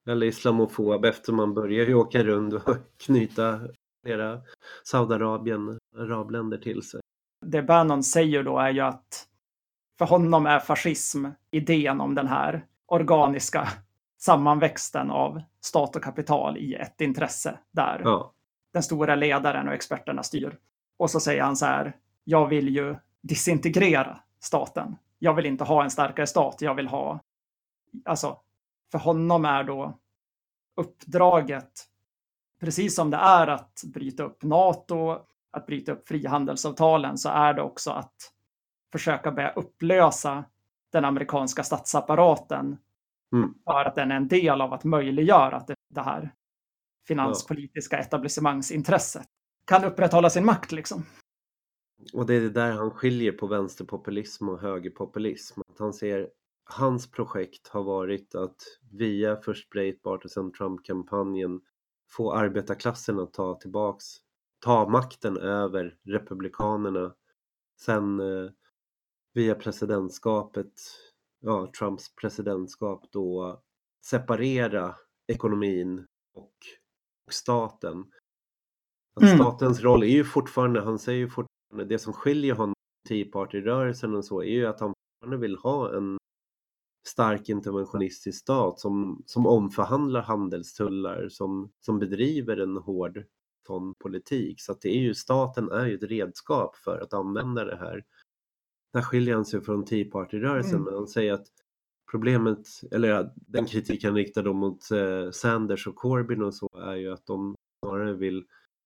Eller 0.09 0.25
islamofob 0.25 1.05
eftersom 1.05 1.35
man 1.35 1.53
börjar 1.53 1.85
ju 1.85 1.93
åka 1.93 2.23
runt 2.23 2.53
och 2.53 2.77
knyta 3.05 3.59
flera 4.03 4.41
Saudiarabien, 4.83 5.79
arabländer 5.97 6.57
till 6.57 6.81
sig. 6.81 7.01
Det 7.45 7.61
Bannon 7.61 8.03
säger 8.03 8.43
då 8.43 8.59
är 8.59 8.69
ju 8.69 8.79
att 8.79 9.27
för 9.97 10.05
honom 10.05 10.45
är 10.45 10.59
fascism 10.59 11.25
idén 11.51 12.01
om 12.01 12.15
den 12.15 12.27
här 12.27 12.65
organiska 12.85 13.67
sammanväxten 14.19 15.11
av 15.11 15.41
stat 15.61 15.95
och 15.95 16.03
kapital 16.03 16.57
i 16.57 16.73
ett 16.73 17.01
intresse 17.01 17.59
där 17.71 18.01
ja. 18.03 18.33
den 18.73 18.83
stora 18.83 19.15
ledaren 19.15 19.67
och 19.67 19.73
experterna 19.73 20.23
styr. 20.23 20.57
Och 20.97 21.09
så 21.09 21.19
säger 21.19 21.43
han 21.43 21.55
så 21.55 21.65
här, 21.65 21.95
jag 22.23 22.47
vill 22.47 22.75
ju 22.75 22.95
disintegrera 23.21 24.19
staten. 24.39 24.95
Jag 25.19 25.33
vill 25.33 25.45
inte 25.45 25.63
ha 25.63 25.83
en 25.83 25.91
starkare 25.91 26.27
stat, 26.27 26.57
jag 26.61 26.75
vill 26.75 26.87
ha 26.87 27.19
alltså, 28.05 28.37
för 28.93 28.99
honom 28.99 29.45
är 29.45 29.63
då 29.63 29.99
uppdraget, 30.75 31.71
precis 32.59 32.95
som 32.95 33.09
det 33.09 33.17
är 33.17 33.47
att 33.47 33.83
bryta 33.93 34.23
upp 34.23 34.43
NATO, 34.43 35.17
att 35.51 35.65
bryta 35.65 35.91
upp 35.91 36.07
frihandelsavtalen, 36.07 37.17
så 37.17 37.29
är 37.29 37.53
det 37.53 37.61
också 37.61 37.91
att 37.91 38.15
försöka 38.91 39.31
börja 39.31 39.51
upplösa 39.51 40.45
den 40.91 41.05
amerikanska 41.05 41.63
statsapparaten 41.63 42.77
mm. 43.33 43.53
för 43.63 43.85
att 43.85 43.95
den 43.95 44.11
är 44.11 44.15
en 44.15 44.27
del 44.27 44.61
av 44.61 44.73
att 44.73 44.83
möjliggöra 44.83 45.55
att 45.55 45.67
det, 45.67 46.01
här 46.01 46.33
finanspolitiska 47.07 47.97
etablissemangsintresset 47.97 49.27
kan 49.65 49.83
upprätthålla 49.83 50.29
sin 50.29 50.45
makt. 50.45 50.71
Liksom. 50.71 51.05
Och 52.13 52.25
det 52.25 52.33
är 52.33 52.41
det 52.41 52.49
där 52.49 52.71
han 52.71 52.91
skiljer 52.91 53.31
på 53.31 53.47
vänsterpopulism 53.47 54.49
och 54.49 54.59
högerpopulism. 54.59 55.61
Att 55.61 55.79
han 55.79 55.93
ser 55.93 56.29
hans 56.65 57.11
projekt 57.11 57.67
har 57.67 57.83
varit 57.83 58.35
att 58.35 58.55
via 58.91 59.37
först 59.37 59.69
Breitbart 59.69 60.25
och 60.25 60.31
sen 60.31 60.51
Trump-kampanjen 60.51 61.61
få 62.11 62.33
arbetarklassen 62.33 63.19
att 63.19 63.33
ta 63.33 63.59
tillbaks, 63.59 64.05
ta 64.59 64.89
makten 64.89 65.37
över 65.37 65.97
republikanerna. 66.03 67.15
Sen 67.81 68.19
eh, 68.19 68.51
via 69.33 69.55
presidentskapet, 69.55 70.73
ja, 71.39 71.71
Trumps 71.79 72.15
presidentskap 72.15 73.11
då 73.11 73.61
separera 74.05 74.95
ekonomin 75.27 76.07
och, 76.33 76.53
och 77.27 77.33
staten. 77.33 78.05
Att 79.15 79.23
mm. 79.23 79.37
Statens 79.37 79.81
roll 79.81 80.03
är 80.03 80.07
ju 80.07 80.23
fortfarande, 80.23 80.81
han 80.81 80.99
säger 80.99 81.19
ju 81.19 81.29
fortfarande, 81.29 81.95
det 81.95 81.99
som 81.99 82.13
skiljer 82.13 82.55
honom 82.55 82.73
Tea 83.09 83.25
Party-rörelsen 83.31 84.15
och 84.15 84.25
så 84.25 84.41
är 84.41 84.51
ju 84.51 84.65
att 84.65 84.79
han 84.79 84.93
fortfarande 84.93 85.47
vill 85.47 85.57
ha 85.57 85.97
en 85.97 86.17
stark 87.07 87.49
interventionistisk 87.49 88.39
stat 88.39 88.79
som, 88.79 89.23
som 89.25 89.47
omförhandlar 89.47 90.21
handelstullar, 90.21 91.29
som, 91.29 91.71
som 91.79 91.99
bedriver 91.99 92.57
en 92.57 92.77
hård 92.77 93.23
sån 93.67 93.93
politik. 93.99 94.61
Så 94.61 94.71
att 94.71 94.81
det 94.81 94.89
är 94.89 94.99
ju, 94.99 95.15
staten 95.15 95.71
är 95.71 95.85
ju 95.85 95.95
ett 95.95 96.03
redskap 96.03 96.75
för 96.75 96.99
att 96.99 97.13
använda 97.13 97.65
det 97.65 97.75
här. 97.75 98.03
Där 98.93 99.01
skiljer 99.01 99.35
han 99.35 99.45
sig 99.45 99.61
från 99.61 99.85
Tea 99.85 100.11
Party-rörelsen, 100.11 100.75
mm. 100.75 100.83
men 100.83 100.93
han 100.93 101.07
säger 101.07 101.33
att 101.33 101.47
problemet, 102.11 102.67
eller 102.91 103.09
ja, 103.09 103.33
den 103.35 103.67
han 104.03 104.15
riktar 104.15 104.43
då 104.43 104.53
mot 104.53 104.91
eh, 104.91 105.31
Sanders 105.31 105.87
och 105.87 105.95
Corbyn 105.95 106.43
och 106.43 106.55
så 106.55 106.69
är 106.81 106.95
ju 106.95 107.13
att 107.13 107.25
de 107.25 107.55
snarare 107.85 108.13
vill, 108.13 108.45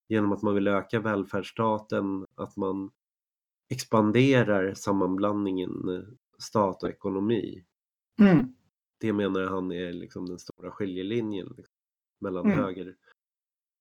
genom 0.09 0.32
att 0.32 0.41
man 0.41 0.55
vill 0.55 0.68
öka 0.68 0.99
välfärdsstaten, 0.99 2.26
att 2.36 2.57
man 2.57 2.91
expanderar 3.70 4.74
sammanblandningen 4.74 5.89
eh, 5.89 6.03
stat 6.39 6.84
och 6.84 6.89
ekonomi. 6.89 7.63
Mm. 8.22 8.53
Det 8.99 9.13
menar 9.13 9.43
han 9.43 9.72
är 9.72 9.93
liksom 9.93 10.26
den 10.26 10.39
stora 10.39 10.72
skiljelinjen 10.72 11.47
liksom, 11.57 11.74
mellan 12.22 12.45
Mm. 12.45 12.57
höger. 12.59 12.95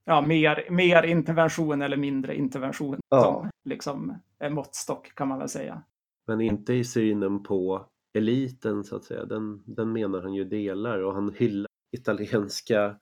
Ja, 0.05 0.27
mer, 0.27 0.67
mer 0.71 1.03
intervention 1.03 1.83
eller 1.83 1.97
mindre 1.97 2.37
intervention 2.37 3.01
Ja. 3.09 3.23
som 3.23 3.51
liksom 3.71 4.19
är 4.39 4.51
måttstock 4.51 5.15
kan 5.15 5.29
man 5.29 5.39
väl 5.39 5.49
säga. 5.49 5.83
Men 6.27 6.41
inte 6.41 6.75
i 6.75 6.85
synen 6.85 7.43
på 7.43 7.87
eliten 8.19 8.85
så 8.85 8.97
att 8.97 9.05
säga. 9.05 9.25
Den, 9.25 9.63
den 9.67 9.93
menar 9.93 10.23
han 10.23 10.35
ju 10.35 10.45
delar 10.45 10.99
och 10.99 11.15
han 11.15 11.35
hyllar 11.35 11.67
italienska 11.97 12.99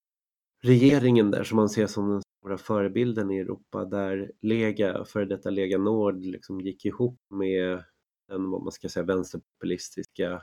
regeringen 0.62 1.30
där 1.30 1.44
som 1.44 1.56
man 1.56 1.68
ser 1.68 1.86
som 1.86 2.10
den 2.10 2.22
stora 2.40 2.58
förebilden 2.58 3.30
i 3.30 3.38
Europa 3.38 3.84
där 3.84 4.32
Lega, 4.40 5.04
före 5.04 5.24
detta 5.24 5.50
Lega 5.50 5.78
Nord, 5.78 6.24
liksom 6.24 6.60
gick 6.60 6.84
ihop 6.84 7.18
med 7.30 7.84
den, 8.28 8.50
vad 8.50 8.62
man 8.62 8.72
ska 8.72 8.88
säga, 8.88 9.04
vänsterpopulistiska 9.06 10.42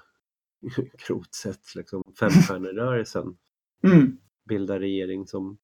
grovt 1.08 1.34
sett, 1.36 1.76
liksom 1.76 2.04
femstjärnerörelsen 2.20 3.38
Mm. 3.84 4.18
bildar 4.50 4.80
regering 4.80 5.28
som 5.28 5.58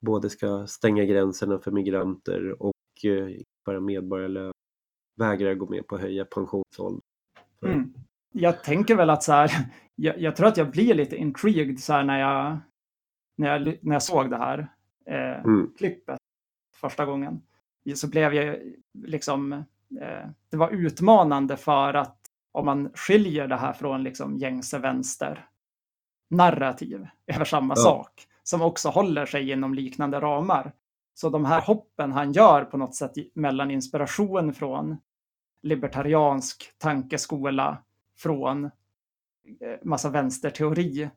både 0.00 0.30
ska 0.30 0.66
stänga 0.66 1.04
gränserna 1.04 1.58
för 1.58 1.70
migranter 1.70 2.62
och 2.62 2.74
eh, 3.04 3.40
införa 3.40 3.80
medborgarlön, 3.80 4.52
vägrar 5.16 5.54
gå 5.54 5.66
med 5.70 5.86
på 5.86 5.94
att 5.94 6.00
höja 6.00 6.24
pensionsåldern. 6.24 7.00
Mm. 7.62 7.94
Jag 8.32 8.64
tänker 8.64 8.96
väl 8.96 9.10
att 9.10 9.22
så 9.22 9.32
här, 9.32 9.50
jag, 9.94 10.20
jag 10.20 10.36
tror 10.36 10.46
att 10.46 10.56
jag 10.56 10.70
blir 10.70 10.94
lite 10.94 11.16
intrigued 11.16 11.80
så 11.80 11.92
här 11.92 12.04
när 12.04 12.20
jag, 12.20 12.58
när 13.36 13.48
jag, 13.58 13.78
när 13.82 13.94
jag 13.94 14.02
såg 14.02 14.30
det 14.30 14.36
här 14.36 14.58
eh, 15.06 15.44
Mm. 15.44 15.72
klippet 15.78 16.18
första 16.76 17.06
gången. 17.06 17.42
Så 17.94 18.08
blev 18.08 18.34
jag 18.34 18.58
liksom, 18.94 19.52
eh, 20.00 20.28
det 20.50 20.56
var 20.56 20.70
utmanande 20.70 21.56
för 21.56 21.94
att 21.94 22.18
om 22.56 22.64
man 22.66 22.90
skiljer 22.94 23.48
det 23.48 23.56
här 23.56 23.72
från 23.72 24.02
liksom 24.02 24.36
gängse 24.38 24.78
vänster 24.78 25.46
narrativ 26.30 27.06
över 27.26 27.44
samma 27.44 27.74
Ja. 27.76 27.82
sak 27.82 28.26
som 28.42 28.62
också 28.62 28.88
håller 28.88 29.26
sig 29.26 29.50
inom 29.50 29.74
liknande 29.74 30.20
ramar. 30.20 30.72
Så 31.14 31.28
de 31.30 31.44
här 31.44 31.60
hoppen 31.60 32.12
han 32.12 32.32
gör 32.32 32.64
på 32.64 32.76
något 32.76 32.94
sätt 32.94 33.12
mellan 33.34 33.70
inspiration 33.70 34.54
från 34.54 34.96
libertariansk 35.62 36.72
tankeskola 36.78 37.78
från 38.18 38.64
eh, 38.64 38.70
massa 39.82 40.10
vänsterteori 40.10 41.10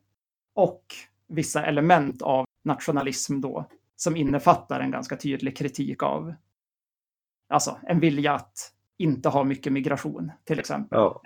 och 0.54 0.84
vissa 1.28 1.64
element 1.66 2.22
av 2.22 2.46
nationalism 2.64 3.40
då 3.40 3.64
som 3.96 4.16
innefattar 4.16 4.80
en 4.80 4.90
ganska 4.90 5.16
tydlig 5.16 5.56
kritik 5.56 6.02
av 6.02 6.34
alltså 7.48 7.78
en 7.82 8.00
vilja 8.00 8.32
att 8.34 8.72
inte 8.98 9.28
ha 9.28 9.44
mycket 9.44 9.72
migration 9.72 10.32
till 10.44 10.58
exempel. 10.58 10.98
Ja, 10.98 11.22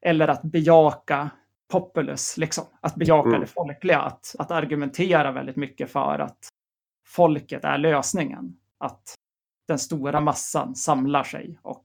Eller 0.00 0.28
att 0.28 0.42
bejaka 0.42 1.30
populus, 1.68 2.36
liksom. 2.36 2.64
Att 2.80 2.94
bejaka 2.94 3.28
Mm. 3.28 3.40
det 3.40 3.46
folkliga. 3.46 4.00
Att, 4.00 4.34
att 4.38 4.50
argumentera 4.50 5.32
väldigt 5.32 5.56
mycket 5.56 5.90
för 5.90 6.18
att 6.18 6.48
folket 7.06 7.64
är 7.64 7.78
lösningen. 7.78 8.56
Att 8.78 9.14
den 9.68 9.78
stora 9.78 10.20
massan 10.20 10.74
samlar 10.74 11.24
sig 11.24 11.58
och 11.62 11.84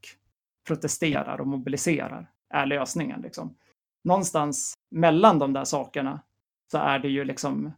protesterar 0.68 1.42
och 1.42 1.48
mobiliserar 1.48 2.32
är 2.50 2.66
lösningen. 2.66 3.22
Liksom. 3.22 3.56
Någonstans 4.04 4.74
mellan 4.92 5.40
de 5.40 5.54
där 5.54 5.64
sakerna 5.64 6.22
så 6.72 6.78
är 6.78 7.00
det 7.00 7.08
ju 7.10 7.24
liksom 7.26 7.72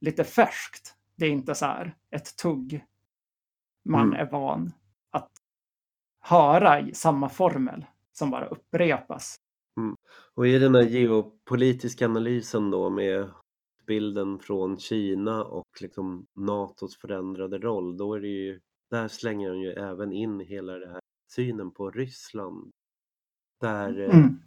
lite 0.00 0.24
färskt. 0.24 0.94
Det 1.16 1.26
är 1.26 1.30
inte 1.30 1.54
så 1.54 1.66
här 1.66 1.94
ett 2.10 2.36
tugg 2.36 2.84
man 3.84 4.08
Mm. 4.08 4.20
är 4.20 4.30
van 4.30 4.72
att 5.10 5.30
höra 6.20 6.80
i 6.80 6.94
samma 6.94 7.28
formel 7.28 7.86
som 8.12 8.30
bara 8.30 8.46
upprepas. 8.46 9.36
Och 10.34 10.46
i 10.46 10.58
den 10.58 10.74
här 10.74 10.82
geopolitiska 10.82 12.04
analysen 12.06 12.70
då 12.70 12.90
med 12.90 13.30
bilden 13.86 14.38
från 14.38 14.78
Kina 14.78 15.44
och 15.44 15.68
liksom 15.80 16.26
NATOs 16.34 16.96
förändrade 16.96 17.58
roll, 17.58 17.96
då 17.96 18.14
är 18.14 18.20
det 18.20 18.28
ju, 18.28 18.60
där 18.90 19.08
slänger 19.08 19.48
han 19.48 19.60
ju 19.60 19.70
även 19.72 20.12
in 20.12 20.40
hela 20.40 20.72
det 20.78 20.86
här 20.88 21.00
synen 21.32 21.70
på 21.70 21.90
Ryssland. 21.90 22.70
Där 23.60 24.00
eh, 24.00 24.16
Mm. 24.18 24.38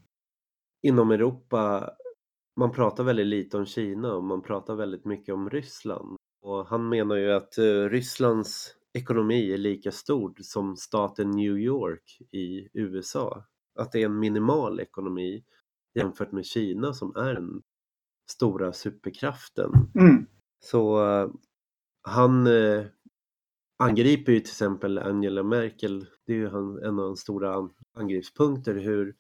inom 0.88 1.12
Europa, 1.12 1.90
man 2.60 2.72
pratar 2.72 3.04
väldigt 3.04 3.28
lite 3.28 3.58
om 3.58 3.66
Kina 3.66 4.14
och 4.14 4.24
man 4.24 4.42
pratar 4.42 4.76
väldigt 4.76 5.06
mycket 5.06 5.34
om 5.36 5.50
Ryssland. 5.50 6.18
Och 6.42 6.68
han 6.68 6.90
menar 6.90 7.16
ju 7.16 7.32
att 7.32 7.58
eh, 7.58 7.64
Rysslands 7.90 8.76
ekonomi 8.94 9.54
är 9.54 9.58
lika 9.58 9.92
stor 9.92 10.34
som 10.42 10.78
staten 10.78 11.32
New 11.32 11.58
York 11.58 12.18
i 12.32 12.70
USA. 12.74 13.46
Att 13.78 13.92
det 13.92 14.02
är 14.02 14.06
en 14.06 14.20
minimal 14.20 14.80
ekonomi 14.80 15.44
jämfört 15.96 16.32
med 16.32 16.46
Kina 16.46 16.94
som 16.94 17.16
är 17.16 17.34
den 17.34 17.62
stora 18.32 18.74
superkraften. 18.74 19.72
Mm. 20.00 20.26
Så 20.60 21.06
eh, 21.10 21.30
han 22.02 22.48
eh, 22.48 22.86
angriper 23.80 24.32
ju 24.32 24.40
till 24.40 24.50
exempel 24.50 24.98
Angela 24.98 25.44
Merkel. 25.44 26.06
Det 26.26 26.34
är 26.34 26.38
ju 26.38 26.50
han, 26.50 26.78
en 26.84 27.00
av 27.00 27.06
de 27.06 27.18
stora 27.18 27.56
an- 27.56 27.74
angreppspunkter 27.94 28.76
hur 28.76 29.16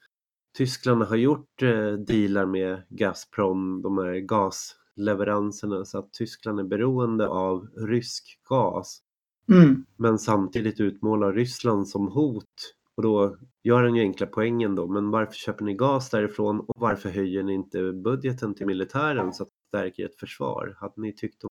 Tyskland 0.58 1.04
har 1.04 1.16
gjort 1.16 1.62
eh, 1.62 1.92
dealar 1.94 2.46
med 2.46 2.82
Gazprom, 2.90 3.82
de 3.82 3.98
här 3.98 4.14
gasleveranserna 4.20 5.86
så 5.86 6.00
att 6.00 6.14
Tyskland 6.14 6.60
är 6.60 6.64
beroende 6.64 7.28
av 7.28 7.68
rysk 7.76 8.40
gas 8.50 9.04
Mm. 9.52 9.86
men 9.96 10.20
samtidigt 10.20 10.80
utmålar 10.80 11.34
Ryssland 11.34 11.88
som 11.88 12.08
hot 12.08 12.76
och 12.98 13.04
då 13.04 13.38
gör 13.64 13.84
han 13.84 13.96
ju 13.96 14.02
enkla 14.02 14.28
poängen 14.28 14.76
då, 14.76 14.88
men 14.88 15.12
varför 15.12 15.34
köper 15.34 15.66
ni 15.66 15.74
gas 15.74 16.10
därifrån 16.10 16.60
och 16.60 16.76
varför 16.78 17.10
höjer 17.10 17.44
ni 17.44 17.54
inte 17.54 17.94
budgeten 17.94 18.56
till 18.56 18.66
militären 18.68 19.34
så 19.34 19.44
att 19.44 19.50
det 19.50 19.78
stärker 19.78 20.06
ett 20.06 20.20
försvar? 20.20 20.76
Hade 20.80 21.02
ni 21.02 21.14
tyckt 21.16 21.42
de 21.42 21.48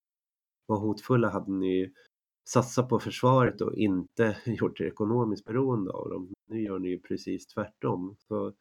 var 0.66 0.78
hotfulla 0.78 1.30
hade 1.30 1.53
ni 1.53 1.92
satsat 2.49 2.88
på 2.88 2.99
försvaret 2.99 3.61
och 3.61 3.74
inte 3.74 4.36
gjort 4.47 4.80
er 4.80 4.84
ekonomiskt 4.84 5.44
beroende 5.44 5.90
av 5.92 6.09
dem. 6.09 6.32
Nu 6.49 6.62
gör 6.62 6.78
ni 6.78 6.88
ju 6.88 7.01
precis 7.01 7.47
tvärtom. 7.47 8.16
Så, 8.18 8.53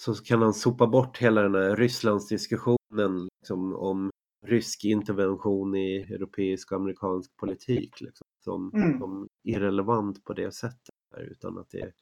så 0.00 0.14
kan 0.14 0.42
han 0.42 0.54
sopa 0.54 0.86
bort 0.86 1.18
hela 1.18 1.42
den 1.42 1.54
här 1.54 1.76
Rysslandsdiskussionen 1.76 3.28
liksom, 3.40 3.74
om 3.76 4.10
rysk 4.46 4.84
intervention 4.84 5.76
i 5.76 5.96
europeisk 5.96 6.72
och 6.72 6.76
amerikansk 6.78 7.36
politik 7.36 8.00
liksom, 8.00 8.26
som, 8.44 8.70
Mm. 8.74 8.98
som 8.98 9.28
irrelevant 9.44 10.24
på 10.24 10.32
det 10.32 10.52
sättet 10.54 10.97
utan 11.16 11.58
att 11.58 11.70
det 11.70 11.80
är 11.80 11.92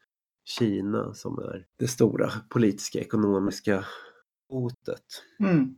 Kina 0.44 1.14
som 1.14 1.38
är 1.38 1.66
det 1.78 1.88
stora 1.88 2.30
politiska 2.50 2.98
ekonomiska 3.00 3.84
hotet. 4.48 5.04
Mm. 5.40 5.76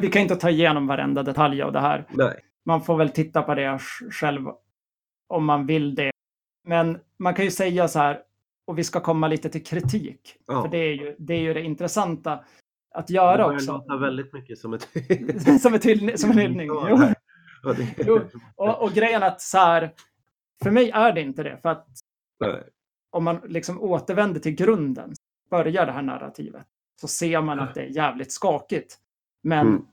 Vi 0.00 0.08
kan 0.10 0.22
inte 0.22 0.36
ta 0.36 0.50
igenom 0.50 0.86
varenda 0.86 1.22
detalj 1.22 1.62
av 1.62 1.72
det 1.72 1.80
här. 1.80 2.06
Nej, 2.10 2.40
Man 2.64 2.82
får 2.82 2.96
väl 2.96 3.10
titta 3.10 3.42
på 3.42 3.54
det 3.54 3.62
sj- 3.66 4.10
själv 4.10 4.46
om 5.28 5.44
man 5.44 5.66
vill 5.66 5.94
det. 5.94 6.10
Men 6.68 6.98
man 7.18 7.34
kan 7.34 7.44
ju 7.44 7.50
säga 7.50 7.88
så 7.88 7.98
här, 7.98 8.22
och 8.66 8.78
vi 8.78 8.84
ska 8.84 9.00
komma 9.00 9.28
lite 9.28 9.48
till 9.50 9.64
kritik. 9.64 10.36
Ja. 10.46 10.62
För 10.62 10.68
det 10.68 10.78
är, 10.78 10.92
ju, 10.92 11.16
det 11.18 11.34
är 11.34 11.40
ju 11.40 11.54
det 11.54 11.62
intressanta 11.62 12.44
att 12.94 13.06
det 13.06 13.12
göra 13.12 13.52
också. 13.54 13.72
låta 13.72 13.96
väldigt 13.96 14.32
mycket 14.32 14.58
som 14.58 14.74
ett... 14.74 14.88
som, 15.62 15.74
ett 15.74 15.84
hyll, 15.84 16.18
som 16.18 16.30
en 16.30 16.38
hyllning. 16.38 16.66
Jo. 16.66 16.96
Det- 16.96 17.94
Jo, 18.06 18.20
Och, 18.56 18.82
och 18.82 18.92
grejen 18.92 19.22
att 19.22 19.40
så 19.40 19.58
här, 19.58 19.94
för 20.62 20.70
mig 20.70 20.90
är 20.90 21.12
det 21.12 21.20
inte 21.20 21.42
det. 21.42 21.58
För 21.62 21.68
att 21.68 21.86
Nej. 22.40 22.62
om 23.10 23.24
man 23.24 23.40
liksom 23.44 23.80
återvänder 23.82 24.40
till 24.40 24.54
grunden, 24.54 25.12
börjar 25.50 25.86
det 25.86 25.92
här 25.92 26.02
narrativet, 26.02 26.66
så 27.00 27.08
ser 27.08 27.40
man 27.42 27.60
att 27.60 27.74
det 27.74 27.80
är 27.80 27.86
jävligt 27.86 28.32
skakigt. 28.32 28.98
Men 29.42 29.66
Mm. 29.66 29.84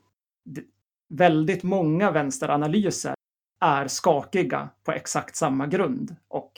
väldigt 1.08 1.62
många 1.62 2.10
vänsteranalyser 2.10 3.14
är 3.60 3.88
skakiga 3.88 4.68
på 4.84 4.92
exakt 4.92 5.36
samma 5.36 5.66
grund 5.66 6.16
och 6.28 6.52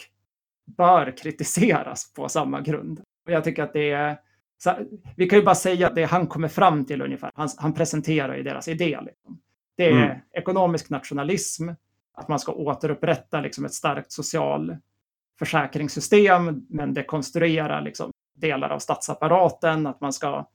bör 0.76 1.16
kritiseras 1.16 2.12
på 2.14 2.28
samma 2.28 2.60
grund. 2.60 3.00
Och 3.26 3.32
jag 3.32 3.44
tycker 3.44 3.62
att 3.62 3.72
det 3.72 3.90
är... 3.90 4.18
Så, 4.62 4.74
vi 5.16 5.26
kan 5.28 5.38
ju 5.38 5.44
bara 5.44 5.54
säga 5.54 5.86
att 5.86 5.94
det 5.94 6.04
han 6.04 6.26
kommer 6.26 6.48
fram 6.48 6.84
till 6.84 7.02
ungefär, 7.02 7.30
han, 7.34 7.48
han 7.56 7.72
presenterar 7.74 8.36
ju 8.36 8.42
deras 8.42 8.68
idé. 8.68 8.98
Liksom. 9.02 9.40
Det 9.76 9.84
är 9.90 10.04
Mm. 10.04 10.18
ekonomisk 10.32 10.90
nationalism, 10.90 11.68
att 12.12 12.28
man 12.28 12.38
ska 12.38 12.52
återupprätta 12.52 13.40
liksom, 13.40 13.64
ett 13.64 13.74
starkt 13.74 14.12
social 14.12 14.76
försäkringssystem, 15.38 16.66
men 16.68 16.94
dekonstruera 16.94 17.80
liksom, 17.80 18.10
delar 18.34 18.70
av 18.70 18.78
statsapparaten, 18.78 19.86
att 19.86 20.00
man 20.00 20.12
ska 20.12 20.48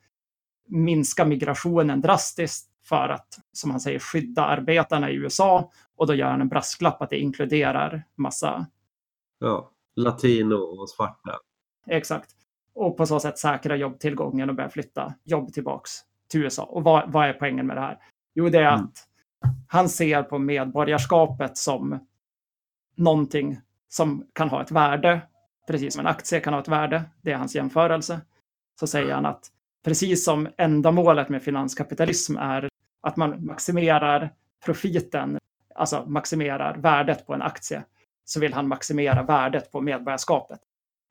minska 0.68 1.26
migrationen 1.26 2.02
drastiskt 2.02 2.72
för 2.86 3.10
att, 3.10 3.28
som 3.52 3.72
han 3.72 3.80
säger, 3.80 4.00
skydda 4.00 4.46
arbetarna 4.46 5.10
i 5.12 5.14
USA. 5.16 5.72
Och 5.96 6.08
då 6.08 6.14
gör 6.14 6.30
han 6.30 6.42
en 6.42 6.50
brasklapp 6.50 7.02
att 7.02 7.10
det 7.10 7.18
inkluderar 7.20 8.04
massa, 8.18 8.66
Ja, 9.40 9.72
latino 9.96 10.56
och 10.56 10.90
svarta. 10.90 11.40
exakt, 11.88 12.30
och 12.76 12.98
på 12.98 13.06
så 13.06 13.20
sätt 13.20 13.38
säkra 13.38 13.76
jobbtillgången 13.76 14.50
och 14.50 14.56
börja 14.56 14.70
flytta 14.70 15.14
jobb 15.24 15.54
tillbaks 15.54 15.92
till 16.28 16.44
USA. 16.44 16.64
Och 16.64 16.84
vad, 16.84 17.12
vad 17.12 17.28
är 17.30 17.34
poängen 17.34 17.68
med 17.68 17.78
det 17.78 17.82
här? 17.82 17.98
Jo, 18.34 18.50
det 18.50 18.58
är 18.58 18.74
Mm. 18.74 18.86
att 18.86 19.08
han 19.68 19.90
ser 19.90 20.24
på 20.24 20.40
medborgarskapet 20.40 21.58
som 21.58 22.00
någonting 22.96 23.60
som 23.88 24.28
kan 24.34 24.50
ha 24.50 24.62
ett 24.62 24.72
värde, 24.72 25.22
precis 25.68 25.94
som 25.94 26.00
en 26.00 26.08
aktie 26.08 26.40
kan 26.40 26.54
ha 26.54 26.62
ett 26.62 26.68
värde. 26.68 27.04
Det 27.22 27.32
är 27.32 27.38
hans 27.38 27.56
jämförelse. 27.56 28.22
Så 28.80 28.88
säger 28.88 29.14
han 29.14 29.26
att 29.26 29.52
precis 29.86 30.26
som 30.26 30.48
ändamålet 30.58 31.30
med 31.30 31.44
finanskapitalism 31.44 32.38
är 32.38 32.70
att 33.02 33.18
man 33.18 33.46
maximerar 33.46 34.34
profiten, 34.66 35.40
alltså 35.76 36.04
maximerar 36.08 36.78
värdet 36.78 37.28
på 37.28 37.34
en 37.34 37.42
aktie, 37.42 37.84
så 38.26 38.40
vill 38.40 38.54
han 38.54 38.68
maximera 38.68 39.24
värdet 39.24 39.72
på 39.72 39.82
medborgarskapet. 39.82 40.60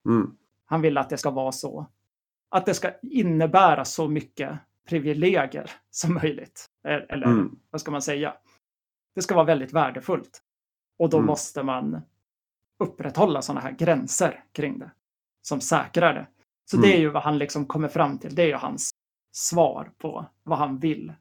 Mm. 0.09 0.37
Han 0.67 0.81
vill 0.81 0.99
att 0.99 1.11
det 1.11 1.17
ska 1.17 1.31
vara 1.31 1.53
så. 1.53 1.87
Att 2.49 2.67
det 2.67 2.75
ska 2.75 2.91
innebära 3.03 3.85
så 3.85 4.09
mycket 4.09 4.59
privilegier 4.89 5.71
som 5.91 6.15
möjligt. 6.15 6.67
Eller 6.85 7.27
Mm. 7.27 7.57
vad 7.71 7.81
ska 7.81 7.91
man 7.91 8.03
säga? 8.03 8.35
Det 9.15 9.23
ska 9.23 9.35
vara 9.35 9.45
väldigt 9.45 9.73
värdefullt. 9.73 10.43
Och 10.99 11.11
då 11.11 11.17
Mm. 11.17 11.27
måste 11.27 11.63
man 11.63 12.01
upprätthålla 12.79 13.43
sådana 13.43 13.61
här 13.61 13.71
gränser 13.73 14.45
kring 14.53 14.79
det. 14.79 14.91
Som 15.43 15.61
säkrar 15.61 16.15
det. 16.15 16.27
Så 16.65 16.77
det 16.77 16.87
är 16.89 16.91
Mm. 16.91 17.01
ju 17.03 17.09
vad 17.09 17.23
han 17.23 17.39
liksom 17.39 17.67
kommer 17.67 17.89
fram 17.89 18.19
till. 18.19 18.35
Det 18.35 18.43
är 18.43 18.47
ju 18.47 18.55
hans 18.55 18.91
svar 19.33 19.91
på 19.99 20.27
vad 20.43 20.59
han 20.59 20.79
vill. 20.79 21.13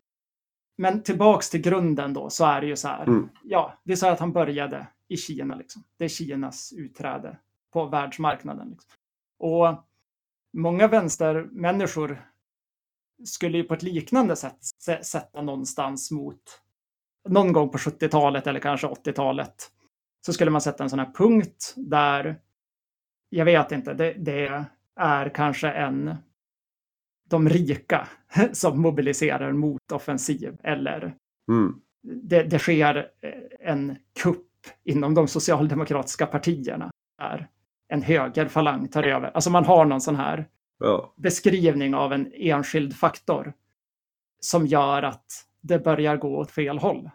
Men 0.77 1.03
tillbaks 1.03 1.49
till 1.49 1.61
grunden 1.61 2.13
då 2.13 2.29
så 2.29 2.45
är 2.45 2.61
det 2.61 2.67
ju 2.67 2.75
så 2.75 2.87
här. 2.87 3.03
Mm. 3.03 3.29
Ja, 3.43 3.79
vi 3.83 3.97
sa 3.97 4.11
att 4.11 4.19
han 4.19 4.31
började 4.31 4.87
i 5.07 5.17
Kina. 5.17 5.55
Liksom. 5.55 5.83
Det 5.97 6.05
är 6.05 6.09
Kinas 6.09 6.73
utträde 6.77 7.37
på 7.73 7.85
världsmarknaden. 7.85 8.69
Liksom. 8.69 8.91
Och 9.43 9.83
många 10.57 10.87
vänstermänniskor 10.87 12.29
skulle 13.25 13.57
ju 13.57 13.63
på 13.63 13.73
ett 13.73 13.83
liknande 13.83 14.35
sätt 14.35 14.57
sä- 14.87 15.01
sätta 15.01 15.41
någonstans 15.41 16.11
mot 16.11 16.41
någon 17.29 17.53
gång 17.53 17.69
på 17.69 17.77
70-talet 17.77 18.47
eller 18.47 18.59
kanske 18.59 18.87
80-talet 18.87 19.71
så 20.25 20.33
skulle 20.33 20.51
man 20.51 20.61
sätta 20.61 20.83
en 20.83 20.89
sån 20.89 20.99
här 20.99 21.11
punkt 21.13 21.73
där 21.77 22.39
jag 23.29 23.45
vet 23.45 23.71
inte, 23.71 23.93
det, 23.93 24.13
det 24.13 24.65
är 24.95 25.29
kanske 25.29 25.71
en 25.71 26.15
de 27.29 27.49
rika 27.49 28.07
som 28.53 28.81
mobiliserar 28.81 29.51
mot 29.51 29.91
offensiv 29.91 30.57
eller 30.63 31.15
Mm. 31.51 31.81
det, 32.01 32.43
det 32.43 32.59
sker 32.59 33.11
en 33.59 33.97
kupp 34.19 34.47
inom 34.83 35.13
de 35.13 35.27
socialdemokratiska 35.27 36.25
partierna 36.25 36.91
där 37.17 37.49
en 37.93 38.01
högerfalang 38.01 38.87
tar 38.87 39.03
över. 39.03 39.31
Alltså 39.33 39.49
man 39.49 39.65
har 39.65 39.85
någon 39.85 40.01
sån 40.01 40.15
här 40.15 40.47
Ja. 40.79 41.13
beskrivning 41.17 41.95
av 41.95 42.13
en 42.13 42.31
enskild 42.33 42.95
faktor 42.95 43.53
som 44.39 44.67
gör 44.67 45.03
att 45.03 45.25
det 45.61 45.79
börjar 45.79 46.17
gå 46.17 46.37
åt 46.37 46.51
fel 46.51 46.77
håll. 46.77 47.09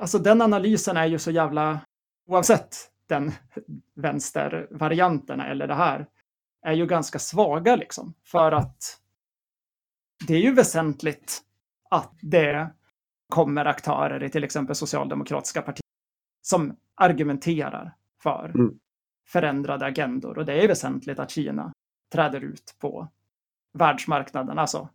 Alltså 0.00 0.18
den 0.18 0.42
analysen 0.42 0.96
är 0.96 1.06
ju 1.06 1.18
så 1.18 1.30
jävla, 1.30 1.80
oavsett 2.26 2.76
den 3.06 3.32
vänstervarianten 3.94 5.40
eller 5.40 5.66
det 5.68 5.74
här, 5.74 6.06
är 6.62 6.72
ju 6.72 6.86
ganska 6.86 7.18
svaga 7.18 7.76
liksom. 7.76 8.14
För 8.24 8.52
att 8.52 8.98
det 10.28 10.34
är 10.34 10.40
ju 10.40 10.54
väsentligt 10.54 11.40
att 11.90 12.12
det 12.20 12.70
kommer 13.28 13.64
aktörer 13.64 14.22
i 14.22 14.30
till 14.30 14.44
exempel 14.44 14.76
socialdemokratiska 14.76 15.62
partier 15.62 15.82
som 16.42 16.76
argumenterar 16.94 17.94
för 18.22 18.52
Mm. 18.54 18.78
Förändrade 19.32 19.86
agendor. 19.86 20.38
Och 20.38 20.44
det 20.44 20.64
är 20.64 20.68
väsentligt 20.68 21.18
att 21.18 21.30
Kina 21.30 21.72
träder 22.12 22.40
ut 22.40 22.76
på 22.78 23.08
världsmarknaden, 23.78 24.58
alltså 24.58 24.88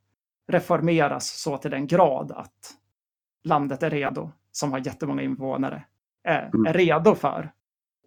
reformeras 0.47 1.29
så 1.29 1.57
till 1.57 1.71
den 1.71 1.87
grad 1.87 2.31
att 2.31 2.73
landet 3.43 3.83
är 3.83 3.89
redo, 3.89 4.31
som 4.51 4.71
har 4.71 4.79
jättemånga 4.79 5.21
invånare, 5.21 5.85
är, 6.23 6.49
Mm. 6.53 6.65
är 6.65 6.73
redo 6.73 7.15
för 7.15 7.51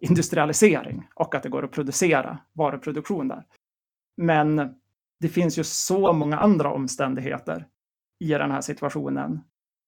industrialisering 0.01 1.07
och 1.15 1.35
att 1.35 1.43
det 1.43 1.49
går 1.49 1.65
att 1.65 1.71
producera 1.71 2.37
varuproduktion 2.53 3.27
där. 3.27 3.43
Men 4.17 4.75
det 5.19 5.29
finns 5.29 5.59
ju 5.59 5.63
så 5.63 6.13
många 6.13 6.39
andra 6.39 6.71
omständigheter 6.73 7.67
i 8.19 8.27
den 8.27 8.51
här 8.51 8.61
situationen 8.61 9.41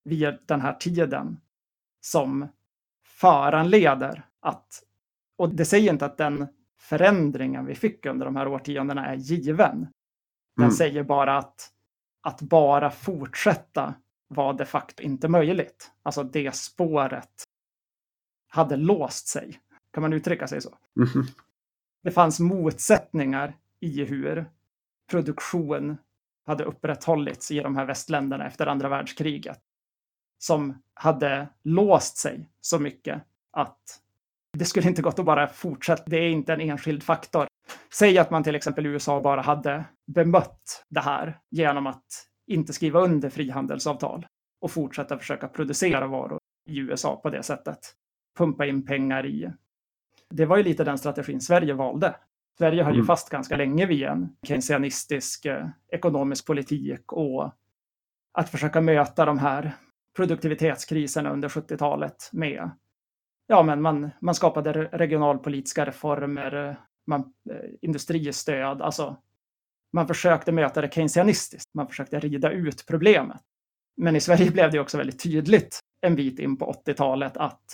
vid 0.04 0.38
den 0.46 0.62
här 0.62 0.74
tiden 0.74 1.40
som 2.02 2.48
föranleder 3.06 4.26
att, 4.42 4.84
och 5.44 5.56
det 5.56 5.66
säger 5.66 5.92
inte 5.94 6.06
att 6.06 6.18
den 6.18 6.48
förändringen 6.80 7.66
vi 7.66 7.76
fick 7.76 8.06
under 8.06 8.26
de 8.26 8.36
här 8.36 8.48
årtiondena 8.48 9.06
är 9.08 9.16
given. 9.16 9.80
Den 10.56 10.64
Mm. 10.66 10.72
säger 10.72 11.04
bara 11.04 11.38
att 11.38 11.70
att 12.22 12.42
bara 12.42 12.92
fortsätta 12.92 13.94
var 14.28 14.54
de 14.54 14.66
facto 14.66 15.04
inte 15.04 15.28
möjligt. 15.28 15.92
Alltså 16.04 16.24
det 16.24 16.56
spåret 16.56 17.44
hade 18.48 18.76
låst 18.76 19.28
sig. 19.28 19.60
Kan 19.94 20.02
man 20.02 20.14
uttrycka 20.14 20.48
sig 20.48 20.62
så? 20.62 20.78
Mhm. 20.96 21.26
Det 22.04 22.12
fanns 22.12 22.40
motsättningar 22.40 23.58
i 23.80 24.06
hur 24.06 24.46
produktion 25.10 25.98
hade 26.46 26.64
upprätthållits 26.64 27.52
i 27.52 27.60
de 27.60 27.76
här 27.76 27.86
västländerna 27.86 28.48
efter 28.48 28.68
andra 28.68 28.90
världskriget. 28.90 29.60
Som 30.38 30.82
hade 30.94 31.48
låst 31.64 32.18
sig 32.18 32.50
så 32.62 32.80
mycket 32.80 33.22
att 33.52 34.00
det 34.58 34.66
skulle 34.66 34.88
inte 34.90 35.02
gått 35.02 35.20
att 35.20 35.26
bara 35.26 35.48
fortsätta. 35.48 36.04
Det 36.06 36.18
är 36.18 36.30
inte 36.30 36.54
en 36.54 36.62
enskild 36.62 37.04
faktor. 37.04 37.48
Säg 37.94 38.18
att 38.18 38.32
man 38.32 38.44
till 38.44 38.56
exempel 38.56 38.86
i 38.86 38.90
USA 38.90 39.22
bara 39.22 39.42
hade 39.42 39.86
bemött 40.16 40.86
det 40.90 41.00
här 41.02 41.40
genom 41.52 41.88
att 41.88 42.06
inte 42.48 42.74
skriva 42.74 43.00
under 43.00 43.30
frihandelsavtal 43.30 44.26
och 44.62 44.72
fortsätta 44.72 45.18
försöka 45.18 45.48
producera 45.48 46.08
varor 46.08 46.40
i 46.70 46.78
USA 46.80 47.16
på 47.16 47.30
det 47.30 47.44
sättet. 47.44 47.80
Pumpa 48.38 48.66
in 48.66 48.86
pengar 48.86 49.26
i. 49.26 49.52
Det 50.30 50.46
var 50.46 50.58
ju 50.58 50.64
lite 50.64 50.84
den 50.84 50.98
strategin 50.98 51.42
Sverige 51.42 51.74
valde. 51.74 52.16
Sverige 52.58 52.84
höll 52.84 52.94
ju 52.94 53.00
Mm. 53.00 53.08
fast 53.08 53.30
ganska 53.30 53.58
länge 53.58 53.86
vid 53.86 54.04
en 54.04 54.36
keynesianistisk 54.48 55.46
eh, 55.46 55.68
ekonomisk 55.92 56.48
politik 56.48 57.14
och 57.14 57.52
att 58.34 58.50
försöka 58.50 58.82
möta 58.82 59.26
de 59.26 59.38
här 59.38 59.72
produktivitetskriserna 60.16 61.30
under 61.30 61.50
70-talet 61.50 62.30
med 62.32 62.70
ja, 63.48 63.64
men 63.64 63.82
man, 63.82 64.10
man 64.22 64.36
skapade 64.36 64.74
regionalpolitiska 64.74 65.86
reformer, 65.86 66.80
man, 67.08 67.20
eh, 67.50 67.70
industristöd, 67.82 68.82
alltså 68.82 69.18
man 69.94 70.08
försökte 70.08 70.52
möta 70.52 70.82
det 70.82 70.94
keynesianistiskt, 70.94 71.70
man 71.74 71.88
försökte 71.88 72.20
rida 72.20 72.52
ut 72.52 72.86
problemet. 72.88 73.42
Men 73.98 74.16
i 74.16 74.22
Sverige 74.22 74.52
blev 74.52 74.72
det 74.72 74.80
också 74.80 74.98
väldigt 74.98 75.24
tydligt 75.24 75.80
en 76.02 76.16
bit 76.16 76.40
in 76.40 76.58
på 76.58 76.72
80-talet 76.86 77.38
att 77.38 77.74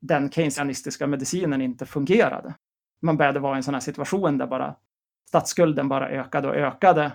den 0.00 0.30
keynesianistiska 0.30 1.06
medicinen 1.06 1.62
inte 1.62 1.86
fungerade. 1.86 2.54
Man 3.02 3.16
började 3.16 3.40
vara 3.40 3.54
i 3.54 3.56
en 3.56 3.62
sån 3.62 3.74
här 3.74 3.80
situation 3.80 4.38
där 4.38 4.46
bara 4.46 4.76
statsskulden 5.28 5.88
bara 5.88 6.08
ökade 6.08 6.48
och 6.48 6.54
ökade. 6.54 7.12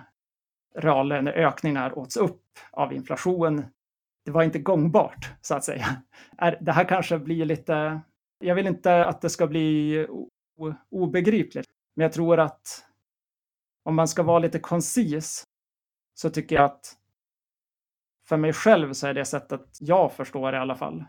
Reallöneökningar 0.74 1.98
åts 1.98 2.16
upp 2.16 2.42
av 2.70 2.92
inflation. 2.92 3.64
Det 4.24 4.30
var 4.30 4.42
inte 4.42 4.58
gångbart, 4.58 5.30
så 5.40 5.54
att 5.54 5.64
säga. 5.64 5.86
Det 6.60 6.72
här 6.72 6.88
kanske 6.88 7.18
blir 7.18 7.44
lite... 7.44 8.00
Jag 8.38 8.54
vill 8.54 8.66
inte 8.66 9.04
att 9.04 9.20
det 9.20 9.30
ska 9.30 9.46
bli 9.46 10.06
obegripligt, 10.90 11.66
men 11.96 12.02
jag 12.02 12.12
tror 12.12 12.40
att 12.40 12.84
om 13.84 13.94
man 13.94 14.08
ska 14.08 14.22
vara 14.22 14.38
lite 14.38 14.58
koncis 14.58 15.44
så 16.14 16.30
tycker 16.30 16.56
jag 16.56 16.64
att 16.64 16.96
för 18.28 18.36
mig 18.36 18.52
själv 18.52 18.92
så 18.92 19.06
är 19.06 19.14
det 19.14 19.24
sättet 19.24 19.66
jag 19.80 20.12
förstår 20.12 20.54
i 20.54 20.58
alla 20.58 20.76
fall 20.76 21.04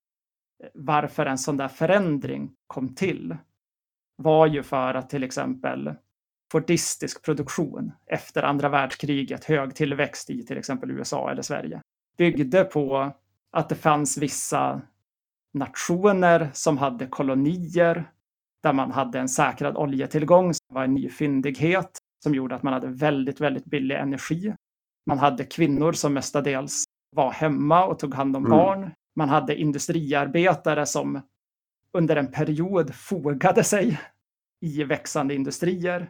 varför 0.73 1.25
en 1.25 1.37
sån 1.37 1.57
där 1.57 1.67
förändring 1.67 2.51
kom 2.67 2.95
till 2.95 3.37
var 4.15 4.47
ju 4.47 4.63
för 4.63 4.93
att 4.93 5.09
till 5.09 5.23
exempel 5.23 5.93
fordistisk 6.51 7.25
produktion 7.25 7.91
efter 8.05 8.43
andra 8.43 8.69
världskriget, 8.69 9.45
hög 9.45 9.75
tillväxt 9.75 10.29
i 10.29 10.45
till 10.45 10.57
exempel 10.57 10.91
USA 10.91 11.31
eller 11.31 11.41
Sverige, 11.41 11.81
byggde 12.17 12.63
på 12.63 13.11
att 13.51 13.69
det 13.69 13.75
fanns 13.75 14.17
vissa 14.17 14.81
nationer 15.53 16.49
som 16.53 16.77
hade 16.77 17.07
kolonier 17.07 18.11
där 18.63 18.73
man 18.73 18.91
hade 18.91 19.19
en 19.19 19.29
säkrad 19.29 19.77
oljetillgång 19.77 20.53
som 20.53 20.75
var 20.75 20.83
en 20.83 20.93
ny 20.93 21.09
fyndighet 21.09 21.97
som 22.23 22.35
gjorde 22.35 22.55
att 22.55 22.63
man 22.63 22.73
hade 22.73 22.87
väldigt, 22.87 23.41
väldigt 23.41 23.65
billig 23.65 23.95
energi. 23.95 24.53
Man 25.05 25.19
hade 25.19 25.43
kvinnor 25.43 25.91
som 25.91 26.13
mestadels 26.13 26.83
var 27.15 27.31
hemma 27.31 27.85
och 27.85 27.99
tog 27.99 28.13
hand 28.13 28.35
om 28.35 28.45
Mm. 28.45 28.57
barn. 28.57 28.91
Man 29.15 29.29
hade 29.29 29.55
industriarbetare 29.55 30.85
som 30.85 31.21
under 31.93 32.15
en 32.15 32.31
period 32.31 32.95
fogade 32.95 33.63
sig 33.63 33.99
i 34.61 34.83
växande 34.83 35.35
industrier. 35.35 36.09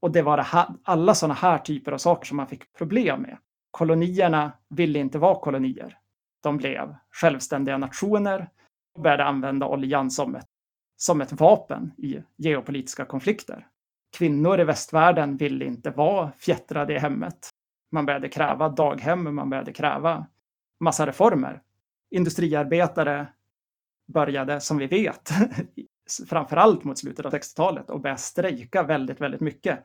Och 0.00 0.12
det 0.12 0.22
var 0.22 0.36
det 0.36 0.42
här, 0.42 0.66
alla 0.82 1.14
sådana 1.14 1.34
här 1.34 1.58
typer 1.58 1.92
av 1.92 1.98
saker 1.98 2.26
som 2.26 2.36
man 2.36 2.46
fick 2.46 2.72
problem 2.72 3.22
med. 3.22 3.38
Kolonierna 3.76 4.52
ville 4.68 4.98
inte 4.98 5.18
vara 5.18 5.40
kolonier. 5.40 5.98
De 6.42 6.56
blev 6.56 6.94
självständiga 7.10 7.78
nationer 7.78 8.48
och 8.94 9.02
började 9.02 9.24
använda 9.24 9.66
oljan 9.66 10.10
som 10.10 10.34
ett, 10.34 10.46
som 10.96 11.20
ett 11.20 11.32
vapen 11.32 11.92
i 11.96 12.22
geopolitiska 12.36 13.04
konflikter. 13.04 13.66
Kvinnor 14.18 14.60
i 14.60 14.64
västvärlden 14.64 15.36
ville 15.36 15.64
inte 15.64 15.90
vara 15.90 16.32
fjättrade 16.38 16.94
i 16.94 16.98
hemmet. 16.98 17.50
Man 17.92 18.06
började 18.06 18.28
kräva 18.28 18.68
daghem, 18.68 19.34
man 19.34 19.50
började 19.50 19.72
kräva 19.72 20.26
massa 20.80 21.06
reformer. 21.06 21.62
Industriarbetare 22.10 23.26
började, 24.12 24.60
som 24.60 24.78
vi 24.78 24.86
vet, 24.86 25.30
framförallt 26.28 26.84
mot 26.84 26.98
slutet 26.98 27.26
av 27.26 27.32
60-talet 27.32 27.90
och 27.90 28.00
började 28.00 28.20
strejka 28.20 28.82
väldigt, 28.82 29.20
väldigt 29.20 29.40
mycket. 29.40 29.84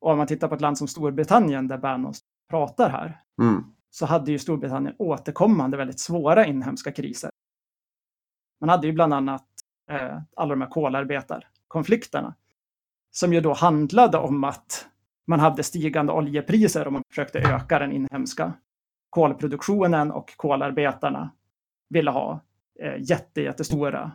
Och 0.00 0.10
om 0.10 0.18
man 0.18 0.26
tittar 0.26 0.48
på 0.48 0.54
ett 0.54 0.60
land 0.60 0.78
som 0.78 0.88
Storbritannien 0.88 1.68
där 1.68 1.78
Bannon 1.78 2.14
pratar 2.50 2.90
här, 2.90 3.20
Mm. 3.42 3.64
så 3.90 4.06
hade 4.06 4.32
ju 4.32 4.38
Storbritannien 4.38 4.94
återkommande 4.98 5.76
väldigt 5.76 6.00
svåra 6.00 6.46
inhemska 6.46 6.92
kriser. 6.92 7.30
Man 8.60 8.68
hade 8.68 8.86
ju 8.86 8.92
bland 8.92 9.14
annat 9.14 9.46
eh, 9.90 10.18
alla 10.36 10.50
de 10.54 10.60
här 10.60 10.68
kolarbetarkonflikterna 10.68 12.34
som 13.10 13.32
ju 13.32 13.40
då 13.40 13.52
handlade 13.52 14.18
om 14.18 14.44
att 14.44 14.86
man 15.26 15.40
hade 15.40 15.62
stigande 15.62 16.12
oljepriser 16.12 16.86
och 16.86 16.92
man 16.92 17.02
försökte 17.08 17.38
öka 17.38 17.78
den 17.78 17.92
inhemska 17.92 18.52
kolproduktionen 19.10 20.12
och 20.12 20.36
kolarbetarna 20.36 21.30
ville 21.88 22.10
ha 22.10 22.40
eh, 22.80 22.94
jätte, 22.98 23.40
jättestora 23.42 24.12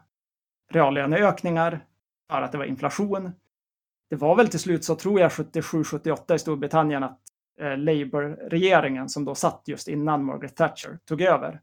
reallöneökningar 0.72 1.86
för 2.32 2.42
att 2.42 2.52
det 2.52 2.58
var 2.58 2.66
inflation. 2.66 3.32
Det 4.10 4.16
var 4.16 4.36
väl 4.36 4.48
till 4.48 4.60
slut 4.60 4.84
så 4.86 4.96
tror 4.96 5.20
jag 5.20 5.32
77-78 5.32 6.36
i 6.36 6.40
Storbritannien 6.40 7.04
att 7.04 7.20
eh, 7.60 7.78
Labour-regeringen 7.78 9.10
som 9.10 9.26
då 9.26 9.36
satt 9.36 9.64
just 9.66 9.88
innan 9.88 10.26
Margaret 10.26 10.56
Thatcher 10.56 11.00
tog 11.06 11.22
över. 11.22 11.62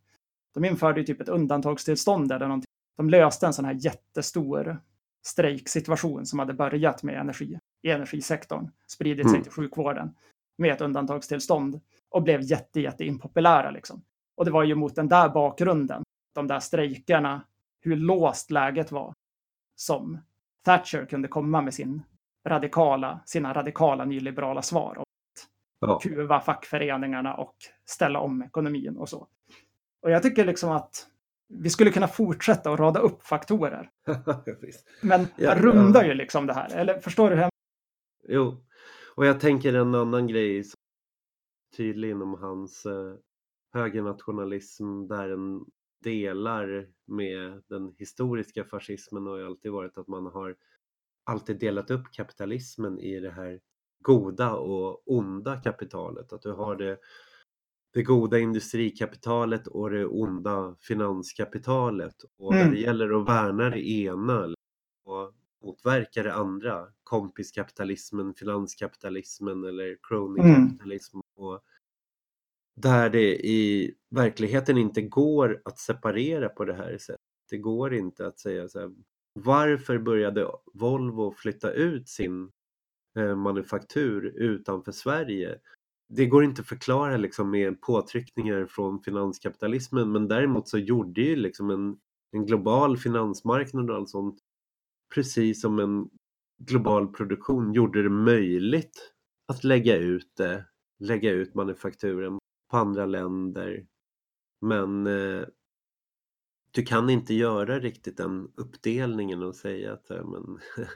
De 0.55 0.65
införde 0.65 1.01
ju 1.01 1.07
typ 1.07 1.21
ett 1.21 1.29
undantagstillstånd 1.29 2.33
eller 2.33 2.47
någonting. 2.47 2.69
De 2.97 3.11
löste 3.11 3.47
en 3.47 3.53
sån 3.53 3.65
här 3.65 3.77
jättestor 3.81 4.81
strejksituation 5.27 6.27
som 6.27 6.39
hade 6.39 6.53
börjat 6.55 7.03
med 7.03 7.21
energi 7.21 7.59
i 7.83 7.91
energisektorn, 7.91 8.71
spridit 8.87 9.27
sig 9.27 9.35
Mm. 9.37 9.43
till 9.43 9.53
sjukvården 9.53 10.15
med 10.59 10.73
ett 10.73 10.81
undantagstillstånd 10.81 11.81
och 12.09 12.23
blev 12.23 12.41
jätte, 12.43 12.81
jätte 12.81 13.05
impopulära 13.05 13.71
liksom. 13.71 14.03
Och 14.37 14.45
det 14.45 14.51
var 14.51 14.63
ju 14.65 14.75
mot 14.75 14.95
den 14.95 15.09
där 15.09 15.29
bakgrunden, 15.29 16.03
de 16.35 16.47
där 16.47 16.61
strejkerna, 16.61 17.43
hur 17.81 17.97
låst 17.97 18.51
läget 18.51 18.93
var, 18.93 19.15
som 19.77 20.19
Thatcher 20.65 21.07
kunde 21.07 21.29
komma 21.29 21.61
med 21.61 21.75
sin 21.75 22.03
radikala, 22.47 23.21
sina 23.25 23.55
radikala 23.55 24.05
nyliberala 24.05 24.63
svar 24.63 24.99
om 24.99 25.05
Ja. 25.81 25.99
kuva 26.03 26.41
fackföreningarna 26.41 27.35
och 27.35 27.57
ställa 27.85 28.21
om 28.21 28.43
ekonomin 28.43 28.97
och 28.97 29.09
så. 29.09 29.29
Och 30.03 30.11
jag 30.11 30.23
tycker 30.23 30.45
liksom 30.45 30.71
att 30.71 31.07
vi 31.49 31.71
skulle 31.71 31.91
kunna 31.91 32.09
fortsätta 32.09 32.71
att 32.73 32.81
rada 32.81 33.01
upp 33.01 33.23
faktorer. 33.23 33.91
Men 35.03 35.27
Ja, 35.37 35.55
man 35.55 35.63
rundar 35.63 36.03
ja. 36.03 36.09
ju 36.09 36.15
liksom 36.15 36.47
det 36.47 36.53
här. 36.53 36.77
Eller 36.77 37.01
förstår 37.01 37.31
du 37.31 37.37
hur 37.37 37.43
jag 37.43 37.51
Jo, 38.29 38.65
och 39.15 39.27
jag 39.27 39.41
tänker 39.41 39.75
en 39.75 39.95
annan 39.95 40.27
grej 40.27 40.65
som 40.65 40.79
är 41.73 41.77
tydlig 41.77 42.11
inom 42.11 42.35
hans 42.35 42.87
eh, 42.87 43.15
högernationalism 43.73 45.07
där 45.07 45.29
den 45.29 45.65
delar 46.05 46.87
med 47.07 47.63
den 47.69 47.95
historiska 47.99 48.65
fascismen 48.65 49.27
har 49.27 49.37
ju 49.39 49.47
alltid 49.47 49.73
varit 49.73 49.99
att 49.99 50.09
man 50.09 50.27
har 50.27 50.57
alltid 51.25 51.59
delat 51.59 51.91
upp 51.91 52.13
kapitalismen 52.13 53.01
i 53.01 53.21
det 53.21 53.31
här 53.31 53.61
goda 54.03 54.55
och 54.55 55.03
onda 55.07 55.57
kapitalet. 55.57 56.33
Att 56.33 56.43
du 56.43 56.53
har 56.53 56.77
det, 56.77 56.99
det 57.95 58.03
goda 58.03 58.39
industrikapitalet 58.39 59.67
och 59.67 59.91
det 59.91 60.07
onda 60.07 60.77
finanskapitalet. 60.81 62.15
Och 62.39 62.55
Mm. 62.55 62.71
det 62.71 62.81
gäller 62.81 63.21
att 63.21 63.29
värna 63.29 63.71
det 63.71 63.89
ena 63.89 64.55
och 65.05 65.35
motverka 65.65 66.23
det 66.23 66.35
andra, 66.35 66.87
kompiskapitalismen, 67.05 68.35
finanskapitalismen 68.35 69.65
eller 69.65 69.97
crony-kapitalism. 70.03 71.19
Och 71.37 71.61
där 72.77 73.11
det 73.11 73.47
i 73.47 73.95
verkligheten 74.11 74.79
inte 74.79 75.03
går 75.03 75.63
att 75.65 75.79
separera 75.79 76.49
på 76.49 76.65
det 76.65 76.75
här 76.75 76.99
sättet. 76.99 77.21
Det 77.51 77.59
går 77.59 77.95
inte 77.95 78.27
att 78.27 78.39
säga 78.39 78.69
så 78.69 78.81
här, 78.81 78.91
varför 79.35 79.99
började 79.99 80.47
Volvo 80.75 81.33
flytta 81.33 81.73
ut 81.73 82.09
sin 82.09 82.51
Eh, 83.19 83.37
manufaktur 83.37 84.25
utanför 84.37 84.93
Sverige? 84.93 85.59
Det 86.09 86.27
går 86.27 86.45
inte 86.45 86.61
att 86.61 86.69
förklara 86.69 87.17
liksom 87.17 87.51
med 87.51 87.81
påtryckningar 87.81 88.67
från 88.67 89.03
finanskapitalismen 89.03 90.13
men 90.13 90.29
däremot 90.29 90.69
så 90.69 90.79
gjorde 90.79 91.21
ju 91.21 91.37
liksom 91.37 91.71
en, 91.71 91.97
en 92.33 92.47
global 92.47 92.99
finansmarknad 92.99 93.91
och 93.91 93.97
allt 93.97 94.11
sånt 94.11 94.39
precis 95.15 95.61
som 95.61 95.79
en 95.79 96.09
global 96.59 97.09
produktion 97.09 97.73
gjorde 97.73 98.03
det 98.03 98.11
möjligt 98.11 99.13
att 99.49 99.65
lägga 99.65 99.97
ut 99.97 100.33
det, 100.37 100.65
lägga 100.99 101.31
ut 101.31 101.55
manufakturen 101.55 102.39
på 102.71 102.77
andra 102.77 103.07
länder. 103.07 103.87
Men 104.61 105.07
eh, 105.07 105.45
du 106.71 106.83
kan 106.83 107.11
inte 107.11 107.35
göra 107.35 107.81
riktigt 107.81 108.17
den 108.17 108.53
uppdelningen 108.57 109.43
och 109.43 109.57
säga 109.57 109.93
att 109.93 110.11
eh, 110.11 110.25
men, 110.25 110.59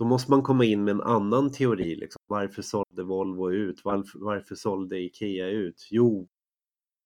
då 0.00 0.06
måste 0.06 0.30
man 0.30 0.42
komma 0.42 0.64
in 0.64 0.84
med 0.84 0.92
en 0.94 1.00
annan 1.00 1.52
teori. 1.52 1.96
Liksom. 1.96 2.22
Varför 2.26 2.62
sålde 2.62 3.02
Volvo 3.02 3.50
ut? 3.52 3.80
Varför, 3.84 4.18
varför 4.18 4.54
sålde 4.54 4.98
Ikea 4.98 5.48
ut? 5.48 5.88
Jo, 5.90 6.28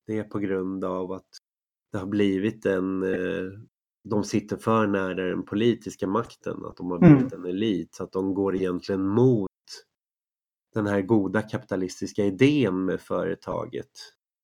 det 0.07 0.19
är 0.19 0.25
på 0.25 0.39
grund 0.39 0.85
av 0.85 1.13
att 1.13 1.29
det 1.93 1.99
har 1.99 2.07
blivit 2.07 2.67
en 2.67 3.03
eh, 3.03 3.51
de 4.09 4.25
sitter 4.25 4.57
för 4.57 4.87
nära 4.87 5.15
den 5.15 5.45
politiska 5.45 6.07
makten, 6.07 6.65
att 6.65 6.77
de 6.77 6.91
har 6.91 6.99
Mm. 6.99 7.15
blivit 7.15 7.33
en 7.33 7.45
elit, 7.45 7.95
så 7.95 8.05
att 8.05 8.13
de 8.13 8.35
går 8.35 8.57
egentligen 8.57 9.07
mot 9.07 9.51
den 10.75 10.87
här 10.87 11.03
goda 11.03 11.43
kapitalistiska 11.43 12.25
idén 12.25 12.85
med 12.85 13.01
företaget. 13.01 13.91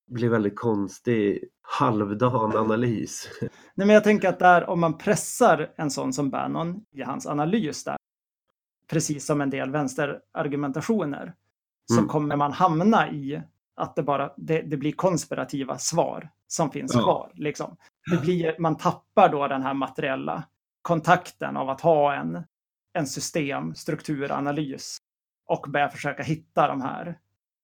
Det 0.07 0.15
blir 0.15 0.29
väldigt 0.29 0.57
konstig 0.59 1.45
halvdan 1.63 2.57
analys. 2.57 3.29
Nej, 3.41 3.51
men 3.87 3.91
jag 3.91 4.05
tänker 4.05 4.29
att 4.29 4.39
där, 4.39 4.71
om 4.71 4.81
man 4.81 4.99
pressar 4.99 5.73
en 5.77 5.91
sån 5.91 6.13
som 6.13 6.31
Bannon 6.31 6.85
i 6.93 7.03
hans 7.03 7.27
analys 7.27 7.85
där, 7.85 7.97
precis 8.91 9.27
som 9.27 9.41
en 9.41 9.51
del 9.51 9.71
vänsterargumentationer, 9.71 11.35
så 11.93 11.99
Mm. 11.99 12.09
kommer 12.09 12.37
man 12.37 12.53
hamna 12.53 13.11
i 13.11 13.43
att 13.77 13.97
det 13.97 14.03
bara 14.03 14.33
det, 14.37 14.63
det 14.63 14.77
blir 14.77 14.93
konspirativa 14.93 15.79
svar 15.79 16.31
som 16.47 16.71
finns 16.71 16.95
Ja. 16.95 17.03
kvar. 17.03 17.33
Liksom. 17.35 17.77
Det 18.11 18.21
blir, 18.21 18.57
man 18.59 18.77
tappar 18.77 19.29
då 19.29 19.49
den 19.49 19.63
här 19.63 19.75
materiella 19.75 20.45
kontakten 20.83 21.57
av 21.57 21.71
att 21.71 21.81
ha 21.81 22.15
en, 22.15 22.43
en 22.99 23.07
system, 23.07 23.75
strukturanalys 23.75 24.97
och 25.47 25.67
börja 25.69 25.89
försöka 25.89 26.23
hitta 26.23 26.69
de 26.69 26.81
här 26.83 27.19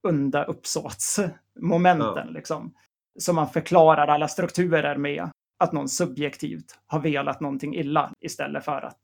onda 0.08 0.44
uppsåtsmomenten. 0.44 2.28
Liksom. 2.32 2.74
Så 3.18 3.32
man 3.32 3.48
förklarar 3.48 4.06
alla 4.08 4.28
strukturer 4.28 4.96
med 4.96 5.30
att 5.58 5.72
någon 5.72 5.88
subjektivt 5.88 6.78
har 6.86 7.00
velat 7.00 7.40
någonting 7.40 7.74
illa 7.74 8.12
istället 8.20 8.64
för 8.64 8.82
att 8.82 8.98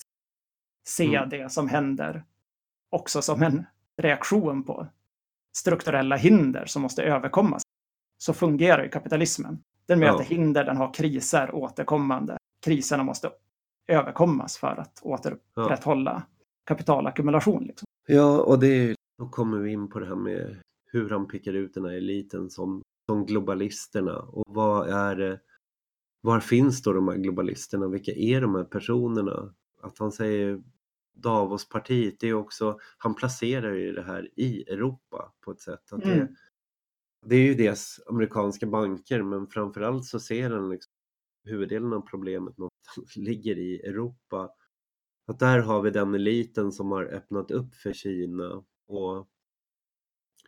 se 0.86 1.14
Mm. 1.16 1.28
det 1.28 1.52
som 1.52 1.68
händer 1.68 2.24
också 2.90 3.22
som 3.22 3.42
en 3.42 3.64
reaktion 4.02 4.64
på 4.64 4.86
strukturella 5.56 6.16
hinder 6.16 6.66
som 6.66 6.82
måste 6.82 7.02
överkommas. 7.02 7.62
Så 8.18 8.32
fungerar 8.34 8.82
ju 8.84 8.88
kapitalismen. 8.88 9.58
Den 9.86 9.98
möter 9.98 10.12
Ja. 10.18 10.22
hinder, 10.36 10.64
den 10.64 10.76
har 10.76 10.94
kriser 10.94 11.54
återkommande. 11.54 12.36
Kriserna 12.64 13.02
måste 13.02 13.30
överkommas 13.88 14.58
för 14.58 14.76
att 14.80 15.00
återupprätthålla 15.02 16.22
kapitalackumulation. 16.64 17.64
Liksom. 17.64 17.86
Ja, 18.06 18.40
och 18.42 18.58
det 18.58 18.66
är, 18.68 18.94
då 19.18 19.28
kommer 19.28 19.58
vi 19.58 19.72
in 19.72 19.88
på 19.88 19.98
det 19.98 20.06
här 20.06 20.14
med 20.14 20.56
hur 20.86 21.10
han 21.10 21.28
pekar 21.28 21.52
ut 21.52 21.74
den 21.74 21.84
här 21.84 21.92
eliten 21.92 22.50
som, 22.50 22.82
som 23.06 23.26
globalisterna. 23.26 24.18
Och 24.18 24.44
vad 24.46 24.88
är 24.88 25.40
var 26.20 26.40
finns 26.40 26.82
då 26.82 26.92
de 26.92 27.08
här 27.08 27.16
globalisterna? 27.16 27.88
Vilka 27.88 28.12
är 28.12 28.40
de 28.40 28.54
här 28.54 28.64
personerna? 28.64 29.54
Att 29.82 29.98
han 29.98 30.12
säger 30.12 30.62
Davospartiet, 31.12 32.20
det 32.20 32.28
är 32.28 32.34
också, 32.34 32.78
han 32.98 33.14
placerar 33.14 33.72
ju 33.74 33.92
det 33.92 34.02
här 34.02 34.30
i 34.36 34.62
Europa 34.62 35.32
på 35.40 35.50
ett 35.50 35.60
sätt. 35.60 35.92
Att 35.92 36.00
det, 36.02 36.12
Mm. 36.12 36.34
det 37.26 37.36
är 37.36 37.42
ju 37.42 37.54
dels 37.54 38.00
amerikanska 38.06 38.66
banker 38.66 39.22
men 39.22 39.46
framförallt 39.46 40.04
så 40.04 40.20
ser 40.20 40.50
han 40.50 40.70
liksom 40.70 40.92
huvuddelen 41.44 41.92
av 41.92 42.00
problemet 42.00 42.54
ligger 43.16 43.58
i 43.58 43.80
Europa. 43.80 44.50
Att 45.26 45.38
där 45.38 45.58
har 45.58 45.82
vi 45.82 45.90
den 45.90 46.14
eliten 46.14 46.72
som 46.72 46.90
har 46.92 47.04
öppnat 47.04 47.50
upp 47.50 47.74
för 47.74 47.92
Kina 47.92 48.64
och 48.88 49.28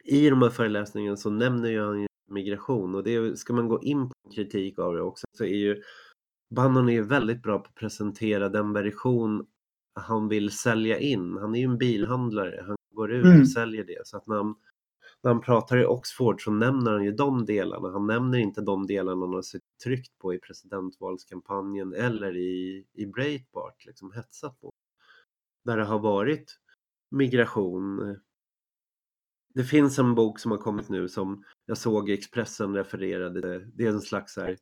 i 0.05 0.31
de 0.31 0.43
här 0.43 0.51
föreläsningarna 0.51 1.17
så 1.17 1.31
nämner 1.31 1.71
ju 1.71 1.81
han 1.81 2.07
migration 2.31 2.95
och 2.95 3.05
det 3.05 3.39
ska 3.39 3.53
man 3.53 3.69
gå 3.69 3.83
in 3.83 4.09
på 4.09 4.31
kritik 4.35 4.79
av 4.79 4.95
det 4.95 5.03
också 5.03 5.27
så 5.37 5.45
är 5.45 5.57
ju 5.57 5.83
Bannon 6.51 6.89
är 6.89 7.03
väldigt 7.03 7.43
bra 7.43 7.59
på 7.59 7.69
att 7.69 7.75
presentera 7.75 8.49
den 8.49 8.73
version 8.73 9.47
han 9.95 10.29
vill 10.29 10.51
sälja 10.51 10.99
in. 10.99 11.37
Han 11.37 11.55
är 11.55 11.59
ju 11.59 11.65
en 11.65 11.79
bilhandlare, 11.79 12.65
han 12.67 12.77
går 12.95 13.13
ut 13.13 13.25
Mm. 13.25 13.41
och 13.41 13.49
säljer 13.49 13.85
det. 13.85 14.07
Så 14.07 14.17
att 14.17 14.27
när 14.27 14.37
han, 14.37 14.55
när 15.23 15.33
han 15.33 15.41
pratar 15.41 15.77
i 15.79 15.85
Oxford 15.87 16.45
så 16.45 16.51
nämner 16.51 16.93
han 16.93 17.05
ju 17.05 17.13
de 17.13 17.45
delarna. 17.45 17.91
Han 17.91 18.07
nämner 18.07 18.39
inte 18.39 18.61
de 18.61 18.87
delarna 18.87 19.27
han 19.27 19.35
har 19.35 19.43
suttit 19.43 19.79
tryckt 19.85 20.19
på 20.19 20.35
i 20.35 20.39
presidentvalskampanjen 20.39 21.95
eller 21.95 22.37
i, 22.37 22.87
i 22.93 23.07
Breitbart, 23.07 23.85
liksom 23.87 24.13
hetsat 24.13 24.61
på. 24.61 24.71
Där 25.65 25.77
det 25.77 25.85
har 25.85 25.99
varit 25.99 26.59
migration, 27.11 28.17
det 29.55 29.65
finns 29.65 29.99
en 29.99 30.15
bok 30.15 30.39
som 30.39 30.51
har 30.51 30.59
kommit 30.59 30.89
nu 30.89 31.09
som 31.09 31.45
jag 31.67 31.79
såg 31.79 32.11
Expressen 32.11 32.75
refererade. 32.75 33.59
Det 33.75 33.85
är 33.85 33.89
en 33.91 34.01
slags 34.01 34.37
här, 34.37 34.57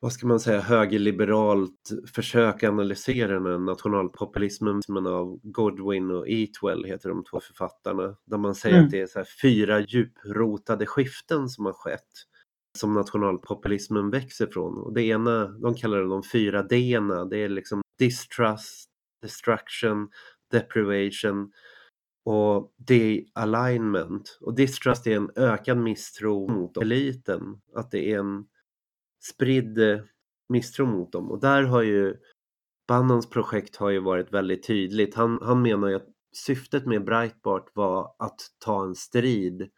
vad 0.00 0.12
ska 0.12 0.26
man 0.26 0.40
säga, 0.40 0.60
högerliberalt 0.60 1.90
försök 2.14 2.62
analysera 2.62 3.34
den 3.34 3.46
här 3.46 3.58
nationalpopulismen 3.58 4.82
av 5.06 5.40
Godwin 5.42 6.10
och 6.10 6.28
Eatwell 6.28 6.84
heter 6.84 7.08
de 7.08 7.24
två 7.24 7.40
författarna. 7.40 8.16
Där 8.26 8.38
man 8.38 8.54
säger 8.54 8.76
Mm. 8.76 8.86
att 8.86 8.90
det 8.90 9.00
är 9.00 9.06
så 9.06 9.18
här 9.18 9.28
fyra 9.42 9.80
djuprotade 9.80 10.86
skiften 10.86 11.48
som 11.48 11.66
har 11.66 11.72
skett 11.72 12.08
som 12.78 12.94
nationalpopulismen 12.94 14.10
växer 14.10 14.46
från. 14.46 14.78
Och 14.78 14.92
det 14.92 15.02
ena, 15.02 15.48
de 15.48 15.74
kallar 15.74 15.98
det 15.98 16.08
de 16.08 16.22
fyra 16.22 16.62
d 16.62 16.98
det 17.30 17.36
är 17.38 17.48
liksom 17.48 17.82
distrust, 17.98 18.88
destruction, 19.22 20.08
deprivation 20.50 21.52
och 22.24 22.72
de-alignment. 22.76 24.38
Och 24.40 24.54
distrust 24.54 25.06
är 25.06 25.16
en 25.16 25.30
ökad 25.36 25.78
misstro 25.78 26.48
mot 26.48 26.76
eliten, 26.76 27.60
att 27.74 27.90
det 27.90 28.12
är 28.12 28.18
en 28.18 28.44
spridd 29.20 29.78
eh, 29.78 30.00
misstro 30.48 30.86
mot 30.86 31.12
dem. 31.12 31.30
Och 31.30 31.40
där 31.40 31.62
har 31.62 31.82
ju 31.82 32.16
Bannons 32.88 33.30
projekt 33.30 33.76
har 33.76 33.90
ju 33.90 34.00
varit 34.00 34.32
väldigt 34.32 34.66
tydligt. 34.66 35.14
Han, 35.14 35.38
han 35.42 35.62
menar 35.62 35.88
ju 35.88 35.94
att 35.94 36.08
syftet 36.32 36.86
med 36.86 37.04
Breitbart 37.04 37.70
var 37.74 38.14
att 38.18 38.40
ta 38.58 38.84
en 38.84 38.94
strid 38.94 39.70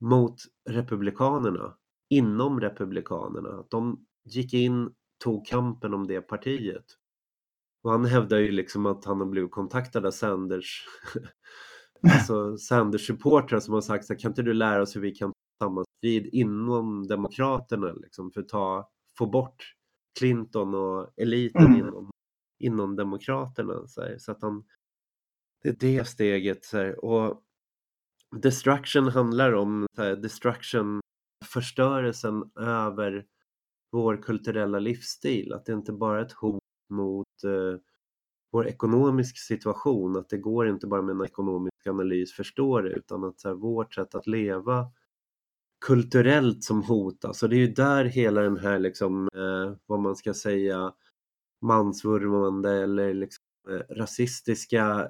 mot 0.00 0.36
republikanerna, 0.68 1.76
inom 2.10 2.60
republikanerna. 2.60 3.48
Att 3.48 3.70
de 3.70 4.06
gick 4.24 4.54
in, 4.54 4.90
tog 5.24 5.46
kampen 5.46 5.94
om 5.94 6.06
det 6.06 6.20
partiet. 6.20 6.84
Och 7.82 7.90
han 7.90 8.04
hävdar 8.04 8.38
ju 8.38 8.50
liksom 8.50 8.86
att 8.86 9.04
han 9.04 9.20
har 9.20 9.26
blivit 9.26 9.50
kontaktad 9.50 10.06
av 10.06 10.10
Sanders, 10.10 10.86
alltså 12.02 12.56
Sanders-supportrar 12.56 13.60
som 13.60 13.74
har 13.74 13.80
sagt 13.80 14.04
så 14.04 14.12
här, 14.12 14.20
kan 14.20 14.30
inte 14.30 14.42
du 14.42 14.52
lära 14.52 14.82
oss 14.82 14.96
hur 14.96 15.00
vi 15.00 15.10
kan 15.10 15.32
ta 15.58 15.66
samma 15.66 15.84
strid 15.98 16.26
inom 16.26 17.06
Demokraterna 17.06 17.92
liksom, 17.92 18.30
för 18.30 18.40
att 18.40 18.48
ta, 18.48 18.90
få 19.18 19.26
bort 19.26 19.74
Clinton 20.18 20.74
och 20.74 21.12
eliten 21.16 21.66
Mm. 21.66 21.78
inom, 21.78 22.10
inom 22.58 22.96
Demokraterna. 22.96 23.86
Så, 23.86 24.00
här, 24.02 24.18
så 24.18 24.32
att 24.32 24.42
han, 24.42 24.64
det 25.62 25.68
är 25.68 25.76
det 25.80 26.04
steget. 26.04 26.64
Så 26.64 26.76
här, 26.76 27.04
och 27.04 27.42
Destruction 28.36 29.08
handlar 29.08 29.52
om 29.52 29.86
så 29.96 30.02
här, 30.02 30.16
destruction, 30.16 31.00
förstörelsen 31.44 32.50
över 32.56 33.26
vår 33.92 34.22
kulturella 34.22 34.78
livsstil. 34.78 35.52
Att 35.52 35.66
det 35.66 35.72
inte 35.72 35.92
bara 35.92 36.20
är 36.20 36.24
ett 36.24 36.32
hot 36.32 36.62
mot 36.90 37.44
eh, 37.44 37.80
vår 38.52 38.66
ekonomiska 38.68 39.36
situation, 39.36 40.16
att 40.16 40.28
det 40.28 40.38
går 40.38 40.68
inte 40.68 40.86
bara 40.86 41.02
med 41.02 41.14
en 41.14 41.24
ekonomisk 41.24 41.86
analys 41.86 42.32
förstå 42.32 42.80
det, 42.80 42.90
utan 42.90 43.24
att 43.24 43.40
så 43.40 43.48
här, 43.48 43.54
vårt 43.54 43.94
sätt 43.94 44.14
att 44.14 44.26
leva 44.26 44.92
kulturellt 45.86 46.64
som 46.64 46.82
hotas. 46.82 47.42
Och 47.42 47.48
det 47.48 47.56
är 47.56 47.60
ju 47.66 47.72
där 47.72 48.04
hela 48.04 48.40
den 48.40 48.56
här, 48.56 48.78
liksom, 48.78 49.28
eh, 49.34 49.76
vad 49.86 50.00
man 50.00 50.16
ska 50.16 50.34
säga, 50.34 50.92
mansvurmande 51.66 52.70
eller 52.72 53.14
liksom, 53.14 53.42
eh, 53.70 53.94
rasistiska 53.94 55.08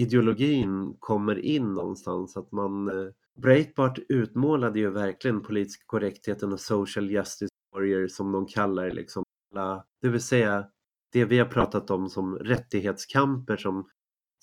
ideologin 0.00 0.96
kommer 0.98 1.38
in 1.38 1.74
någonstans. 1.74 2.36
Att 2.36 2.52
man, 2.52 2.88
eh, 2.88 3.08
Breitbart 3.42 3.98
utmålade 4.08 4.78
ju 4.78 4.90
verkligen 4.90 5.40
politisk 5.42 5.86
korrektheten 5.86 6.52
och 6.52 6.60
social 6.60 7.10
justice 7.10 7.48
warrior 7.74 8.08
som 8.08 8.32
de 8.32 8.46
kallar 8.46 8.90
liksom, 8.90 9.24
alla- 9.54 9.84
det 10.02 10.08
vill 10.08 10.20
säga 10.20 10.66
det 11.12 11.24
vi 11.24 11.38
har 11.38 11.46
pratat 11.46 11.90
om 11.90 12.08
som 12.08 12.34
rättighetskamper 12.38 13.56
som, 13.56 13.88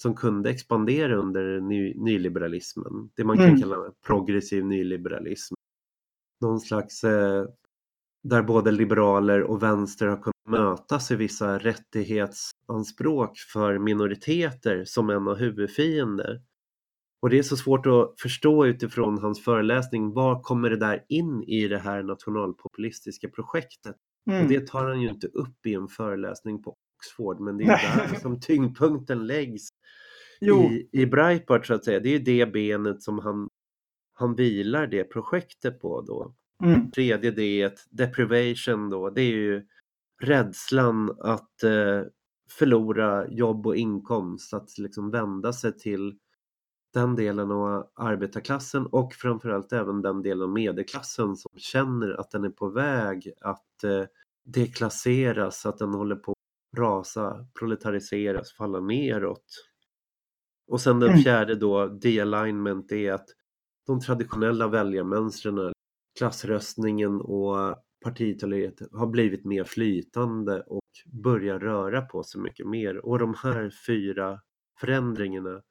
som 0.02 0.16
kunde 0.16 0.50
expandera 0.50 1.16
under 1.16 1.60
ny, 1.60 1.94
nyliberalismen. 1.96 3.10
Det 3.16 3.24
man 3.24 3.38
kan 3.38 3.48
Mm. 3.48 3.62
kalla 3.62 3.92
progressiv 4.08 4.66
nyliberalism. 4.66 5.54
Någon 6.42 6.60
slags 6.60 7.04
eh, 7.04 7.46
där 8.24 8.44
både 8.44 8.72
liberaler 8.72 9.44
och 9.44 9.64
vänster 9.64 10.08
har 10.08 10.18
kunnat 10.18 10.60
mötas 10.62 11.12
i 11.12 11.16
vissa 11.16 11.58
rättighetsanspråk 11.58 13.38
för 13.54 13.80
minoriteter 13.80 14.86
som 14.86 15.10
en 15.10 15.28
av 15.28 15.36
huvudfiender. 15.36 16.42
Och 17.22 17.30
det 17.30 17.40
är 17.40 17.44
så 17.44 17.58
svårt 17.58 17.86
att 17.86 18.22
förstå 18.22 18.66
utifrån 18.66 19.18
hans 19.18 19.44
föreläsning, 19.44 20.14
var 20.14 20.42
kommer 20.42 20.70
det 20.70 20.78
där 20.78 21.06
in 21.10 21.44
i 21.44 21.68
det 21.68 21.80
här 21.80 22.04
nationalpopulistiska 22.04 23.30
projektet? 23.30 23.96
Mm. 24.30 24.44
Och 24.44 24.50
det 24.50 24.68
tar 24.68 24.86
han 24.86 25.02
ju 25.02 25.10
inte 25.10 25.28
upp 25.28 25.66
i 25.66 25.74
en 25.74 25.88
föreläsning 25.88 26.64
på 26.64 26.76
Oxford, 26.98 27.40
men 27.40 27.58
det 27.58 27.64
är 27.64 28.08
där 28.08 28.20
som 28.20 28.40
tyngdpunkten 28.40 29.28
läggs 29.28 29.70
Jo, 30.42 30.64
i, 30.64 30.90
i 30.92 31.06
Breitbart 31.06 31.66
så 31.66 31.74
att 31.74 31.86
säga. 31.86 32.00
Det 32.00 32.10
är 32.10 32.18
ju 32.18 32.20
det 32.20 32.46
benet 32.46 33.04
som 33.04 33.20
han, 33.20 33.49
han 34.20 34.36
vilar 34.36 34.88
det 34.88 35.04
projektet 35.04 35.80
på 35.82 36.02
då. 36.02 36.34
mm. 36.64 36.92
Tredje 36.92 37.32
det, 37.32 37.88
deprivation 37.90 38.90
då, 38.90 39.10
det 39.10 39.22
är 39.22 39.32
ju 39.32 39.68
rädslan 40.22 41.18
att 41.20 41.64
eh, 41.64 42.02
förlora 42.50 43.28
jobb 43.30 43.68
och 43.68 43.76
inkomst, 43.76 44.54
att 44.54 44.78
liksom 44.78 45.12
vända 45.12 45.54
sig 45.54 45.78
till 45.78 46.18
den 46.94 47.16
delen 47.16 47.52
av 47.52 47.90
arbetarklassen 47.96 48.86
och 48.86 49.14
framförallt 49.14 49.74
även 49.74 50.02
den 50.02 50.22
delen 50.22 50.44
av 50.44 50.50
medelklassen 50.50 51.36
som 51.36 51.60
känner 51.60 52.20
att 52.20 52.32
den 52.32 52.44
är 52.44 52.50
på 52.50 52.70
väg 52.70 53.34
att 53.42 53.84
eh, 53.84 54.06
deklasseras, 54.46 55.66
att 55.66 55.78
den 55.78 55.94
håller 55.94 56.16
på 56.16 56.32
att 56.32 56.80
rasa, 56.80 57.46
proletariseras, 57.60 58.54
falla 58.54 58.80
neråt. 58.80 59.66
Och 60.68 60.82
sen 60.82 61.00
den 61.00 61.10
Mm. 61.10 61.22
fjärde 61.22 61.56
då, 61.56 61.88
de-alignment, 61.88 62.92
är 62.92 63.14
att 63.14 63.26
de 63.90 64.00
traditionella 64.00 64.68
väljarmönstren, 64.68 65.74
klassröstningen 66.20 67.22
och 67.22 67.76
partitillhörighet 68.04 68.80
har 68.92 69.08
blivit 69.08 69.46
mer 69.46 69.64
flytande 69.64 70.62
och 70.62 70.84
börjar 71.06 71.60
röra 71.60 72.02
på 72.02 72.24
sig 72.24 72.42
mycket 72.42 72.68
mer. 72.68 73.06
Och 73.06 73.20
de 73.20 73.34
här 73.44 73.72
fyra 73.88 74.42
förändringarna 74.80 75.62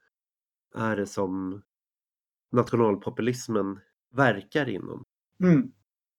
är 0.77 0.97
det 0.97 1.07
som 1.07 1.63
nationalpopulismen 2.53 3.81
verkar 4.15 4.69
inom. 4.69 5.05
Mm. 5.43 5.73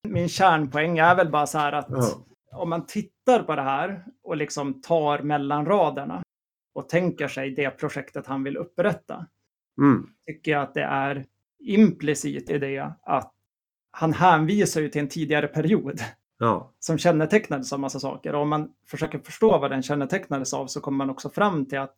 Min 0.08 0.28
kärnpoäng 0.28 0.98
är 0.98 1.16
väl 1.16 1.30
bara 1.30 1.46
så 1.46 1.58
här 1.58 1.72
att 1.72 1.86
Ja. 1.90 2.26
om 2.52 2.70
man 2.70 2.86
tittar 2.86 3.42
på 3.42 3.56
det 3.56 3.62
här 3.62 4.04
och 4.22 4.36
liksom 4.36 4.80
tar 4.80 5.22
mellan 5.22 5.66
raderna 5.66 6.22
och 6.74 6.88
tänker 6.88 7.28
sig 7.28 7.50
det 7.50 7.70
projektet 7.70 8.26
han 8.26 8.42
vill 8.44 8.56
upprätta, 8.56 9.26
Mm. 9.80 10.06
tycker 10.26 10.52
jag 10.52 10.62
att 10.62 10.74
det 10.74 10.82
är 10.82 11.26
implicit 11.60 12.50
i 12.50 12.58
det 12.58 12.92
att 13.02 13.32
han 13.90 14.12
hänvisar 14.12 14.80
ju 14.80 14.88
till 14.88 15.00
en 15.00 15.08
tidigare 15.08 15.48
period 15.48 16.00
Ja. 16.38 16.72
som 16.78 16.98
kännetecknades 16.98 17.72
av 17.72 17.80
massa 17.80 18.00
saker. 18.00 18.34
Och 18.34 18.42
om 18.42 18.48
man 18.48 18.70
försöker 18.86 19.18
förstå 19.18 19.58
vad 19.58 19.70
den 19.70 19.82
kännetecknades 19.82 20.54
av 20.54 20.66
så 20.66 20.80
kommer 20.80 20.98
man 20.98 21.10
också 21.10 21.30
fram 21.30 21.66
till 21.66 21.78
att 21.78 21.94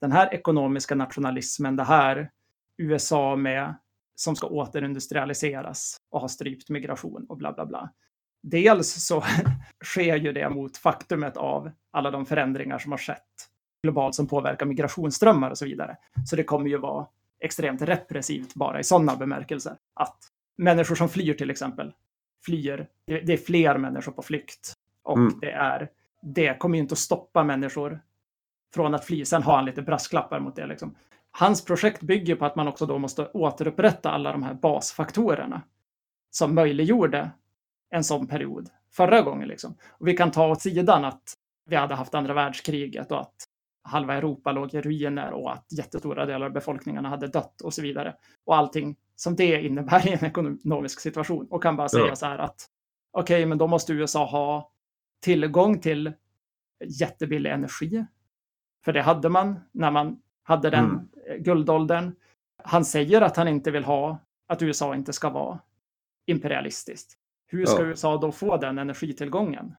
den 0.00 0.12
här 0.12 0.34
ekonomiska 0.34 0.94
nationalismen, 0.94 1.76
det 1.76 1.84
här 1.84 2.30
USA 2.76 3.36
med 3.36 3.74
som 4.14 4.36
ska 4.36 4.46
återindustrialiseras 4.46 5.96
och 6.10 6.20
ha 6.20 6.28
strypt 6.28 6.70
migration 6.70 7.26
och 7.28 7.36
bla 7.36 7.52
bla 7.52 7.66
bla. 7.66 7.90
Dels 8.42 9.06
så 9.06 9.24
sker 9.84 10.16
ju 10.16 10.32
det 10.32 10.50
mot 10.50 10.76
faktumet 10.76 11.36
av 11.36 11.70
alla 11.90 12.10
de 12.10 12.26
förändringar 12.26 12.78
som 12.78 12.92
har 12.92 12.98
skett 12.98 13.48
globalt 13.82 14.14
som 14.14 14.26
påverkar 14.26 14.66
migrationsströmmar 14.66 15.50
och 15.50 15.58
så 15.58 15.64
vidare. 15.64 15.96
Så 16.26 16.36
det 16.36 16.44
kommer 16.44 16.68
ju 16.68 16.78
vara 16.78 17.06
extremt 17.40 17.82
repressivt 17.82 18.54
bara 18.54 18.80
i 18.80 18.84
sådana 18.84 19.16
bemärkelser. 19.16 19.76
Att 19.94 20.18
människor 20.56 20.94
som 20.94 21.08
flyr 21.08 21.34
till 21.34 21.50
exempel, 21.50 21.92
flyr, 22.44 22.88
det 23.06 23.20
det 23.20 23.32
är 23.32 23.36
fler 23.36 23.78
människor 23.78 24.12
på 24.12 24.22
flykt. 24.22 24.72
Och 25.02 25.16
Mm. 25.18 25.38
det 25.40 25.50
är, 25.50 25.90
det 26.22 26.58
kommer 26.58 26.76
ju 26.76 26.82
inte 26.82 26.92
att 26.92 26.98
stoppa 26.98 27.44
människor 27.44 28.00
från 28.74 28.94
att 28.94 29.04
fly. 29.04 29.24
Sen 29.24 29.42
har 29.42 29.56
han 29.56 29.64
lite 29.64 29.82
brasklappar 29.82 30.40
mot 30.40 30.56
det. 30.56 30.66
Liksom. 30.66 30.94
Hans 31.30 31.64
projekt 31.64 32.02
bygger 32.02 32.36
på 32.36 32.44
att 32.44 32.56
man 32.56 32.68
också 32.68 32.86
då 32.86 32.98
måste 32.98 33.26
återupprätta 33.26 34.10
alla 34.10 34.32
de 34.32 34.42
här 34.42 34.54
basfaktorerna 34.54 35.62
som 36.30 36.54
möjliggjorde 36.54 37.30
en 37.90 38.04
sån 38.04 38.26
period 38.26 38.68
förra 38.92 39.22
gången. 39.22 39.48
Liksom. 39.48 39.74
Och 39.88 40.08
vi 40.08 40.16
kan 40.16 40.30
ta 40.30 40.48
åt 40.48 40.62
sidan 40.62 41.04
att 41.04 41.34
vi 41.66 41.76
hade 41.76 41.94
haft 41.94 42.14
andra 42.14 42.34
världskriget 42.34 43.12
och 43.12 43.20
att 43.20 43.34
halva 43.88 44.14
Europa 44.14 44.52
låg 44.52 44.74
i 44.74 44.80
ruiner 44.80 45.32
och 45.32 45.52
att 45.52 45.66
jättestora 45.78 46.26
delar 46.26 46.46
av 46.46 46.52
befolkningarna 46.52 47.08
hade 47.08 47.26
dött 47.28 47.60
och 47.60 47.74
så 47.74 47.82
vidare. 47.82 48.14
Och 48.44 48.56
allting 48.56 48.96
som 49.16 49.36
det 49.36 49.62
innebär 49.62 50.08
i 50.08 50.12
en 50.12 50.24
ekonomisk 50.24 51.00
situation. 51.00 51.46
Och 51.50 51.62
kan 51.62 51.76
bara 51.76 51.88
säga 51.88 52.06
Ja. 52.06 52.16
så 52.16 52.26
här 52.26 52.38
att 52.38 52.66
okej, 53.12 53.46
men 53.46 53.58
då 53.58 53.66
måste 53.66 53.92
USA 53.92 54.24
ha 54.26 54.72
tillgång 55.22 55.80
till 55.80 56.12
jättebillig 56.84 57.50
energi. 57.50 58.04
För 58.84 58.92
det 58.92 59.02
hade 59.02 59.28
man 59.28 59.60
när 59.72 59.90
man 59.90 60.20
hade 60.42 60.70
den 60.70 60.84
Mm. 60.84 61.42
guldåldern. 61.42 62.14
Han 62.64 62.84
säger 62.84 63.20
att 63.20 63.36
han 63.36 63.48
inte 63.48 63.70
vill 63.70 63.84
ha, 63.84 64.18
att 64.48 64.62
USA 64.62 64.94
inte 64.94 65.12
ska 65.12 65.30
vara 65.30 65.58
imperialistiskt. 66.26 67.14
Hur 67.46 67.66
ska 67.66 67.82
Ja. 67.82 67.86
USA 67.88 68.16
då 68.16 68.32
få 68.32 68.56
den 68.56 68.78
energitillgången? 68.78 69.74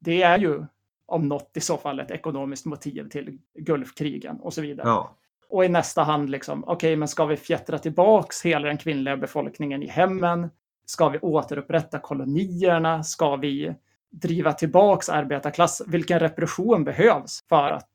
Det 0.00 0.22
är 0.22 0.38
ju 0.38 0.64
om 1.06 1.28
något 1.28 1.56
i 1.56 1.60
så 1.60 1.76
fall 1.76 2.00
ett 2.00 2.10
ekonomiskt 2.10 2.66
motiv 2.66 3.08
till 3.08 3.38
Gulfkrigen 3.58 4.40
och 4.40 4.54
så 4.54 4.62
vidare. 4.62 4.88
ja. 4.88 5.16
och 5.48 5.64
i 5.64 5.68
nästa 5.68 6.02
hand, 6.02 6.30
liksom, 6.30 6.64
okej, 6.64 6.74
okay, 6.74 6.96
men 6.96 7.08
ska 7.08 7.26
vi 7.26 7.36
fjättra 7.36 7.78
tillbaks 7.78 8.44
hela 8.44 8.68
den 8.68 8.78
kvinnliga 8.78 9.16
befolkningen 9.16 9.82
i 9.82 9.86
hemmen? 9.86 10.50
Ska 10.86 11.08
vi 11.08 11.18
återupprätta 11.18 11.98
kolonierna? 11.98 13.02
Ska 13.02 13.36
vi 13.36 13.74
driva 14.10 14.52
tillbaks 14.52 15.08
arbetarklassen? 15.08 15.90
Vilken 15.90 16.18
repression 16.18 16.84
behövs 16.84 17.44
för 17.48 17.70
att 17.70 17.88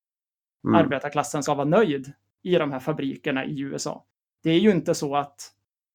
mm. 0.64 0.76
arbetarklassen 0.76 1.44
ska 1.44 1.54
vara 1.54 1.68
nöjd 1.68 2.14
i 2.44 2.56
de 2.56 2.72
här 2.72 2.80
fabrikerna 2.80 3.46
i 3.46 3.60
USA? 3.60 4.06
Det 4.44 4.50
är 4.50 4.60
ju 4.60 4.72
inte 4.72 4.96
så 4.96 5.16
att 5.16 5.52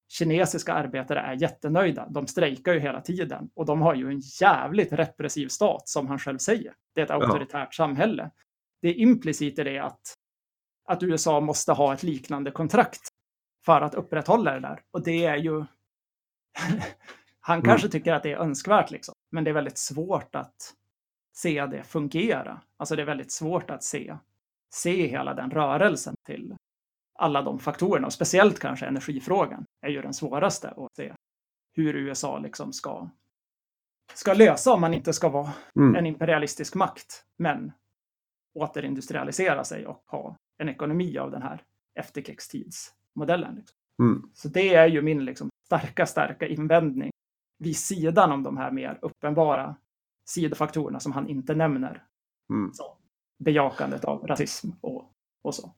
kinesiska 0.07 0.73
arbetare 0.73 1.19
är 1.19 1.33
jättenöjda. 1.33 2.07
De 2.09 2.27
strejkar 2.27 2.73
ju 2.73 2.79
hela 2.79 3.01
tiden 3.01 3.49
och 3.53 3.65
de 3.65 3.81
har 3.81 3.95
ju 3.95 4.09
en 4.09 4.19
jävligt 4.41 4.93
repressiv 4.93 5.47
stat 5.47 5.89
som 5.89 6.07
han 6.07 6.19
själv 6.19 6.37
säger. 6.37 6.73
Det 6.95 7.01
är 7.01 7.05
ett 7.05 7.11
auktoritärt 7.11 7.67
ja. 7.71 7.71
samhälle. 7.71 8.31
Det 8.81 8.87
är 8.87 8.93
implicit 8.93 9.59
i 9.59 9.63
det 9.63 9.79
att, 9.79 10.13
att 10.85 11.03
USA 11.03 11.39
måste 11.39 11.73
ha 11.73 11.93
ett 11.93 12.03
liknande 12.03 12.51
kontrakt 12.51 13.07
för 13.65 13.81
att 13.81 13.95
upprätthålla 13.95 14.53
det 14.53 14.59
där. 14.59 14.81
Och 14.91 15.03
det 15.03 15.25
är 15.25 15.35
ju... 15.35 15.55
han 17.39 17.59
mm. 17.59 17.65
kanske 17.65 17.89
tycker 17.89 18.13
att 18.13 18.23
det 18.23 18.31
är 18.31 18.37
önskvärt, 18.37 18.91
liksom. 18.91 19.15
men 19.31 19.43
det 19.43 19.49
är 19.49 19.53
väldigt 19.53 19.77
svårt 19.77 20.35
att 20.35 20.55
se 21.33 21.65
det 21.65 21.83
fungera. 21.83 22.61
Alltså 22.77 22.95
det 22.95 23.01
är 23.01 23.05
väldigt 23.05 23.31
svårt 23.31 23.69
att 23.69 23.83
se, 23.83 24.17
se 24.73 25.07
hela 25.07 25.33
den 25.33 25.51
rörelsen 25.51 26.15
till 26.25 26.55
alla 27.15 27.41
de 27.41 27.59
faktorerna 27.59 28.07
och 28.07 28.13
speciellt 28.13 28.59
kanske 28.59 28.85
energifrågan 28.85 29.65
är 29.81 29.89
ju 29.89 30.01
den 30.01 30.13
svåraste 30.13 30.69
att 30.69 30.95
se 30.95 31.13
hur 31.73 31.95
USA 31.95 32.39
liksom 32.39 32.73
ska, 32.73 33.09
ska 34.13 34.33
lösa 34.33 34.73
om 34.73 34.81
man 34.81 34.93
inte 34.93 35.13
ska 35.13 35.29
vara 35.29 35.53
mm. 35.75 35.95
en 35.95 36.05
imperialistisk 36.05 36.75
makt 36.75 37.25
men 37.37 37.71
återindustrialisera 38.55 39.63
sig 39.63 39.87
och 39.87 40.03
ha 40.07 40.37
en 40.57 40.69
ekonomi 40.69 41.17
av 41.17 41.31
den 41.31 41.41
här 41.41 41.63
efterkrigstidsmodellen. 41.99 43.55
Liksom. 43.55 43.77
Mm. 43.99 44.29
Så 44.33 44.47
det 44.47 44.75
är 44.75 44.87
ju 44.87 45.01
min 45.01 45.25
liksom, 45.25 45.49
starka, 45.65 46.05
starka 46.05 46.47
invändning 46.47 47.11
vid 47.59 47.77
sidan 47.77 48.31
om 48.31 48.43
de 48.43 48.57
här 48.57 48.71
mer 48.71 48.99
uppenbara 49.01 49.75
sidofaktorerna 50.29 50.99
som 50.99 51.11
han 51.11 51.27
inte 51.27 51.55
nämner. 51.55 52.03
Mm. 52.49 52.73
Så, 52.73 52.97
bejakandet 53.37 54.05
av 54.05 54.27
rasism 54.27 54.69
och, 54.81 55.11
och 55.41 55.55
så. 55.55 55.75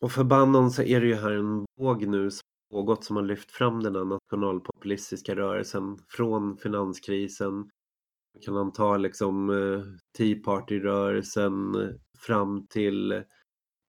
Och 0.00 0.12
för 0.12 0.24
Bannon 0.24 0.70
så 0.70 0.82
är 0.82 1.00
det 1.00 1.06
ju 1.06 1.14
här 1.14 1.30
en 1.30 1.64
våg 1.80 2.06
nu 2.06 2.30
som 2.30 2.42
pågått 2.70 3.04
som 3.04 3.16
har 3.16 3.22
lyft 3.22 3.50
fram 3.50 3.82
den 3.82 3.96
här 3.96 4.04
nationalpopulistiska 4.04 5.36
rörelsen 5.36 5.98
från 6.08 6.56
finanskrisen. 6.56 7.70
Kan 8.44 8.54
man 8.54 8.72
ta 8.72 8.96
liksom 8.96 9.50
eh, 9.50 9.82
Tea 10.18 10.42
Party-rörelsen 10.44 11.74
eh, 11.74 11.88
fram 12.18 12.66
till 12.66 13.24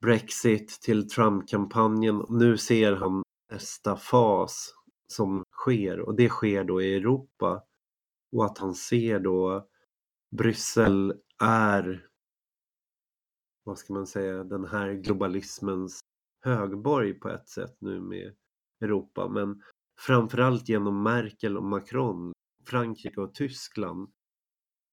Brexit, 0.01 0.81
till 0.81 1.09
Trump-kampanjen. 1.09 2.25
Nu 2.29 2.57
ser 2.57 2.93
han 2.95 3.23
nästa 3.51 3.95
fas 3.95 4.73
som 5.07 5.43
sker 5.51 5.99
och 5.99 6.15
det 6.15 6.29
sker 6.29 6.63
då 6.63 6.81
i 6.81 6.95
Europa. 6.95 7.63
Och 8.35 8.45
att 8.45 8.57
han 8.57 8.73
ser 8.73 9.19
då 9.19 9.67
Bryssel 10.37 11.13
är 11.43 12.07
vad 13.63 13.77
ska 13.77 13.93
man 13.93 14.07
säga, 14.07 14.43
den 14.43 14.65
här 14.65 14.93
globalismens 14.93 16.00
högborg 16.41 17.13
på 17.13 17.29
ett 17.29 17.49
sätt 17.49 17.75
nu 17.79 18.01
med 18.01 18.35
Europa. 18.81 19.27
Men 19.27 19.61
framförallt 19.99 20.69
genom 20.69 21.03
Merkel 21.03 21.57
och 21.57 21.63
Macron, 21.63 22.33
Frankrike 22.65 23.21
och 23.21 23.33
Tyskland 23.33 24.11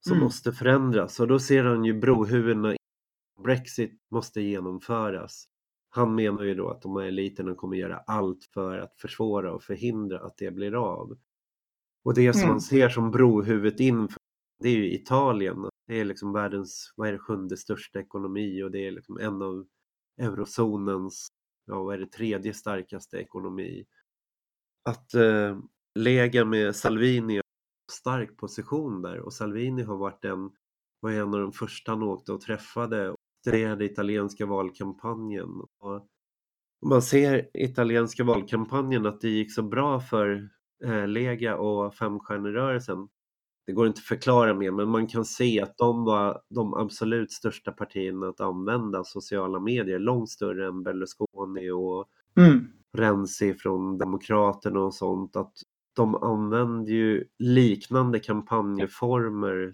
som 0.00 0.12
mm. 0.12 0.24
måste 0.24 0.52
förändras. 0.52 1.20
Och 1.20 1.28
då 1.28 1.38
ser 1.38 1.64
han 1.64 1.84
ju 1.84 2.00
brohuvudena 2.00 2.74
Brexit 3.44 4.00
måste 4.10 4.40
genomföras. 4.40 5.44
Han 5.90 6.14
menar 6.14 6.44
ju 6.44 6.54
då 6.54 6.70
att 6.70 6.82
de 6.82 6.96
här 6.96 7.04
eliterna 7.04 7.54
kommer 7.54 7.76
göra 7.76 7.98
allt 7.98 8.44
för 8.44 8.78
att 8.78 9.00
försvåra 9.00 9.54
och 9.54 9.62
förhindra 9.62 10.20
att 10.20 10.36
det 10.36 10.50
blir 10.50 10.74
av. 10.74 11.18
Och 12.04 12.14
det 12.14 12.32
som 12.32 12.42
mm. 12.42 12.50
man 12.50 12.60
ser 12.60 12.88
som 12.88 13.10
brohuvudet 13.10 13.80
inför 13.80 14.18
det 14.60 14.68
är 14.68 14.76
ju 14.76 14.92
Italien. 14.92 15.68
Det 15.86 16.00
är 16.00 16.04
liksom 16.04 16.32
världens, 16.32 16.92
vad 16.96 17.08
är 17.08 17.12
det, 17.12 17.18
sjunde 17.18 17.56
största 17.56 18.00
ekonomi 18.00 18.62
och 18.62 18.70
det 18.70 18.86
är 18.86 18.90
liksom 18.90 19.18
en 19.18 19.42
av 19.42 19.66
eurozonens, 20.20 21.28
ja 21.68 21.82
vad 21.82 21.94
är 21.94 21.98
det, 21.98 22.12
tredje 22.12 22.54
starkaste 22.54 23.16
ekonomi. 23.16 23.84
Att 24.84 25.14
eh, 25.14 25.58
Lega 25.94 26.44
med 26.44 26.76
Salvini 26.76 27.36
har 27.36 27.42
stark 27.92 28.36
position 28.36 29.02
där 29.02 29.20
och 29.20 29.32
Salvini 29.32 29.82
har 29.82 29.96
varit 29.96 30.24
en, 30.24 30.50
var 31.00 31.10
en 31.10 31.34
av 31.34 31.40
de 31.40 31.52
första 31.52 31.92
han 31.92 32.02
åkte 32.02 32.32
och 32.32 32.40
träffade 32.40 33.10
och 33.10 33.16
studerade 33.40 33.84
italienska 33.84 34.46
valkampanjen. 34.46 35.48
Och 35.78 36.06
man 36.86 37.02
ser 37.02 37.50
italienska 37.54 38.24
valkampanjen 38.24 39.06
att 39.06 39.20
det 39.20 39.28
gick 39.28 39.54
så 39.54 39.62
bra 39.62 40.00
för 40.00 40.48
eh, 40.84 41.08
Lega 41.08 41.56
och 41.56 41.94
femstjärnerörelsen 41.94 43.08
det 43.68 43.74
går 43.74 43.86
inte 43.86 43.98
att 43.98 44.04
förklara 44.04 44.54
mer, 44.54 44.70
men 44.70 44.88
man 44.88 45.06
kan 45.06 45.24
se 45.24 45.60
att 45.60 45.78
de 45.78 46.04
var 46.04 46.42
de 46.48 46.74
absolut 46.74 47.32
största 47.32 47.72
partierna 47.72 48.28
att 48.28 48.40
använda 48.40 49.04
sociala 49.04 49.60
medier, 49.60 49.98
långt 49.98 50.30
större 50.30 50.66
än 50.66 50.82
Berlusconi 50.82 51.70
och 51.70 52.08
mm. 52.36 52.66
Renzi 52.92 53.54
från 53.54 53.98
Demokraterna 53.98 54.80
och 54.80 54.94
sånt. 54.94 55.36
Att 55.36 55.52
de 55.96 56.14
använde 56.14 56.92
ju 56.92 57.24
liknande 57.38 58.18
kampanjformer 58.18 59.72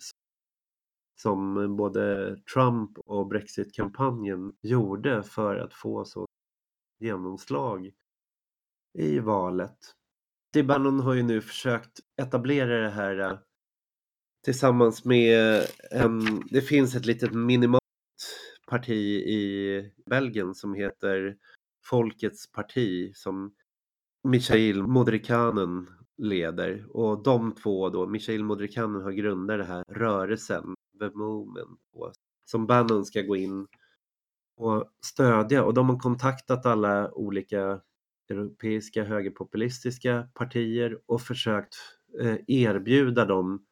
som 1.21 1.77
både 1.77 2.37
Trump 2.55 2.99
och 2.99 3.27
Brexit-kampanjen 3.27 4.53
gjorde 4.63 5.23
för 5.23 5.57
att 5.57 5.75
få 5.75 6.05
så 6.05 6.27
genomslag 7.01 7.91
i 8.99 9.19
valet. 9.19 9.79
Bannon 10.65 11.01
har 11.01 11.15
ju 11.15 11.23
nu 11.23 11.41
försökt 11.41 12.01
etablera 12.23 12.81
det 12.81 12.91
här 12.91 13.39
tillsammans 14.45 15.05
med 15.05 15.67
um, 15.91 16.43
det 16.51 16.61
finns 16.61 16.95
ett 16.95 17.07
litet 17.07 17.33
minimalt 17.33 17.81
parti 18.67 19.23
i 19.27 19.93
Belgien 20.07 20.55
som 20.55 20.75
heter 20.75 21.37
Folkets 21.85 22.53
parti 22.53 23.17
som 23.17 23.55
Michail 24.29 24.83
Modrikanen 24.83 25.87
leder. 26.17 26.97
Och 26.97 27.23
de 27.23 27.55
två 27.55 27.89
då, 27.91 28.07
Michail 28.07 28.45
Modrikanen 28.45 29.03
har 29.03 29.13
grundat 29.13 29.59
den 29.59 29.67
här 29.67 29.85
rörelsen, 29.89 30.75
The 31.01 31.11
Movement, 31.11 31.79
som 32.45 32.67
Bannon 32.67 33.05
ska 33.05 33.23
gå 33.23 33.37
in 33.37 33.67
och 34.57 34.91
stödja. 35.07 35.65
Och 35.65 35.75
de 35.75 35.89
har 35.89 35.99
kontaktat 35.99 36.67
alla 36.67 37.13
olika 37.13 37.81
europeiska 38.31 39.05
högerpopulistiska 39.05 40.29
partier 40.35 40.99
och 41.07 41.21
försökt 41.23 41.75
eh, 42.21 42.37
erbjuda 42.47 43.25
dem 43.25 43.67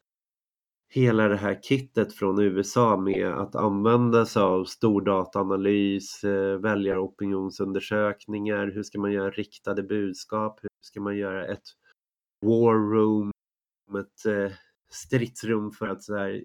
hela 0.95 1.29
det 1.29 1.37
här 1.37 1.59
kittet 1.63 2.15
från 2.15 2.41
USA 2.41 2.97
med 2.97 3.29
att 3.29 3.55
använda 3.55 4.27
sig 4.27 4.43
av 4.43 4.65
stordataanalys, 4.65 6.25
eh, 6.25 6.59
väljaropinionsundersökningar, 6.59 8.67
hur 8.67 8.83
ska 8.83 9.01
man 9.01 9.13
göra 9.13 9.31
riktade 9.31 9.83
budskap, 9.83 10.61
hur 10.63 10.69
ska 10.81 11.01
man 11.01 11.17
göra 11.17 11.47
ett 11.47 11.63
war 12.47 12.75
room, 12.75 13.31
ett 13.99 14.27
eh, 14.27 14.53
stridsrum 14.91 15.71
för 15.71 15.89
att 15.89 16.03
så 16.03 16.17
här, 16.17 16.45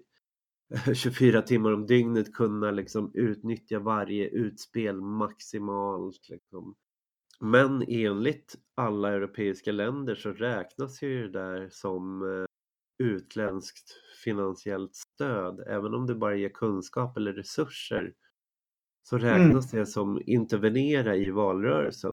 eh, 0.74 0.92
24 0.94 1.42
timmar 1.42 1.72
om 1.72 1.86
dygnet 1.86 2.34
kunna 2.34 2.70
liksom 2.70 3.10
utnyttja 3.14 3.78
varje 3.78 4.28
utspel 4.28 5.00
maximalt. 5.00 6.28
Liksom. 6.28 6.74
Men 7.40 7.84
enligt 7.88 8.54
alla 8.74 9.12
europeiska 9.12 9.72
länder 9.72 10.14
så 10.14 10.32
räknas 10.32 11.02
ju 11.02 11.28
det 11.28 11.38
där 11.38 11.68
som 11.70 12.22
utländskt 12.98 13.94
finansiellt 14.24 14.94
stöd, 14.94 15.60
även 15.66 15.94
om 15.94 16.06
det 16.06 16.14
bara 16.14 16.36
ger 16.36 16.48
kunskap 16.48 17.16
eller 17.16 17.32
resurser, 17.32 18.12
så 19.02 19.16
mm. 19.16 19.28
räknas 19.28 19.72
mm. 19.72 19.80
det 19.80 19.90
som 19.90 20.22
intervenera 20.26 21.16
i 21.16 21.30
valrörelsen. 21.30 22.12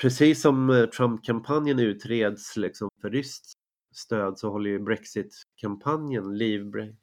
Precis 0.00 0.40
som 0.40 0.70
eh, 0.70 0.86
Trump-kampanjen 0.86 1.78
utreds 1.78 2.56
liksom 2.56 2.88
för 3.00 3.10
ryskt 3.10 3.52
stöd 3.94 4.38
så 4.38 4.50
håller 4.50 4.70
ju 4.70 4.78
Brexit-kampanjen, 4.78 6.38
Leave, 6.38 6.94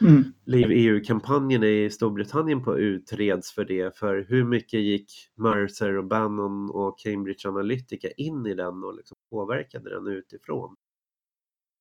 mm. 0.00 0.24
Leave 0.44 0.74
EU-kampanjen 0.74 1.62
i 1.62 1.90
Storbritannien 1.90 2.64
på 2.64 2.78
utreds 2.78 3.52
för 3.52 3.64
det. 3.64 3.98
För 3.98 4.26
hur 4.28 4.44
mycket 4.44 4.80
gick 4.80 5.12
Mercer 5.34 5.96
och 5.96 6.04
Bannon 6.04 6.70
och 6.70 6.98
Cambridge 6.98 7.48
Analytica 7.48 8.10
in 8.10 8.46
i 8.46 8.54
den 8.54 8.84
och 8.84 8.94
liksom 8.94 9.16
påverkade 9.30 9.90
den 9.90 10.06
utifrån? 10.06 10.76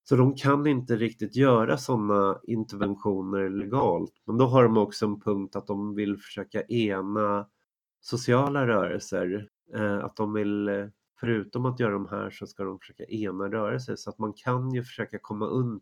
Så 0.10 0.16
de 0.16 0.36
kan 0.36 0.68
inte 0.68 0.96
riktigt 0.96 1.36
göra 1.36 1.78
sådana 1.78 2.40
interventioner 2.44 3.50
legalt. 3.50 4.12
Men 4.26 4.38
då 4.38 4.46
har 4.46 4.64
de 4.64 4.78
också 4.78 5.06
en 5.06 5.20
punkt 5.20 5.56
att 5.56 5.68
de 5.68 5.96
vill 5.96 6.18
försöka 6.18 6.62
ena 6.62 7.48
sociala 8.00 8.68
rörelser. 8.68 9.50
Eh, 9.76 9.98
att 9.98 10.16
de 10.16 10.34
vill 10.34 10.68
eh, 10.68 10.86
förutom 11.20 11.66
att 11.66 11.80
göra 11.80 11.94
de 11.94 12.08
här 12.08 12.30
så 12.30 12.48
ska 12.48 12.64
de 12.64 12.80
försöka 12.80 13.04
ena 13.04 13.50
rörelser 13.50 13.96
så 13.96 14.10
att 14.10 14.20
man 14.20 14.34
kan 14.34 14.72
ju 14.72 14.84
försöka 14.84 15.20
komma 15.22 15.46
un 15.48 15.80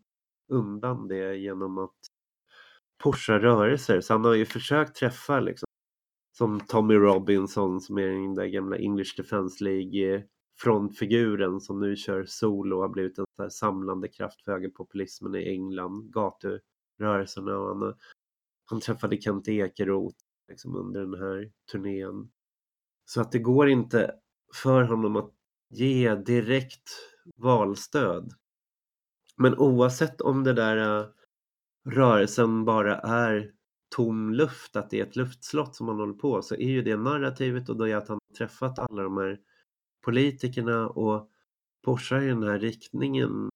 undan 0.48 1.08
det 1.08 1.36
genom 1.36 1.78
att 1.78 1.96
pusha 3.04 3.38
rörelser. 3.38 4.00
Så 4.00 4.14
han 4.14 4.24
har 4.24 4.34
ju 4.34 4.46
försökt 4.46 4.96
träffa 4.96 5.40
liksom 5.40 5.66
som 6.38 6.60
Tommy 6.60 6.94
Robinson 6.94 7.80
som 7.80 7.98
är 7.98 8.08
den 8.08 8.34
där 8.34 8.46
gamla 8.46 8.76
English 8.76 9.16
Defence 9.16 9.64
League 9.64 10.14
eh, 10.14 10.22
frontfiguren 10.56 11.60
som 11.60 11.80
nu 11.80 11.96
kör 11.96 12.24
solo 12.24 12.76
och 12.76 12.82
har 12.82 12.88
blivit 12.88 13.18
en 13.18 13.24
så 13.36 13.50
samlande 13.50 14.08
kraft 14.08 14.44
för 14.44 14.52
högerpopulismen 14.52 15.34
i 15.34 15.48
England, 15.48 16.12
gaturörelserna 16.12 17.58
och 17.58 17.78
han, 17.78 17.94
han 18.64 18.80
träffade 18.80 19.20
Kent 19.20 19.48
Ekeroth 19.48 20.16
liksom 20.48 20.76
under 20.76 21.00
den 21.00 21.14
här 21.14 21.52
turnén. 21.72 22.30
Så 23.04 23.20
att 23.20 23.32
det 23.32 23.38
går 23.38 23.68
inte 23.68 24.14
för 24.54 24.82
honom 24.82 25.16
att 25.16 25.32
ge 25.70 26.14
direkt 26.14 26.90
valstöd. 27.36 28.32
Men 29.36 29.58
oavsett 29.58 30.20
om 30.20 30.44
det 30.44 30.52
där 30.52 31.00
äh, 31.00 31.06
rörelsen 31.88 32.64
bara 32.64 32.98
är 32.98 33.52
tom 33.88 34.34
luft, 34.34 34.76
att 34.76 34.90
det 34.90 35.00
är 35.00 35.06
ett 35.06 35.16
luftslott 35.16 35.76
som 35.76 35.88
han 35.88 35.96
håller 35.96 36.14
på, 36.14 36.42
så 36.42 36.54
är 36.54 36.68
ju 36.68 36.82
det 36.82 36.96
narrativet 36.96 37.68
och 37.68 37.76
då 37.76 37.88
är 37.88 37.96
att 37.96 38.08
han 38.08 38.18
träffat 38.38 38.78
alla 38.78 39.02
de 39.02 39.16
här 39.16 39.38
politikerna 40.06 40.88
och 40.88 41.30
pushar 41.86 42.22
i 42.22 42.26
den 42.26 42.42
här 42.42 42.58
riktningen. 42.58 43.48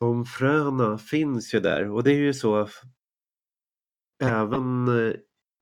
De 0.00 0.24
fröna 0.24 0.98
finns 0.98 1.54
ju 1.54 1.60
där 1.60 1.90
och 1.90 2.04
det 2.04 2.10
är 2.10 2.20
ju 2.20 2.34
så 2.34 2.68
även 4.22 4.88
eh, 4.88 5.14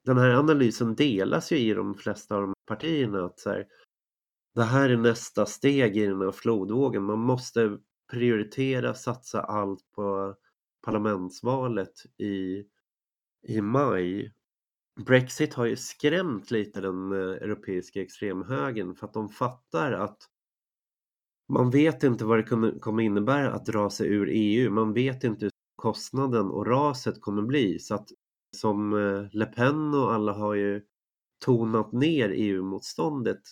den 0.04 0.18
här 0.18 0.30
analysen 0.30 0.94
delas 0.94 1.52
ju 1.52 1.56
i 1.56 1.74
de 1.74 1.94
flesta 1.94 2.36
av 2.36 2.42
de 2.42 2.54
partierna 2.66 3.24
att 3.24 3.40
så 3.40 3.50
här, 3.50 3.66
det 4.54 4.62
här 4.62 4.90
är 4.90 4.96
nästa 4.96 5.46
steg 5.46 5.96
i 5.96 6.06
den 6.06 6.20
här 6.20 6.32
flodvågen. 6.32 7.02
Man 7.02 7.18
måste 7.18 7.78
prioritera, 8.12 8.94
satsa 8.94 9.40
allt 9.40 9.92
på 9.94 10.34
parlamentsvalet 10.84 11.92
i, 12.18 12.64
i 13.48 13.60
maj. 13.60 14.32
Brexit 14.96 15.54
har 15.54 15.64
ju 15.64 15.76
skrämt 15.76 16.50
lite 16.50 16.80
den 16.80 17.12
eh, 17.12 17.18
europeiska 17.18 18.02
extremhögern 18.02 18.94
för 18.94 19.06
att 19.06 19.14
de 19.14 19.28
fattar 19.28 19.92
att 19.92 20.28
man 21.48 21.70
vet 21.70 22.02
inte 22.02 22.24
vad 22.24 22.38
det 22.38 22.78
kommer 22.80 23.02
innebära 23.02 23.52
att 23.52 23.66
dra 23.66 23.90
sig 23.90 24.08
ur 24.08 24.28
EU. 24.30 24.70
Man 24.70 24.92
vet 24.92 25.24
inte 25.24 25.44
hur 25.44 25.52
kostnaden 25.76 26.46
och 26.46 26.66
raset 26.66 27.20
kommer 27.20 27.42
bli. 27.42 27.78
Så 27.78 27.94
att 27.94 28.08
som 28.56 28.92
eh, 28.92 29.26
Le 29.32 29.46
Pen 29.46 29.94
och 29.94 30.12
alla 30.14 30.32
har 30.32 30.54
ju 30.54 30.82
tonat 31.44 31.92
ner 31.92 32.28
EU-motståndet 32.28 33.42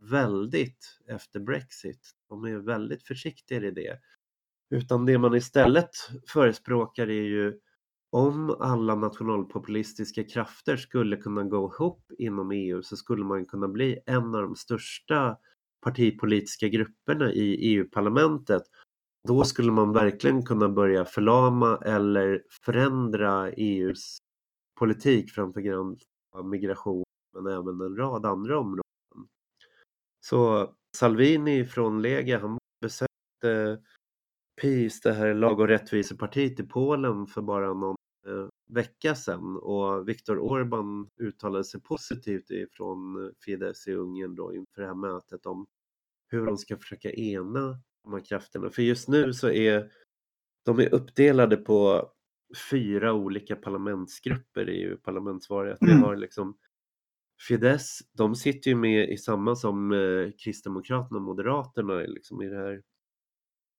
väldigt 0.00 0.98
efter 1.06 1.40
Brexit. 1.40 2.10
De 2.28 2.44
är 2.44 2.58
väldigt 2.58 3.02
försiktiga 3.02 3.62
i 3.62 3.70
det. 3.70 3.98
Utan 4.70 5.06
det 5.06 5.18
man 5.18 5.34
istället 5.34 5.90
förespråkar 6.28 7.10
är 7.10 7.22
ju 7.22 7.60
om 8.10 8.56
alla 8.60 8.94
nationalpopulistiska 8.94 10.24
krafter 10.24 10.76
skulle 10.76 11.16
kunna 11.16 11.44
gå 11.44 11.72
ihop 11.74 12.12
inom 12.18 12.50
EU 12.50 12.82
så 12.82 12.96
skulle 12.96 13.24
man 13.24 13.46
kunna 13.46 13.68
bli 13.68 13.98
en 14.06 14.34
av 14.34 14.42
de 14.42 14.56
största 14.56 15.36
partipolitiska 15.80 16.68
grupperna 16.68 17.32
i 17.32 17.74
EU-parlamentet. 17.74 18.62
Då 19.28 19.44
skulle 19.44 19.72
man 19.72 19.92
verkligen 19.92 20.44
kunna 20.44 20.68
börja 20.68 21.04
förlama 21.04 21.78
eller 21.84 22.42
förändra 22.64 23.50
EUs 23.50 24.18
politik 24.78 25.30
framför 25.30 25.78
allt 25.78 26.02
migration 26.44 27.02
men 27.34 27.46
även 27.46 27.80
en 27.80 27.96
rad 27.96 28.26
andra 28.26 28.58
områden. 28.58 28.84
Så 30.20 30.70
Salvini 30.96 31.64
från 31.64 32.02
Lega, 32.02 32.38
han 32.38 32.58
besökte 32.80 33.82
PiS, 34.60 35.00
det 35.00 35.12
här 35.12 35.34
lag 35.34 35.60
och 35.60 35.68
rättvisepartiet 35.68 36.60
i 36.60 36.62
Polen 36.62 37.26
för 37.26 37.42
bara 37.42 37.74
någon 37.74 37.96
vecka 38.70 39.14
sedan 39.14 39.56
och 39.56 40.08
Viktor 40.08 40.38
Orban 40.38 41.08
uttalade 41.20 41.64
sig 41.64 41.80
positivt 41.80 42.50
ifrån 42.50 43.32
Fidesz 43.44 43.88
i 43.88 43.92
Ungern 43.92 44.34
då 44.34 44.54
inför 44.54 44.80
det 44.80 44.86
här 44.86 44.94
mötet 44.94 45.46
om 45.46 45.66
hur 46.28 46.46
de 46.46 46.58
ska 46.58 46.76
försöka 46.76 47.10
ena 47.10 47.80
de 48.04 48.12
här 48.12 48.24
krafterna. 48.24 48.70
För 48.70 48.82
just 48.82 49.08
nu 49.08 49.32
så 49.32 49.50
är 49.50 49.90
de 50.64 50.78
är 50.78 50.94
uppdelade 50.94 51.56
på 51.56 52.10
fyra 52.70 53.12
olika 53.12 53.56
parlamentsgrupper 53.56 54.70
i 54.70 54.96
parlamentsvalet. 54.96 55.78
Vi 55.80 55.90
mm. 55.90 56.02
har 56.02 56.16
liksom 56.16 56.56
Fidesz, 57.48 57.98
de 58.12 58.34
sitter 58.34 58.70
ju 58.70 58.76
med 58.76 59.10
i 59.10 59.16
samma 59.16 59.56
som 59.56 59.92
eh, 59.92 60.30
Kristdemokraterna 60.44 61.18
och 61.18 61.24
Moderaterna 61.24 61.94
liksom 61.94 62.42
i 62.42 62.48
det 62.48 62.56
här 62.56 62.82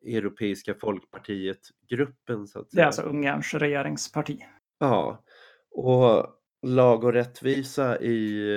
Europeiska 0.05 0.73
folkpartiet-gruppen. 0.73 2.47
Så 2.47 2.59
att 2.59 2.71
säga. 2.71 2.79
Det 2.79 2.81
är 2.81 2.85
alltså 2.85 3.01
Ungerns 3.01 3.53
regeringsparti. 3.53 4.45
Ja, 4.79 5.23
och 5.71 6.37
Lag 6.63 7.03
och 7.03 7.13
rättvisa 7.13 8.01
i, 8.01 8.47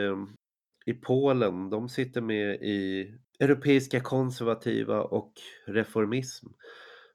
i 0.87 0.93
Polen, 0.93 1.71
de 1.71 1.89
sitter 1.89 2.21
med 2.21 2.55
i 2.55 3.15
Europeiska 3.41 4.01
konservativa 4.01 5.03
och 5.03 5.33
reformism. 5.67 6.47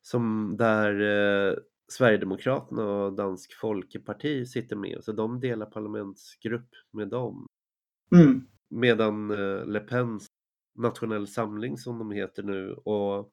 Som 0.02 0.56
där 0.58 1.02
eh, 1.02 1.56
Sverigedemokraterna 1.88 2.84
och 2.84 3.14
Dansk 3.14 3.54
Folkeparti 3.54 4.48
sitter 4.48 4.76
med, 4.76 5.04
så 5.04 5.12
de 5.12 5.40
delar 5.40 5.66
parlamentsgrupp 5.66 6.70
med 6.92 7.08
dem. 7.08 7.48
Mm. 8.16 8.48
Medan 8.70 9.32
eh, 9.32 9.66
Le 9.66 9.80
Pens 9.80 10.26
Nationell 10.76 11.28
Samling 11.28 11.78
som 11.78 12.00
de 12.00 12.12
heter 12.12 12.44
nu 12.44 12.74
och 12.74 13.32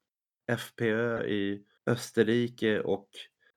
FPÖ 0.49 1.25
i 1.27 1.65
Österrike 1.87 2.81
och 2.81 3.09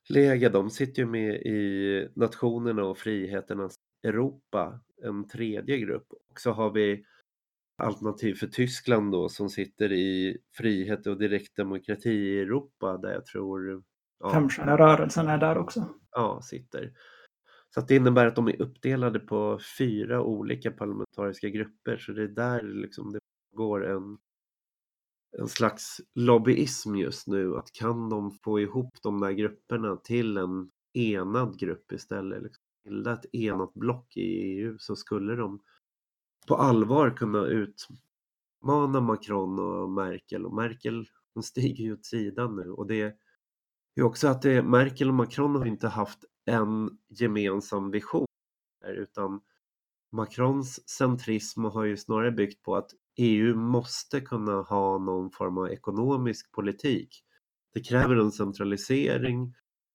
Lega, 0.10 0.50
de 0.50 0.70
sitter 0.70 1.02
ju 1.02 1.06
med 1.06 1.36
i 1.36 2.08
Nationerna 2.16 2.84
och 2.84 2.98
friheternas 2.98 3.76
Europa, 4.04 4.80
en 5.04 5.28
tredje 5.28 5.78
grupp. 5.78 6.08
Och 6.30 6.40
så 6.40 6.52
har 6.52 6.72
vi 6.72 7.06
Alternativ 7.78 8.36
för 8.36 8.48
Tyskland 8.48 9.12
då 9.12 9.30
som 9.30 9.50
sitter 9.50 9.92
i 9.92 10.38
Frihet 10.58 11.08
och 11.08 11.18
direktdemokrati 11.18 12.10
i 12.10 12.40
Europa 12.40 12.98
där 12.98 13.12
jag 13.12 13.26
tror 13.26 13.84
ja, 14.20 14.32
Femstjärnerörelsen 14.32 15.28
är 15.28 15.38
där 15.38 15.58
också. 15.58 15.94
Ja, 16.12 16.42
sitter. 16.44 16.94
Så 17.74 17.80
att 17.80 17.88
det 17.88 17.96
innebär 17.96 18.26
att 18.26 18.36
de 18.36 18.48
är 18.48 18.62
uppdelade 18.62 19.20
på 19.20 19.60
fyra 19.78 20.24
olika 20.24 20.72
parlamentariska 20.72 21.50
grupper 21.50 21.98
så 21.98 22.12
det 22.12 22.24
är 22.24 22.28
där 22.28 22.62
liksom 22.64 23.12
det 23.12 23.20
går 23.56 23.88
en 23.88 24.18
en 25.38 25.48
slags 25.48 26.02
lobbyism 26.16 26.96
just 26.96 27.28
nu. 27.28 27.58
Att 27.58 27.72
kan 27.72 28.10
de 28.10 28.32
få 28.32 28.60
ihop 28.60 28.98
de 29.04 29.20
där 29.20 29.32
grupperna 29.32 29.96
till 29.96 30.38
en 30.38 30.72
enad 30.94 31.60
grupp 31.60 31.92
istället, 31.92 32.44
liksom, 32.44 32.64
bilda 32.84 33.14
ett 33.14 33.36
enat 33.36 33.74
block 33.74 34.18
i 34.18 34.22
EU 34.22 34.78
så 34.78 34.96
skulle 34.96 35.36
de 35.36 35.60
på 36.48 36.56
allvar 36.56 37.18
kunna 37.18 37.46
utmana 37.46 39.02
Macron 39.02 39.60
och 39.60 39.90
Merkel. 39.90 40.46
Och 40.46 40.54
Merkel 40.54 41.08
hon 41.34 41.44
stiger 41.44 41.84
ju 41.84 41.94
åt 41.94 42.06
sidan 42.06 42.56
nu 42.56 42.72
och 42.72 42.88
det 42.88 43.16
är 43.96 44.04
också 44.04 44.28
att 44.28 44.42
det, 44.42 44.64
Merkel 44.64 45.08
och 45.08 45.14
Macron 45.14 45.56
har 45.56 45.66
inte 45.66 45.88
haft 45.88 46.26
en 46.46 46.98
gemensam 47.10 47.92
vision 47.92 48.26
utan 48.86 49.42
Macrons 50.12 50.90
centrism 50.90 51.64
har 51.64 51.84
ju 51.84 51.98
snarare 51.98 52.32
byggt 52.32 52.64
på 52.64 52.76
att 52.76 52.90
EU 53.20 53.56
måste 53.56 54.22
kunna 54.22 54.62
ha 54.62 54.98
någon 54.98 55.32
form 55.32 55.58
av 55.58 55.70
ekonomisk 55.70 56.52
politik. 56.52 57.24
Det 57.74 57.80
kräver 57.80 58.16
en 58.16 58.32
centralisering 58.32 59.54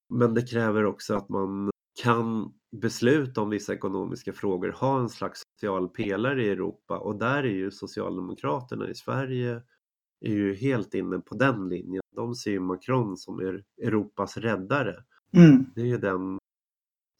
men 0.08 0.34
det 0.34 0.50
kräver 0.50 0.84
också 0.84 1.14
att 1.14 1.28
man 1.28 1.70
kan 2.02 2.52
besluta 2.76 3.40
om 3.40 3.50
vissa 3.50 3.74
ekonomiska 3.74 4.32
frågor, 4.32 4.72
ha 4.72 5.00
en 5.00 5.08
slags 5.08 5.42
social 5.60 5.88
pelare 5.88 6.44
i 6.44 6.50
Europa 6.50 6.98
och 6.98 7.18
där 7.18 7.44
är 7.44 7.54
ju 7.54 7.70
Socialdemokraterna 7.70 8.88
i 8.90 8.94
Sverige 8.94 9.62
är 10.20 10.32
ju 10.32 10.54
helt 10.54 10.94
inne 10.94 11.18
på 11.18 11.34
den 11.34 11.68
linjen. 11.68 12.02
De 12.16 12.34
ser 12.34 12.50
ju 12.50 12.60
Macron 12.60 13.16
som 13.16 13.38
är 13.38 13.64
Europas 13.82 14.36
räddare. 14.36 15.04
Mm. 15.36 15.64
Det 15.74 15.80
är 15.80 15.86
ju 15.86 15.98
den 15.98 16.38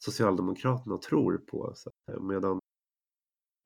Socialdemokraterna 0.04 0.98
tror 0.98 1.36
på. 1.36 1.74
Medan 2.20 2.60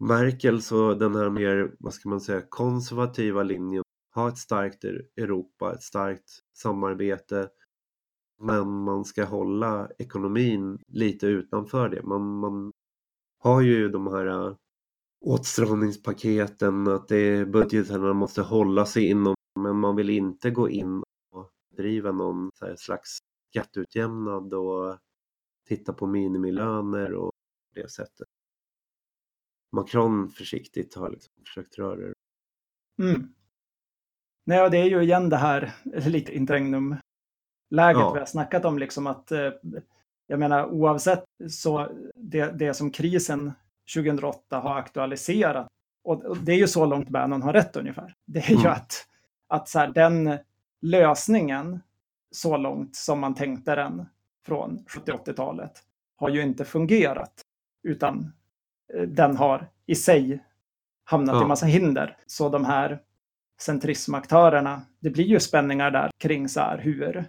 Merkel 0.01 0.63
så 0.63 0.95
den 0.95 1.15
här 1.15 1.31
mer, 1.31 1.77
vad 1.79 1.95
ska 1.95 2.09
man 2.09 2.21
säga, 2.21 2.43
konservativa 2.49 3.43
linjen, 3.43 3.83
ha 4.15 4.29
ett 4.29 4.39
starkt 4.39 4.85
e-, 4.85 5.03
Europa, 5.17 5.73
ett 5.73 5.83
starkt 5.83 6.31
samarbete, 6.57 7.49
men 8.41 8.69
man 8.85 9.05
ska 9.05 9.25
hålla 9.25 9.89
ekonomin 9.99 10.79
lite 10.89 11.27
utanför 11.27 11.89
det. 11.89 12.03
Man, 12.03 12.39
man 12.39 12.73
har 13.39 13.61
ju 13.61 13.89
de 13.89 14.07
här 14.07 14.27
äh, 14.27 14.55
åtstramningspaketen, 15.21 16.89
att 16.89 17.09
det, 17.09 17.47
budgetarna 17.47 18.13
måste 18.13 18.43
hålla 18.43 18.87
sig 18.87 19.07
inom, 19.07 19.35
men 19.61 19.77
man 19.77 19.97
vill 19.97 20.11
inte 20.11 20.51
gå 20.51 20.69
in 20.69 21.03
och 21.31 21.51
driva 21.77 22.13
någon 22.13 22.51
slags 22.77 23.19
skatteutjämnad 23.51 24.55
och 24.55 24.99
titta 25.69 25.93
på 25.93 26.07
minimilöner 26.07 27.15
och 27.15 27.33
det 27.75 27.91
sättet. 27.91 28.29
Macron 29.73 30.29
försiktigt 30.31 30.95
har 30.95 31.11
liksom 31.11 31.33
försökt 31.47 31.79
röra 31.79 31.97
det. 31.97 32.15
Mm. 33.03 33.35
Nej, 34.47 34.71
det 34.71 34.79
är 34.79 34.85
ju 34.85 35.03
igen 35.03 35.29
det 35.29 35.37
här 35.37 35.73
lite 36.09 36.37
interregnum-läget 36.37 38.01
Ja. 38.01 38.13
vi 38.13 38.19
har 38.19 38.27
snackat 38.27 38.65
om, 38.65 38.79
liksom 38.79 39.07
att 39.07 39.33
eh, 39.33 39.51
jag 40.27 40.39
menar 40.39 40.67
oavsett 40.67 41.25
så 41.51 41.89
det, 42.15 42.59
det 42.59 42.75
som 42.75 42.91
krisen 42.91 43.53
2008 43.95 44.59
har 44.59 44.75
aktualiserat, 44.79 45.69
och 46.03 46.37
det 46.37 46.53
är 46.53 46.57
ju 46.57 46.69
så 46.69 46.87
långt 46.87 47.09
Bannon 47.09 47.43
har 47.43 47.53
rätt 47.53 47.77
ungefär, 47.77 48.15
det 48.27 48.39
är 48.39 48.51
ju 48.51 48.57
Mm. 48.59 48.73
att, 48.73 49.07
att 49.47 49.69
så 49.69 49.79
här, 49.79 49.89
den 49.89 50.39
lösningen 50.81 51.81
så 52.31 52.57
långt 52.57 52.97
som 52.97 53.21
man 53.21 53.35
tänkte 53.35 53.75
den 53.75 54.07
från 54.47 54.79
70-80-talet 54.79 55.73
har 56.17 56.29
ju 56.29 56.43
inte 56.43 56.65
fungerat, 56.65 57.43
utan 57.83 58.33
den 59.07 59.37
har 59.37 59.71
i 59.87 59.95
sig 59.95 60.45
hamnat 61.05 61.35
i 61.35 61.39
Ja. 61.39 61.47
massa 61.47 61.67
hinder. 61.67 62.17
Så 62.27 62.49
de 62.49 62.65
här 62.65 62.99
centrismaktörerna, 63.61 64.83
det 65.01 65.11
blir 65.11 65.25
ju 65.25 65.41
spänningar 65.41 65.91
där 65.91 66.11
kring 66.19 66.49
så 66.49 66.61
här 66.61 66.79
hur, 66.79 67.25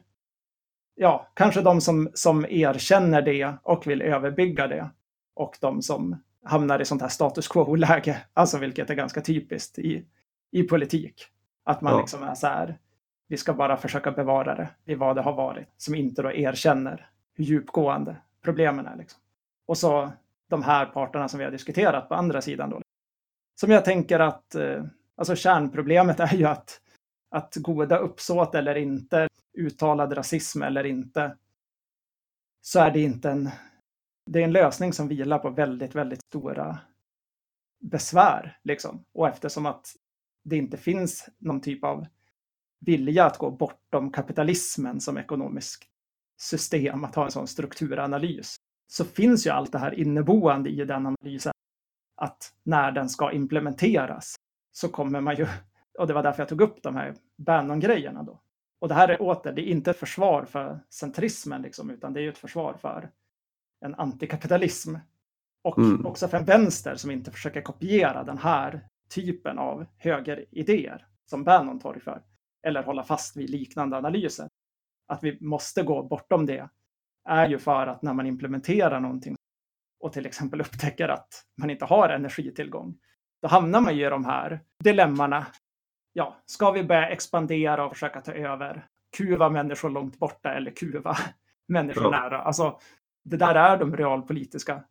ja, 0.95 1.27
kanske 1.33 1.61
de 1.61 1.81
som, 1.81 2.09
som 2.13 2.45
erkänner 2.49 3.21
det 3.21 3.53
och 3.63 3.87
vill 3.87 4.01
överbygga 4.01 4.67
det 4.67 4.89
och 5.35 5.57
de 5.61 5.81
som 5.81 6.23
hamnar 6.43 6.81
i 6.81 6.85
sånt 6.85 7.01
här 7.01 7.09
status 7.09 7.47
quo-läge, 7.47 8.17
alltså 8.33 8.57
vilket 8.57 8.89
är 8.89 8.95
ganska 8.95 9.21
typiskt 9.21 9.79
i, 9.79 10.05
i 10.51 10.63
politik. 10.63 11.27
Att 11.63 11.81
man 11.81 11.93
Ja. 11.93 11.99
liksom 11.99 12.23
är 12.23 12.35
så 12.35 12.47
här, 12.47 12.77
vi 13.27 13.37
ska 13.37 13.53
bara 13.53 13.77
försöka 13.77 14.11
bevara 14.11 14.55
det 14.55 14.69
i 14.85 14.95
vad 14.95 15.15
det 15.15 15.21
har 15.21 15.33
varit, 15.33 15.67
som 15.77 15.95
inte 15.95 16.21
då 16.21 16.31
erkänner 16.31 17.09
hur 17.33 17.45
djupgående 17.45 18.15
problemen 18.43 18.85
är. 18.85 18.95
Liksom. 18.95 19.19
Och 19.65 19.77
så 19.77 20.11
de 20.49 20.63
här 20.63 20.85
parterna 20.85 21.27
som 21.27 21.37
vi 21.37 21.43
har 21.43 21.51
diskuterat 21.51 22.09
på 22.09 22.15
andra 22.15 22.41
sidan 22.41 22.69
då. 22.69 22.81
Som 23.59 23.71
jag 23.71 23.85
tänker 23.85 24.19
att, 24.19 24.55
eh, 24.55 24.83
alltså 25.15 25.35
kärnproblemet 25.35 26.19
är 26.19 26.35
ju 26.35 26.45
att, 26.45 26.81
att 27.29 27.55
goda 27.55 27.97
uppsåt 27.97 28.55
eller 28.55 28.75
inte, 28.75 29.27
uttalad 29.57 30.17
rasism 30.17 30.61
eller 30.61 30.83
inte, 30.83 31.37
så 32.61 32.79
är 32.79 32.91
det 32.91 32.99
inte 32.99 33.29
en, 33.31 33.49
det 34.25 34.39
är 34.39 34.43
en 34.43 34.51
lösning 34.51 34.93
som 34.93 35.07
vilar 35.07 35.39
på 35.39 35.49
väldigt, 35.49 35.95
väldigt 35.95 36.21
stora 36.21 36.79
besvär. 37.79 38.59
Liksom. 38.63 39.05
Och 39.13 39.27
eftersom 39.27 39.65
att 39.65 39.87
det 40.43 40.57
inte 40.57 40.77
finns 40.77 41.29
någon 41.37 41.61
typ 41.61 41.83
av 41.83 42.07
vilja 42.79 43.25
att 43.25 43.37
gå 43.37 43.51
bortom 43.51 44.11
kapitalismen 44.11 45.01
som 45.01 45.17
ekonomisk 45.17 45.89
system, 46.41 47.03
att 47.03 47.15
ha 47.15 47.25
en 47.25 47.31
sån 47.31 47.47
strukturanalys, 47.47 48.55
så 48.91 49.05
finns 49.05 49.47
ju 49.47 49.51
allt 49.51 49.71
det 49.71 49.79
här 49.79 49.99
inneboende 49.99 50.69
i 50.69 50.85
den 50.85 51.05
analysen. 51.05 51.53
Att 52.15 52.53
när 52.63 52.91
den 52.91 53.09
ska 53.09 53.31
implementeras 53.31 54.35
så 54.71 54.89
kommer 54.89 55.21
man 55.21 55.35
ju, 55.35 55.47
och 55.97 56.07
det 56.07 56.13
var 56.13 56.23
därför 56.23 56.41
jag 56.41 56.49
tog 56.49 56.61
upp 56.61 56.83
de 56.83 56.95
här 56.95 57.15
Bannon-grejerna 57.37 58.23
då. 58.23 58.39
Och 58.81 58.87
det 58.87 58.93
här 58.93 59.09
är 59.09 59.21
åter, 59.21 59.51
det 59.53 59.61
är 59.61 59.71
inte 59.71 59.91
ett 59.91 59.99
försvar 59.99 60.45
för 60.45 60.79
centrismen, 60.89 61.61
liksom, 61.61 61.89
utan 61.89 62.13
det 62.13 62.19
är 62.19 62.21
ju 62.21 62.29
ett 62.29 62.37
försvar 62.37 62.73
för 62.73 63.09
en 63.85 63.95
antikapitalism. 63.95 64.95
Och 65.63 65.77
Mm. 65.77 66.05
också 66.05 66.27
för 66.27 66.37
en 66.37 66.45
vänster 66.45 66.95
som 66.95 67.11
inte 67.11 67.31
försöker 67.31 67.61
kopiera 67.61 68.23
den 68.23 68.37
här 68.37 68.87
typen 69.09 69.59
av 69.59 69.85
högeridéer 69.97 71.07
som 71.25 71.43
Bannon 71.43 71.79
torgför. 71.79 72.23
Eller 72.67 72.83
hålla 72.83 73.03
fast 73.03 73.37
vid 73.37 73.49
liknande 73.49 73.97
analyser. 73.97 74.47
Att 75.07 75.23
vi 75.23 75.37
måste 75.41 75.83
gå 75.83 76.03
bortom 76.03 76.45
det 76.45 76.69
är 77.25 77.49
ju 77.49 77.59
för 77.59 77.87
att 77.87 78.01
när 78.01 78.13
man 78.13 78.25
implementerar 78.27 78.99
någonting 78.99 79.35
och 79.99 80.13
till 80.13 80.25
exempel 80.25 80.61
upptäcker 80.61 81.09
att 81.09 81.43
man 81.57 81.69
inte 81.69 81.85
har 81.85 82.09
energitillgång, 82.09 82.95
då 83.41 83.47
hamnar 83.47 83.81
man 83.81 83.97
ju 83.97 84.05
i 84.05 84.09
de 84.09 84.25
här 84.25 84.59
dilemmana. 84.83 85.47
Ja, 86.13 86.37
ska 86.45 86.71
vi 86.71 86.83
börja 86.83 87.09
expandera 87.09 87.85
och 87.85 87.93
försöka 87.93 88.21
ta 88.21 88.33
över, 88.33 88.87
kuva 89.17 89.49
människor 89.49 89.89
långt 89.89 90.19
borta 90.19 90.53
eller 90.53 90.71
kuva 90.71 91.17
människor 91.67 92.03
Ja. 92.03 92.09
nära? 92.21 92.41
Alltså, 92.41 92.79
det 93.23 93.37
där 93.37 93.55
är 93.55 93.77
de 93.77 93.97
realpolitiska 93.97 94.83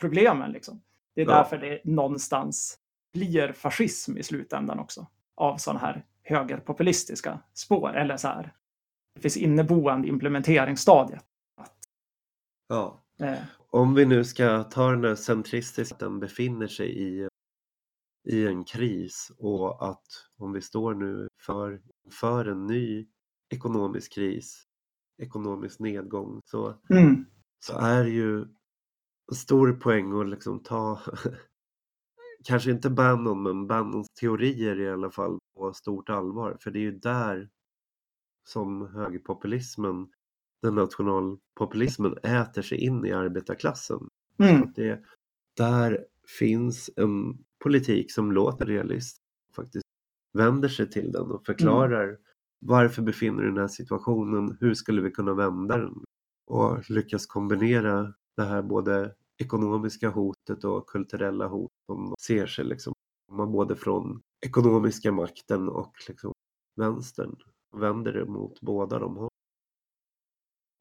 problemen. 0.00 0.50
Liksom. 0.52 0.82
Det 1.14 1.20
är 1.22 1.26
Ja. 1.26 1.32
därför 1.34 1.58
det 1.58 1.80
någonstans 1.84 2.78
blir 3.12 3.52
fascism 3.52 4.16
i 4.16 4.22
slutändan 4.22 4.78
också 4.78 5.06
av 5.36 5.56
sådana 5.56 5.80
här 5.80 6.04
högerpopulistiska 6.22 7.40
spår. 7.54 7.96
Eller 7.96 8.16
så 8.16 8.28
här, 8.28 8.52
det 9.14 9.20
finns 9.20 9.36
inneboende 9.36 10.08
implementeringsstadiet. 10.08 11.24
Ja. 12.68 13.04
Eh, 13.20 13.38
Om 13.70 13.94
vi 13.94 14.06
nu 14.06 14.24
ska 14.24 14.64
ta 14.64 14.90
den 14.90 15.04
här 15.04 15.14
centristiska, 15.14 15.94
att 15.94 16.00
den 16.00 16.20
befinner 16.20 16.66
sig 16.66 16.98
i, 17.02 17.28
i 18.28 18.46
en 18.46 18.64
kris 18.64 19.32
och 19.38 19.88
att 19.90 20.06
om 20.36 20.52
vi 20.52 20.60
står 20.60 20.94
nu 20.94 21.28
för, 21.46 21.82
för 22.20 22.44
en 22.44 22.66
ny 22.66 23.08
ekonomisk 23.50 24.12
kris, 24.12 24.64
ekonomisk 25.22 25.80
nedgång, 25.80 26.40
så, 26.44 26.80
mm, 26.90 27.24
så 27.60 27.78
är 27.78 28.04
det 28.04 28.10
ju 28.10 28.40
en 29.30 29.36
stor 29.36 29.72
poäng 29.72 30.20
att 30.20 30.28
liksom 30.28 30.62
ta, 30.62 31.00
kanske 32.44 32.70
inte 32.70 32.90
Bannon, 32.90 33.42
men 33.42 33.66
Bannons 33.66 34.08
teorier 34.20 34.80
i 34.80 34.90
alla 34.90 35.10
fall 35.10 35.38
på 35.56 35.72
stort 35.72 36.10
allvar. 36.10 36.56
För 36.60 36.70
det 36.70 36.78
är 36.78 36.82
ju 36.82 36.98
där 36.98 37.50
som 38.48 38.86
högerpopulismen, 38.94 40.12
den 40.62 40.74
nationalpopulismen 40.74 42.18
äter 42.22 42.62
sig 42.62 42.78
in 42.78 43.06
i 43.06 43.12
arbetarklassen. 43.12 44.08
mm, 44.38 44.72
det, 44.74 45.00
där 45.56 46.04
finns 46.38 46.90
en 46.96 47.38
politik 47.58 48.12
som 48.12 48.32
låter 48.32 48.66
realistisk 48.66 49.22
faktiskt 49.56 49.86
vänder 50.32 50.68
sig 50.68 50.90
till 50.90 51.12
den 51.12 51.30
och 51.30 51.46
förklarar 51.46 52.18
varför 52.60 53.02
befinner 53.02 53.42
du 53.42 53.42
dig 53.42 53.50
i 53.50 53.54
den 53.54 53.60
här 53.60 53.68
situationen, 53.68 54.56
hur 54.60 54.74
skulle 54.74 55.02
vi 55.02 55.10
kunna 55.10 55.34
vända 55.34 55.76
den? 55.76 56.04
Och 56.46 56.90
lyckas 56.90 57.26
kombinera 57.26 58.14
det 58.36 58.42
här 58.42 58.62
både 58.62 59.14
ekonomiska 59.38 60.08
hotet 60.08 60.64
och 60.64 60.86
kulturella 60.86 61.46
hot 61.48 61.70
som 61.86 62.14
ser 62.20 62.46
sig 62.46 62.64
liksom 62.64 62.92
både 63.52 63.76
från 63.76 64.20
ekonomiska 64.46 65.12
makten 65.12 65.68
och 65.68 65.92
liksom 66.08 66.32
vänstern. 66.76 67.36
Vänder 67.76 68.12
det 68.12 68.24
mot 68.24 68.60
båda 68.60 68.98
de 68.98 69.16
hållen. 69.16 69.30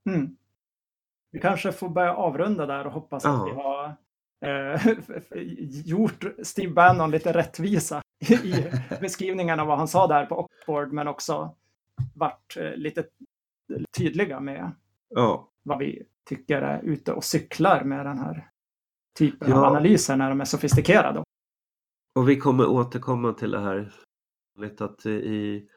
Mm. 0.08 0.38
Vi 1.32 1.40
kanske 1.40 1.72
får 1.72 1.90
börja 1.90 2.14
avrunda 2.16 2.66
där 2.66 2.86
och 2.88 2.92
hoppas 2.94 3.24
Ja. 3.24 3.42
att 3.42 3.48
vi 3.48 3.56
har 3.56 3.96
eh, 4.42 4.82
gjort 5.86 6.26
Steve 6.44 6.74
Bannon 6.74 7.12
lite 7.12 7.34
rättvisa 7.34 8.02
i 8.30 8.54
beskrivningen 9.02 9.60
av 9.60 9.68
vad 9.68 9.78
han 9.78 9.88
sa 9.88 10.08
där 10.08 10.26
på 10.26 10.36
Oxford, 10.40 10.92
men 10.94 11.08
också 11.08 11.56
varit 12.16 12.58
eh, 12.58 12.72
lite 12.76 13.06
tydliga 13.98 14.40
med 14.40 14.72
Ja, 15.10 15.50
vad 15.64 15.78
vi 15.80 16.04
tycker 16.30 16.62
är 16.62 16.82
ute 16.84 17.14
och 17.14 17.24
cyklar 17.24 17.84
med 17.84 18.06
den 18.06 18.18
här 18.18 18.50
typen 19.18 19.54
av 19.54 19.60
Ja. 19.60 19.68
analyser 19.68 20.16
när 20.16 20.30
de 20.30 20.42
är 20.42 20.46
sofistikerade. 20.46 21.24
Och 22.16 22.30
vi 22.30 22.38
kommer 22.38 22.68
återkomma 22.68 23.34
till 23.34 23.52
det 23.52 23.60
här. 23.60 23.94
Att 24.80 25.06
i, 25.06 25.68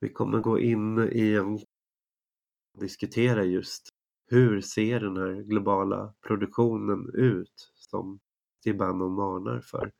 vi 0.00 0.08
kommer 0.08 0.38
gå 0.38 0.58
in 0.58 0.98
i 1.12 1.34
en 1.34 1.58
diskutera 2.80 3.44
just 3.44 3.88
hur 4.26 4.60
ser 4.60 5.00
den 5.00 5.16
här 5.16 5.42
globala 5.42 6.14
produktionen 6.26 7.10
ut 7.14 7.72
som 7.74 8.20
Steve 8.60 8.78
Bannon 8.78 9.14
varnar 9.16 9.60
för. 9.60 9.92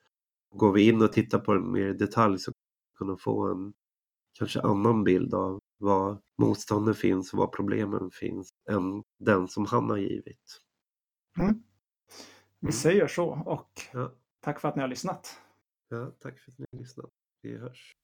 Går 0.55 0.73
vi 0.73 0.89
in 0.89 1.03
och 1.03 1.13
tittar 1.13 1.39
på 1.39 1.55
den 1.55 1.73
mer 1.73 1.87
i 1.87 1.93
detalj 1.93 2.39
så 2.39 2.53
kan 2.99 3.09
vi 3.11 3.17
få 3.17 3.51
en 3.53 3.73
kanske 4.39 4.61
annan 4.61 5.05
bild 5.05 5.35
av 5.35 5.59
var 5.79 6.19
motstånden 6.39 6.95
finns 6.95 7.33
och 7.33 7.39
var 7.39 7.47
problemen 7.47 8.11
finns 8.11 8.51
än 8.71 9.03
den 9.19 9.49
som 9.49 9.67
han 9.67 9.91
har 9.91 9.97
givit. 9.97 10.61
Vi 12.61 12.73
säger 12.73 13.07
så 13.07 13.29
och 13.47 13.71
Ja, 13.93 14.13
tack 14.41 14.61
för 14.61 14.69
att 14.69 14.77
ni 14.77 14.83
har 14.83 14.89
lyssnat. 14.89 15.41
ja 15.89 16.11
tack 16.21 16.39
för 16.41 16.53
att 16.53 16.59
ni 16.59 16.65
har 16.73 16.79
lyssnat. 16.79 17.11
Vi 17.43 17.57
hörs. 17.59 17.97